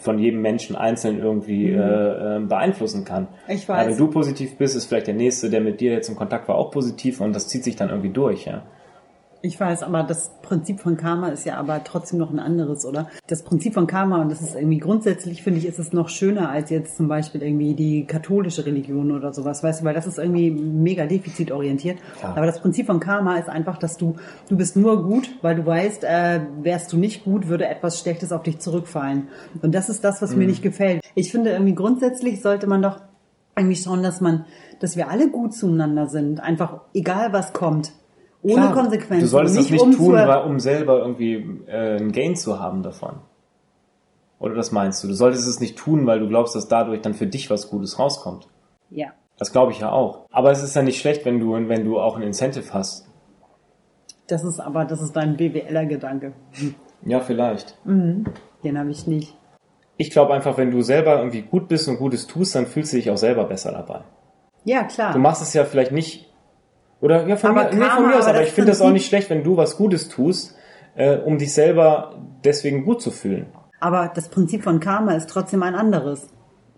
von 0.00 0.18
jedem 0.18 0.40
Menschen 0.40 0.76
einzeln 0.76 1.18
irgendwie 1.18 1.70
äh, 1.70 2.36
äh, 2.36 2.40
beeinflussen 2.40 3.04
kann. 3.04 3.28
Ich 3.48 3.68
weiß. 3.68 3.88
wenn 3.88 3.96
du 3.96 4.08
positiv 4.08 4.56
bist, 4.56 4.76
ist 4.76 4.86
vielleicht 4.86 5.08
der 5.08 5.14
Nächste, 5.14 5.50
der 5.50 5.60
mit 5.60 5.80
dir 5.80 5.92
jetzt 5.92 6.08
in 6.08 6.16
Kontakt 6.16 6.48
war, 6.48 6.56
auch 6.56 6.70
positiv 6.70 7.20
und 7.20 7.34
das 7.34 7.48
zieht 7.48 7.64
sich 7.64 7.76
dann 7.76 7.90
irgendwie 7.90 8.10
durch, 8.10 8.46
ja. 8.46 8.62
Ich 9.42 9.58
weiß, 9.58 9.82
aber 9.84 10.02
das 10.02 10.30
Prinzip 10.42 10.80
von 10.80 10.98
Karma 10.98 11.28
ist 11.28 11.46
ja 11.46 11.56
aber 11.56 11.82
trotzdem 11.82 12.18
noch 12.18 12.30
ein 12.30 12.38
anderes, 12.38 12.84
oder? 12.84 13.08
Das 13.26 13.42
Prinzip 13.42 13.72
von 13.72 13.86
Karma, 13.86 14.20
und 14.20 14.30
das 14.30 14.42
ist 14.42 14.54
irgendwie 14.54 14.78
grundsätzlich, 14.78 15.42
finde 15.42 15.60
ich, 15.60 15.66
ist 15.66 15.78
es 15.78 15.94
noch 15.94 16.10
schöner 16.10 16.50
als 16.50 16.68
jetzt 16.68 16.96
zum 16.98 17.08
Beispiel 17.08 17.42
irgendwie 17.42 17.74
die 17.74 18.04
katholische 18.04 18.66
Religion 18.66 19.12
oder 19.12 19.32
sowas, 19.32 19.62
weißt 19.62 19.80
du, 19.80 19.84
weil 19.86 19.94
das 19.94 20.06
ist 20.06 20.18
irgendwie 20.18 20.50
mega 20.50 21.06
defizitorientiert. 21.06 21.98
Ja. 22.22 22.30
Aber 22.30 22.44
das 22.44 22.60
Prinzip 22.60 22.86
von 22.86 23.00
Karma 23.00 23.38
ist 23.38 23.48
einfach, 23.48 23.78
dass 23.78 23.96
du, 23.96 24.16
du 24.48 24.58
bist 24.58 24.76
nur 24.76 25.02
gut, 25.04 25.30
weil 25.40 25.56
du 25.56 25.64
weißt, 25.64 26.04
äh, 26.04 26.40
wärst 26.60 26.92
du 26.92 26.98
nicht 26.98 27.24
gut, 27.24 27.48
würde 27.48 27.66
etwas 27.66 27.98
Schlechtes 27.98 28.32
auf 28.32 28.42
dich 28.42 28.58
zurückfallen. 28.58 29.28
Und 29.62 29.74
das 29.74 29.88
ist 29.88 30.04
das, 30.04 30.20
was 30.20 30.36
mir 30.36 30.46
nicht 30.46 30.62
gefällt. 30.62 31.00
Ich 31.14 31.30
finde 31.30 31.50
irgendwie 31.50 31.74
grundsätzlich 31.74 32.42
sollte 32.42 32.66
man 32.66 32.82
doch 32.82 33.00
irgendwie 33.56 33.76
schauen, 33.76 34.02
dass 34.02 34.20
man, 34.20 34.44
dass 34.80 34.96
wir 34.96 35.08
alle 35.08 35.30
gut 35.30 35.54
zueinander 35.54 36.08
sind. 36.08 36.40
Einfach 36.40 36.80
egal 36.92 37.32
was 37.32 37.52
kommt. 37.52 37.92
Ohne 38.42 38.54
Klar, 38.54 38.72
Konsequenzen. 38.72 39.20
Du 39.20 39.26
solltest 39.26 39.58
das 39.58 39.70
nicht 39.70 39.82
um 39.82 39.92
tun, 39.92 40.14
weil, 40.14 40.42
um 40.42 40.60
selber 40.60 41.00
irgendwie 41.00 41.60
äh, 41.66 41.96
einen 41.96 42.12
Gain 42.12 42.36
zu 42.36 42.58
haben 42.58 42.82
davon. 42.82 43.16
Oder 44.38 44.54
das 44.54 44.72
meinst 44.72 45.04
du? 45.04 45.08
Du 45.08 45.14
solltest 45.14 45.46
es 45.46 45.60
nicht 45.60 45.76
tun, 45.76 46.06
weil 46.06 46.20
du 46.20 46.28
glaubst, 46.28 46.54
dass 46.56 46.66
dadurch 46.66 47.02
dann 47.02 47.12
für 47.12 47.26
dich 47.26 47.50
was 47.50 47.68
Gutes 47.68 47.98
rauskommt. 47.98 48.48
Ja. 48.88 49.08
Das 49.38 49.52
glaube 49.52 49.72
ich 49.72 49.80
ja 49.80 49.92
auch. 49.92 50.26
Aber 50.30 50.50
es 50.50 50.62
ist 50.62 50.74
ja 50.74 50.82
nicht 50.82 51.00
schlecht, 51.00 51.24
wenn 51.26 51.38
du, 51.40 51.52
wenn 51.52 51.84
du 51.84 52.00
auch 52.00 52.16
ein 52.16 52.22
Incentive 52.22 52.72
hast. 52.72 53.06
Das 54.26 54.44
ist 54.44 54.60
aber, 54.60 54.84
das 54.84 55.02
ist 55.02 55.14
dein 55.14 55.36
BWLer-Gedanke. 55.36 56.32
Ja, 57.02 57.20
vielleicht. 57.20 57.76
Den 58.64 58.78
habe 58.78 58.90
ich 58.90 59.06
nicht. 59.06 59.36
Ich 59.96 60.10
glaube 60.10 60.32
einfach, 60.32 60.56
wenn 60.56 60.70
du 60.70 60.80
selber 60.80 61.18
irgendwie 61.18 61.42
gut 61.42 61.68
bist 61.68 61.88
und 61.88 61.98
Gutes 61.98 62.26
tust, 62.26 62.54
dann 62.54 62.66
fühlst 62.66 62.92
du 62.92 62.96
dich 62.96 63.10
auch 63.10 63.16
selber 63.18 63.44
besser 63.44 63.72
dabei. 63.72 64.02
Ja, 64.64 64.84
klar. 64.84 65.12
Du 65.12 65.18
machst 65.18 65.42
es 65.42 65.52
ja 65.52 65.64
vielleicht 65.64 65.92
nicht. 65.92 66.29
Oder 67.00 67.26
ja, 67.26 67.36
von, 67.36 67.50
Aber 67.50 67.64
mir, 67.64 67.70
nee, 67.70 67.76
von 67.80 67.88
Karma, 67.88 68.08
mir 68.08 68.18
aus, 68.18 68.24
aber 68.26 68.34
aber 68.38 68.42
ich 68.46 68.52
finde 68.52 68.70
das 68.72 68.80
auch 68.80 68.90
nicht 68.90 69.06
schlecht, 69.06 69.30
wenn 69.30 69.42
du 69.42 69.56
was 69.56 69.76
Gutes 69.76 70.08
tust, 70.08 70.54
äh, 70.94 71.16
um 71.18 71.38
dich 71.38 71.52
selber 71.54 72.14
deswegen 72.44 72.84
gut 72.84 73.00
zu 73.00 73.10
fühlen. 73.10 73.46
Aber 73.80 74.10
das 74.14 74.28
Prinzip 74.28 74.62
von 74.64 74.80
Karma 74.80 75.12
ist 75.12 75.30
trotzdem 75.30 75.62
ein 75.62 75.74
anderes. 75.74 76.28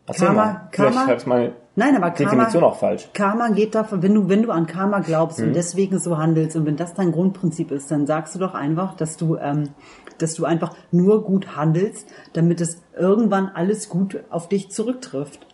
Erzähl 0.07 0.27
Karma- 0.29 0.45
mal. 0.45 0.69
Vielleicht 0.71 0.95
Karma- 0.95 1.07
schreibst 1.09 1.27
meine 1.27 1.53
Nein, 1.75 1.97
aber 1.97 2.11
Karma, 2.11 2.31
Definition 2.31 2.65
auch 2.65 2.77
falsch. 2.77 3.09
Karma 3.15 3.49
geht 3.49 3.75
davon, 3.75 4.03
wenn 4.03 4.15
du, 4.15 4.29
wenn 4.29 4.43
du 4.43 4.51
an 4.51 4.67
Karma 4.67 4.99
glaubst 5.01 5.39
Mhm. 5.41 5.47
und 5.49 5.57
deswegen 5.57 5.99
so 5.99 6.19
handelst 6.19 6.55
und 6.55 6.67
wenn 6.67 6.77
das 6.77 6.93
dein 6.93 7.13
Grundprinzip 7.13 7.71
ist, 7.71 7.91
dann 7.91 8.07
sagst 8.07 8.35
du 8.35 8.39
doch 8.39 8.53
einfach, 8.55 8.95
dass 8.95 9.17
du, 9.17 9.37
ähm, 9.39 9.71
dass 10.19 10.35
du 10.35 10.45
einfach 10.45 10.75
nur 10.91 11.25
gut 11.25 11.57
handelst, 11.57 12.07
damit 12.35 12.61
es 12.61 12.83
irgendwann 12.97 13.49
alles 13.55 13.89
gut 13.89 14.23
auf 14.29 14.49
dich 14.51 14.71
zurücktrifft. 14.71 15.47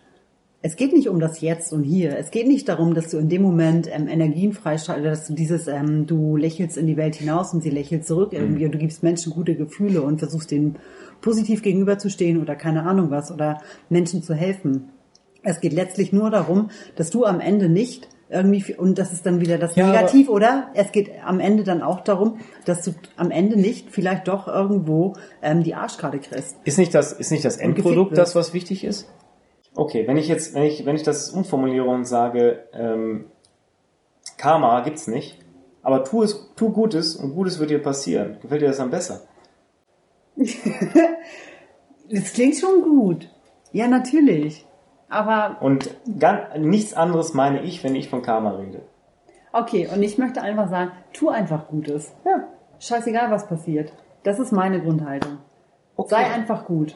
Es 0.61 0.75
geht 0.75 0.91
nicht 0.91 1.07
um 1.07 1.21
das 1.21 1.39
Jetzt 1.39 1.71
und 1.71 1.83
Hier. 1.83 2.17
Es 2.17 2.31
geht 2.31 2.47
nicht 2.47 2.67
darum, 2.67 2.93
dass 2.93 3.09
du 3.09 3.17
in 3.17 3.29
dem 3.29 3.41
Moment 3.41 3.87
ähm, 3.89 4.09
Energien 4.09 4.51
freischaltest, 4.51 5.21
dass 5.21 5.27
du 5.27 5.33
dieses, 5.33 5.67
ähm, 5.67 6.05
du 6.05 6.35
lächelst 6.35 6.77
in 6.77 6.85
die 6.85 6.97
Welt 6.97 7.15
hinaus 7.15 7.53
und 7.53 7.63
sie 7.63 7.69
lächelt 7.69 8.05
zurück 8.05 8.33
irgendwie 8.33 8.65
und 8.65 8.73
du 8.73 8.77
gibst 8.77 9.01
Menschen 9.01 9.31
gute 9.31 9.55
Gefühle 9.55 10.01
und 10.01 10.19
versuchst 10.19 10.51
denen 10.51 10.75
positiv 11.21 11.61
gegenüberzustehen 11.61 12.41
oder 12.41 12.55
keine 12.55 12.83
Ahnung 12.83 13.09
was 13.09 13.31
oder 13.31 13.61
Menschen 13.87 14.21
zu 14.21 14.33
helfen. 14.33 14.89
Es 15.43 15.61
geht 15.61 15.71
letztlich 15.71 16.11
nur 16.11 16.29
darum, 16.29 16.69
dass 16.97 17.09
du 17.09 17.23
am 17.23 17.39
Ende 17.39 17.69
nicht 17.69 18.09
irgendwie, 18.29 18.75
und 18.75 18.99
das 18.99 19.13
ist 19.13 19.25
dann 19.25 19.39
wieder 19.39 19.57
das 19.57 19.77
Ja, 19.77 19.87
Negativ, 19.87 20.27
oder? 20.27 20.71
Es 20.75 20.91
geht 20.91 21.09
am 21.25 21.39
Ende 21.39 21.63
dann 21.63 21.81
auch 21.81 22.01
darum, 22.01 22.39
dass 22.65 22.83
du 22.83 22.91
am 23.15 23.31
Ende 23.31 23.57
nicht 23.57 23.91
vielleicht 23.91 24.27
doch 24.27 24.47
irgendwo 24.47 25.13
ähm, 25.41 25.63
die 25.63 25.73
Arschkarte 25.73 26.19
kriegst. 26.19 26.57
Ist 26.65 26.77
nicht 26.77 26.93
das, 26.93 27.13
ist 27.13 27.31
nicht 27.31 27.45
das 27.45 27.55
Endprodukt 27.55 28.17
das, 28.17 28.35
was 28.35 28.53
wichtig 28.53 28.83
ist? 28.83 29.07
Okay, 29.79 30.05
wenn 30.07 30.17
ich 30.17 30.27
jetzt, 30.27 30.53
wenn 30.55 30.63
ich, 30.63 30.85
wenn 30.85 30.97
ich 30.97 31.03
das 31.03 31.29
umformuliere 31.29 31.85
und 31.85 32.03
sage, 32.03 32.65
ähm, 32.73 33.31
Karma 34.37 34.81
gibt's 34.81 35.07
nicht, 35.07 35.37
aber 35.83 36.03
tu 36.03 36.21
es, 36.21 36.51
tu 36.57 36.71
Gutes 36.73 37.15
und 37.15 37.33
Gutes 37.33 37.59
wird 37.59 37.69
dir 37.69 37.81
passieren. 37.81 38.37
Gefällt 38.41 38.61
dir 38.61 38.67
das 38.67 38.77
dann 38.77 38.89
besser? 38.89 39.21
Das 42.11 42.33
klingt 42.33 42.55
schon 42.55 42.81
gut. 42.81 43.29
Ja, 43.71 43.87
natürlich. 43.87 44.65
Aber 45.09 45.57
Und 45.61 45.95
ganz, 46.17 46.39
nichts 46.57 46.95
anderes 46.95 47.35
meine 47.35 47.61
ich, 47.61 47.83
wenn 47.83 47.93
ich 47.93 48.09
von 48.09 48.23
Karma 48.23 48.55
rede. 48.55 48.81
okay, 49.53 49.87
und 49.93 50.01
ich 50.01 50.17
möchte 50.17 50.41
einfach 50.41 50.69
sagen, 50.69 50.91
tu 51.13 51.29
einfach 51.29 51.67
Gutes. 51.67 52.11
Ja. 52.25 52.47
Scheißegal, 52.79 53.29
was 53.29 53.47
passiert. 53.47 53.93
Das 54.23 54.39
ist 54.39 54.51
meine 54.51 54.81
Grundhaltung. 54.81 55.37
Okay. 55.97 56.09
Sei 56.09 56.25
einfach 56.31 56.65
gut. 56.65 56.95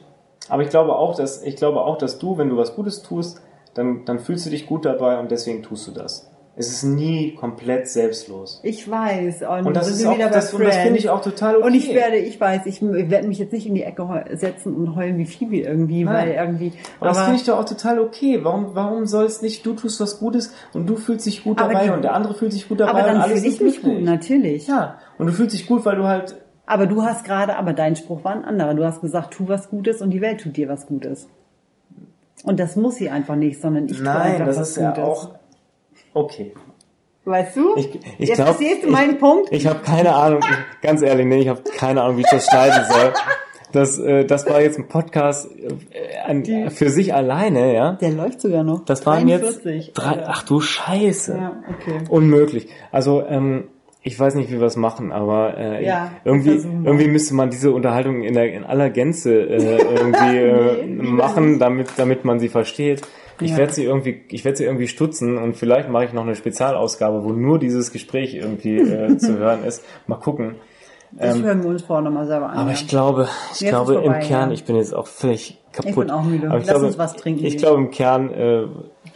Aber 0.50 0.64
ich 0.64 0.70
glaube 0.70 0.96
auch, 0.96 1.16
dass, 1.16 1.42
ich 1.44 1.56
glaube 1.56 1.82
auch, 1.82 1.98
dass 1.98 2.20
du, 2.20 2.38
wenn 2.38 2.50
du 2.50 2.58
was 2.58 2.76
Gutes 2.76 3.02
tust, 3.02 3.42
dann, 3.74 4.06
dann 4.06 4.20
fühlst 4.20 4.46
du 4.46 4.50
dich 4.50 4.68
gut 4.68 4.86
dabei 4.86 5.20
und 5.20 5.32
deswegen 5.32 5.64
tust 5.64 5.88
du 5.88 5.92
das. 5.92 6.30
Es 6.56 6.68
ist 6.68 6.84
nie 6.84 7.34
komplett 7.34 7.88
selbstlos. 7.88 8.60
Ich 8.62 8.88
weiß. 8.88 9.42
Und, 9.42 9.66
Und 9.66 9.76
das 9.76 9.90
ist 9.90 10.06
auch, 10.06 10.16
das, 10.16 10.54
und 10.54 10.64
das 10.64 10.78
finde 10.78 11.00
ich 11.00 11.10
auch 11.10 11.22
total 11.22 11.56
okay. 11.56 11.66
Und 11.66 11.74
ich 11.74 11.92
werde, 11.96 12.18
ich 12.18 12.40
weiß, 12.40 12.68
ich 12.68 12.80
werde 12.84 13.28
mich 13.28 13.40
jetzt 13.40 13.54
nicht 13.54 13.66
in 13.66 13.74
die 13.74 13.82
Ecke 13.82 14.08
setzen 14.34 14.76
und 14.76 14.96
heulen 14.96 15.18
wie 15.18 15.26
Phoebe 15.26 15.58
irgendwie, 15.58 16.04
Nein. 16.04 16.14
weil 16.14 16.32
irgendwie. 16.36 16.74
Aber 17.00 17.10
das 17.10 17.22
finde 17.22 17.38
ich 17.38 17.46
doch 17.46 17.58
auch 17.58 17.66
total 17.66 18.00
okay. 18.00 18.42
Warum, 18.44 18.76
warum 18.76 19.08
soll 19.08 19.26
es 19.26 19.42
nicht, 19.42 19.66
du 19.66 19.74
tust 19.74 20.00
was 20.00 20.20
Gutes 20.20 20.54
und 20.76 20.86
du 20.88 20.96
fühlst 20.96 21.26
dich 21.26 21.44
gut 21.44 21.60
Aber 21.60 21.74
dabei 21.74 21.86
die- 21.86 21.92
und 21.92 22.04
der 22.04 22.14
andere 22.14 22.36
fühlt 22.36 22.54
sich 22.54 22.70
gut 22.70 22.80
dabei 22.82 22.92
aber 22.92 23.00
und 23.00 23.08
dann 23.08 23.22
alles 23.22 23.40
fühle 23.40 23.52
ich 23.52 23.60
mich 23.60 23.80
glücklich. 23.82 23.96
gut, 23.98 24.06
natürlich. 24.06 24.68
Ja, 24.68 25.00
und 25.18 25.26
du 25.26 25.34
fühlst 25.34 25.56
dich 25.56 25.66
gut, 25.66 25.84
weil 25.86 25.96
du 25.96 26.04
halt, 26.04 26.36
Aber 26.66 26.88
du 26.88 27.04
hast 27.04 27.26
gerade, 27.26 27.58
aber 27.58 27.74
dein 27.74 27.96
Spruch 27.96 28.24
war 28.24 28.34
ein 28.34 28.46
anderer. 28.46 28.74
Du 28.74 28.86
hast 28.86 29.02
gesagt, 29.02 29.34
tu 29.34 29.48
was 29.48 29.70
Gutes 29.70 30.02
und 30.02 30.12
die 30.12 30.22
Welt 30.22 30.42
tut 30.42 30.56
dir 30.56 30.70
was 30.70 30.88
Gutes. 30.88 31.28
Und 32.44 32.60
das 32.60 32.76
muss 32.76 32.96
sie 32.96 33.10
einfach 33.10 33.36
nicht, 33.36 33.62
sondern 33.62 33.86
ich 33.86 33.98
tue 33.98 34.04
nein, 34.04 34.34
einfach 34.34 34.46
das 34.48 34.58
was 34.58 34.70
ist 34.70 34.78
ja 34.78 34.90
Gutes. 34.92 35.04
auch, 35.04 35.30
okay. 36.14 36.54
Weißt 37.26 37.56
du? 37.56 37.76
Ich, 37.78 37.96
ich 37.96 38.30
Jetzt 38.30 38.36
glaub, 38.36 38.48
verstehst 38.50 38.84
du 38.84 38.88
ich, 38.88 38.92
meinen 38.92 39.18
Punkt? 39.18 39.50
Ich 39.52 39.66
habe 39.66 39.80
keine 39.80 40.14
Ahnung, 40.14 40.42
ich, 40.42 40.82
ganz 40.82 41.02
ehrlich, 41.02 41.26
nee, 41.26 41.40
ich 41.40 41.48
habe 41.48 41.62
keine 41.78 42.02
Ahnung, 42.02 42.18
wie 42.18 42.22
ich 42.22 42.30
das 42.30 42.46
schneiden 42.46 42.84
soll. 42.90 43.14
Das, 43.72 43.98
äh, 43.98 44.26
das 44.26 44.46
war 44.48 44.62
jetzt 44.62 44.78
ein 44.78 44.88
Podcast 44.88 45.50
äh, 45.58 46.18
an, 46.26 46.70
für 46.70 46.90
sich 46.90 47.14
alleine, 47.14 47.74
ja. 47.74 47.94
Der 47.94 48.12
läuft 48.12 48.42
sogar 48.42 48.64
noch. 48.64 48.86
Das 48.86 49.06
waren 49.06 49.26
43. 49.26 49.88
jetzt 49.88 49.98
drei, 49.98 50.24
ach 50.28 50.44
du 50.44 50.60
Scheiße. 50.60 51.36
Ja, 51.36 51.64
okay. 51.70 52.04
Unmöglich. 52.10 52.68
Also, 52.92 53.26
ähm, 53.26 53.70
ich 54.04 54.20
weiß 54.20 54.36
nicht, 54.36 54.52
wie 54.52 54.60
wir 54.60 54.68
es 54.68 54.76
machen, 54.76 55.12
aber 55.12 55.58
äh, 55.58 55.86
Ja, 55.86 56.12
irgendwie, 56.26 56.52
irgendwie 56.52 57.08
müsste 57.08 57.34
man 57.36 57.50
diese 57.50 57.72
Unterhaltung 57.72 58.22
in, 58.22 58.34
der, 58.34 58.52
in 58.54 58.64
aller 58.66 58.90
Gänze 58.90 59.34
äh, 59.34 59.78
irgendwie 59.82 60.38
äh, 60.84 60.86
Nee, 60.86 61.04
machen, 61.04 61.58
damit, 61.60 61.90
damit 61.98 62.26
man 62.26 62.40
sie 62.40 62.50
versteht. 62.50 63.02
Ich 63.42 63.52
Ja. 63.52 63.58
werde 63.58 63.74
sie 63.74 63.84
irgendwie, 63.86 64.22
ich 64.30 64.46
werde 64.46 64.58
sie 64.58 64.66
irgendwie 64.66 64.88
stutzen 64.88 65.38
und 65.38 65.56
vielleicht 65.58 65.90
mache 65.90 66.06
ich 66.06 66.14
noch 66.14 66.24
eine 66.24 66.36
Spezialausgabe, 66.36 67.24
wo 67.24 67.30
nur 67.32 67.58
dieses 67.60 67.92
Gespräch 67.92 68.36
irgendwie 68.36 68.78
äh, 68.78 69.18
zu 69.18 69.38
hören 69.38 69.64
ist. 69.64 69.84
Mal 70.08 70.18
gucken. 70.18 70.56
Das 71.16 71.40
hören 71.42 71.62
wir 71.62 71.70
uns 71.70 71.84
vorher 71.84 72.04
nochmal 72.04 72.26
selber 72.26 72.48
an. 72.50 72.56
Ähm, 72.56 72.60
Aber 72.62 72.72
ich 72.72 72.88
glaube, 72.88 73.28
ich 73.54 73.62
Jetzt 73.62 73.70
glaube 73.70 73.94
vorbei, 73.94 74.18
im 74.20 74.22
Kern, 74.28 74.50
ja. 74.50 74.54
ich 74.56 74.64
bin 74.66 74.76
jetzt 74.76 74.96
auch 74.96 75.06
völlig 75.08 75.60
kaputt. 75.72 75.90
Ich 75.92 75.96
bin 75.96 76.10
auch 76.10 76.24
müde. 76.24 76.48
Aber 76.48 76.58
ich 76.58 76.66
Lass 76.66 76.74
glaube, 76.74 76.88
uns 76.88 76.98
was 76.98 77.16
trinken 77.16 77.46
Ich 77.46 77.58
glaube 77.58 77.78
im 77.78 77.92
Kern 77.92 78.32
äh, 78.34 78.64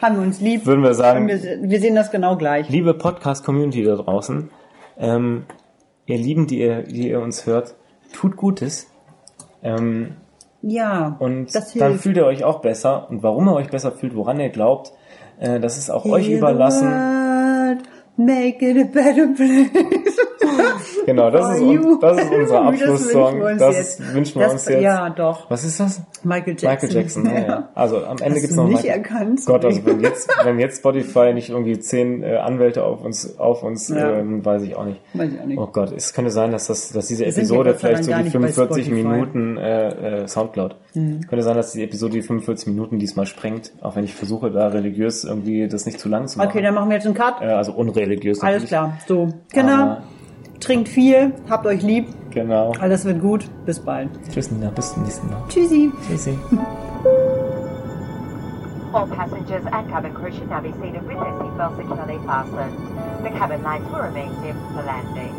Haben 0.02 0.16
wir 0.18 0.22
uns 0.22 0.40
lieb. 0.40 0.66
würden 0.68 0.84
wir 0.84 0.94
sagen, 0.94 1.28
wir, 1.28 1.40
wir 1.62 1.80
sehen 1.82 1.96
das 1.96 2.12
genau 2.12 2.38
gleich. 2.38 2.70
liebe 2.70 2.94
Podcast-Community 2.94 3.84
da 3.84 3.96
draußen, 3.96 4.50
ähm, 4.98 5.46
ihr 6.06 6.18
Lieben, 6.18 6.48
die 6.48 6.60
ihr, 6.60 6.84
die 6.84 7.10
ihr 7.10 7.22
uns 7.22 7.46
hört, 7.46 7.76
tut 8.14 8.36
Gutes. 8.38 8.88
Ähm, 9.64 10.16
Ja. 10.62 11.16
und 11.20 11.54
das 11.54 11.74
dann 11.74 12.00
fühlt 12.00 12.18
ihr 12.18 12.26
euch 12.26 12.44
auch 12.44 12.60
besser. 12.62 13.10
Und 13.10 13.24
warum 13.24 13.48
ihr 13.48 13.54
euch 13.56 13.70
besser 13.70 13.92
fühlt, 13.92 14.16
woran 14.16 14.40
ihr 14.40 14.50
glaubt, 14.50 14.94
äh, 15.40 15.60
das 15.60 15.78
ist 15.78 15.90
auch 15.90 16.06
euch 16.06 16.26
Heal 16.28 16.34
the 16.34 16.38
überlassen. 16.40 16.88
Make 18.18 18.66
it 18.68 18.78
a 18.78 18.90
better 18.92 19.28
place. 19.36 19.70
Genau, 21.08 21.32
das 21.32 21.56
ist, 21.56 21.62
un, 21.62 22.00
das 22.02 22.18
ist 22.22 22.32
unser 22.32 22.54
Das 22.64 22.68
Abschlusssong. 22.68 23.42
uns 23.42 23.60
Das 23.60 23.76
jetzt. 23.78 24.14
wünschen 24.14 24.36
wir 24.40 24.44
Das- 24.44 24.54
uns 24.54 24.66
jetzt. 24.68 24.82
Ja, 24.84 25.10
doch. 25.10 25.50
Was 25.50 25.64
ist 25.64 25.80
das? 25.80 26.02
Michael 26.24 26.56
Jackson. 26.60 26.70
Michael 26.70 26.92
Jackson, 26.92 27.26
ja, 27.26 27.40
ja. 27.48 27.70
Also 27.76 27.98
am 28.06 28.18
Ende 28.18 28.26
Hast 28.26 28.34
gibt's 28.42 28.56
du 28.56 28.62
noch 28.62 28.68
nicht 28.68 28.84
Michael. 28.84 29.00
erkannt? 29.00 29.40
Gott, 29.46 29.66
also 29.66 29.86
wenn 29.86 30.00
jetzt, 30.02 30.30
wenn 30.44 30.60
jetzt 30.60 30.78
Spotify 30.80 31.34
nicht 31.34 31.50
irgendwie 31.50 31.80
zehn 31.80 32.24
äh, 32.24 32.36
Anwälte 32.36 32.84
auf 32.84 33.04
uns, 33.04 33.40
auf 33.40 33.64
uns, 33.64 33.88
Ja. 33.88 34.18
ähm, 34.18 34.46
weiß 34.46 34.64
ich 34.64 34.76
auch 34.76 34.84
nicht. 34.86 35.00
Weiß 35.14 35.32
ich 35.32 35.40
auch 35.42 35.46
nicht. 35.46 35.58
Oh 35.58 35.68
Gott, 35.68 35.92
es 35.94 36.14
könnte 36.14 36.30
sein, 36.32 36.52
dass 36.52 36.68
das, 36.68 36.92
dass 36.92 37.08
diese 37.08 37.26
Episode 37.26 37.74
vielleicht 37.74 38.04
so 38.04 38.10
die 38.10 38.14
gar 38.14 38.24
nicht 38.24 38.34
bei 38.34 38.40
45 38.40 38.86
Spotify. 38.86 39.04
Mhm. 39.04 39.12
Minuten 39.12 39.58
äh, 39.58 40.24
äh, 40.24 40.28
Soundcloud. 40.28 40.76
Könnte 40.94 41.42
sein, 41.44 41.56
dass 41.56 41.72
die 41.72 41.84
Episode 41.84 42.14
die 42.14 42.22
45 42.22 42.68
Minuten 42.68 43.00
diesmal 43.00 43.26
sprengt, 43.28 43.72
auch 43.82 43.96
wenn 43.96 44.04
ich 44.04 44.14
versuche, 44.14 44.52
da 44.52 44.68
religiös 44.68 45.24
irgendwie 45.24 45.68
das 45.70 45.86
nicht 45.86 46.00
zu 46.00 46.10
lang 46.10 46.28
zu 46.28 46.38
machen. 46.38 46.50
Okay, 46.50 46.62
dann 46.62 46.74
machen 46.74 46.90
wir 46.90 46.96
jetzt 46.96 47.06
einen 47.06 47.16
Cut. 47.16 47.42
äh, 47.42 47.46
also 47.46 47.72
unreligiös. 47.72 48.42
Alles 48.42 48.64
natürlich. 48.64 48.70
klar. 48.70 48.98
So, 49.08 49.30
Kinder, 49.54 49.74
Aber- 49.74 50.04
trinkt 50.60 50.90
viel, 50.90 51.34
habt 51.50 51.66
euch 51.66 51.82
lieb. 51.82 52.08
Genau. 52.32 52.74
Alles 52.80 53.06
wird 53.06 53.22
gut. 53.22 53.50
Bis 53.66 53.80
bald. 53.80 54.10
Tschüss, 54.32 54.52
Nina, 54.52 54.70
bis 54.70 54.94
zum 54.94 55.04
nächsten 55.04 55.28
Mal. 55.30 55.42
Tschüssi. 55.50 55.92
Tschüssi. 56.08 56.38
All 58.94 59.08
passengers 59.08 59.66
and 59.72 59.90
cabin 59.90 60.14
crew 60.14 60.32
should 60.32 60.50
now 60.50 60.62
be 60.62 60.72
seated 60.82 61.02
with 61.08 61.18
their 61.18 61.34
seatbelts 61.34 61.76
securely 61.78 62.20
fastened. 62.26 62.74
The 63.24 63.30
cabin 63.32 63.62
lights 63.64 63.86
will 63.92 64.02
remain 64.02 64.32
dim 64.42 64.56
for 64.74 64.84
landing. 64.84 65.34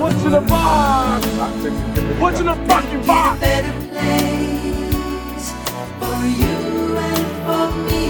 What's 0.00 0.24
in 0.24 0.30
the 0.32 0.40
box? 0.40 1.26
What's 2.20 2.40
in 2.40 2.46
the 2.46 2.54
fucking 2.54 3.06
box? 3.06 3.40
better 3.40 3.72
place 3.90 5.52
for 5.98 6.26
you 6.26 8.05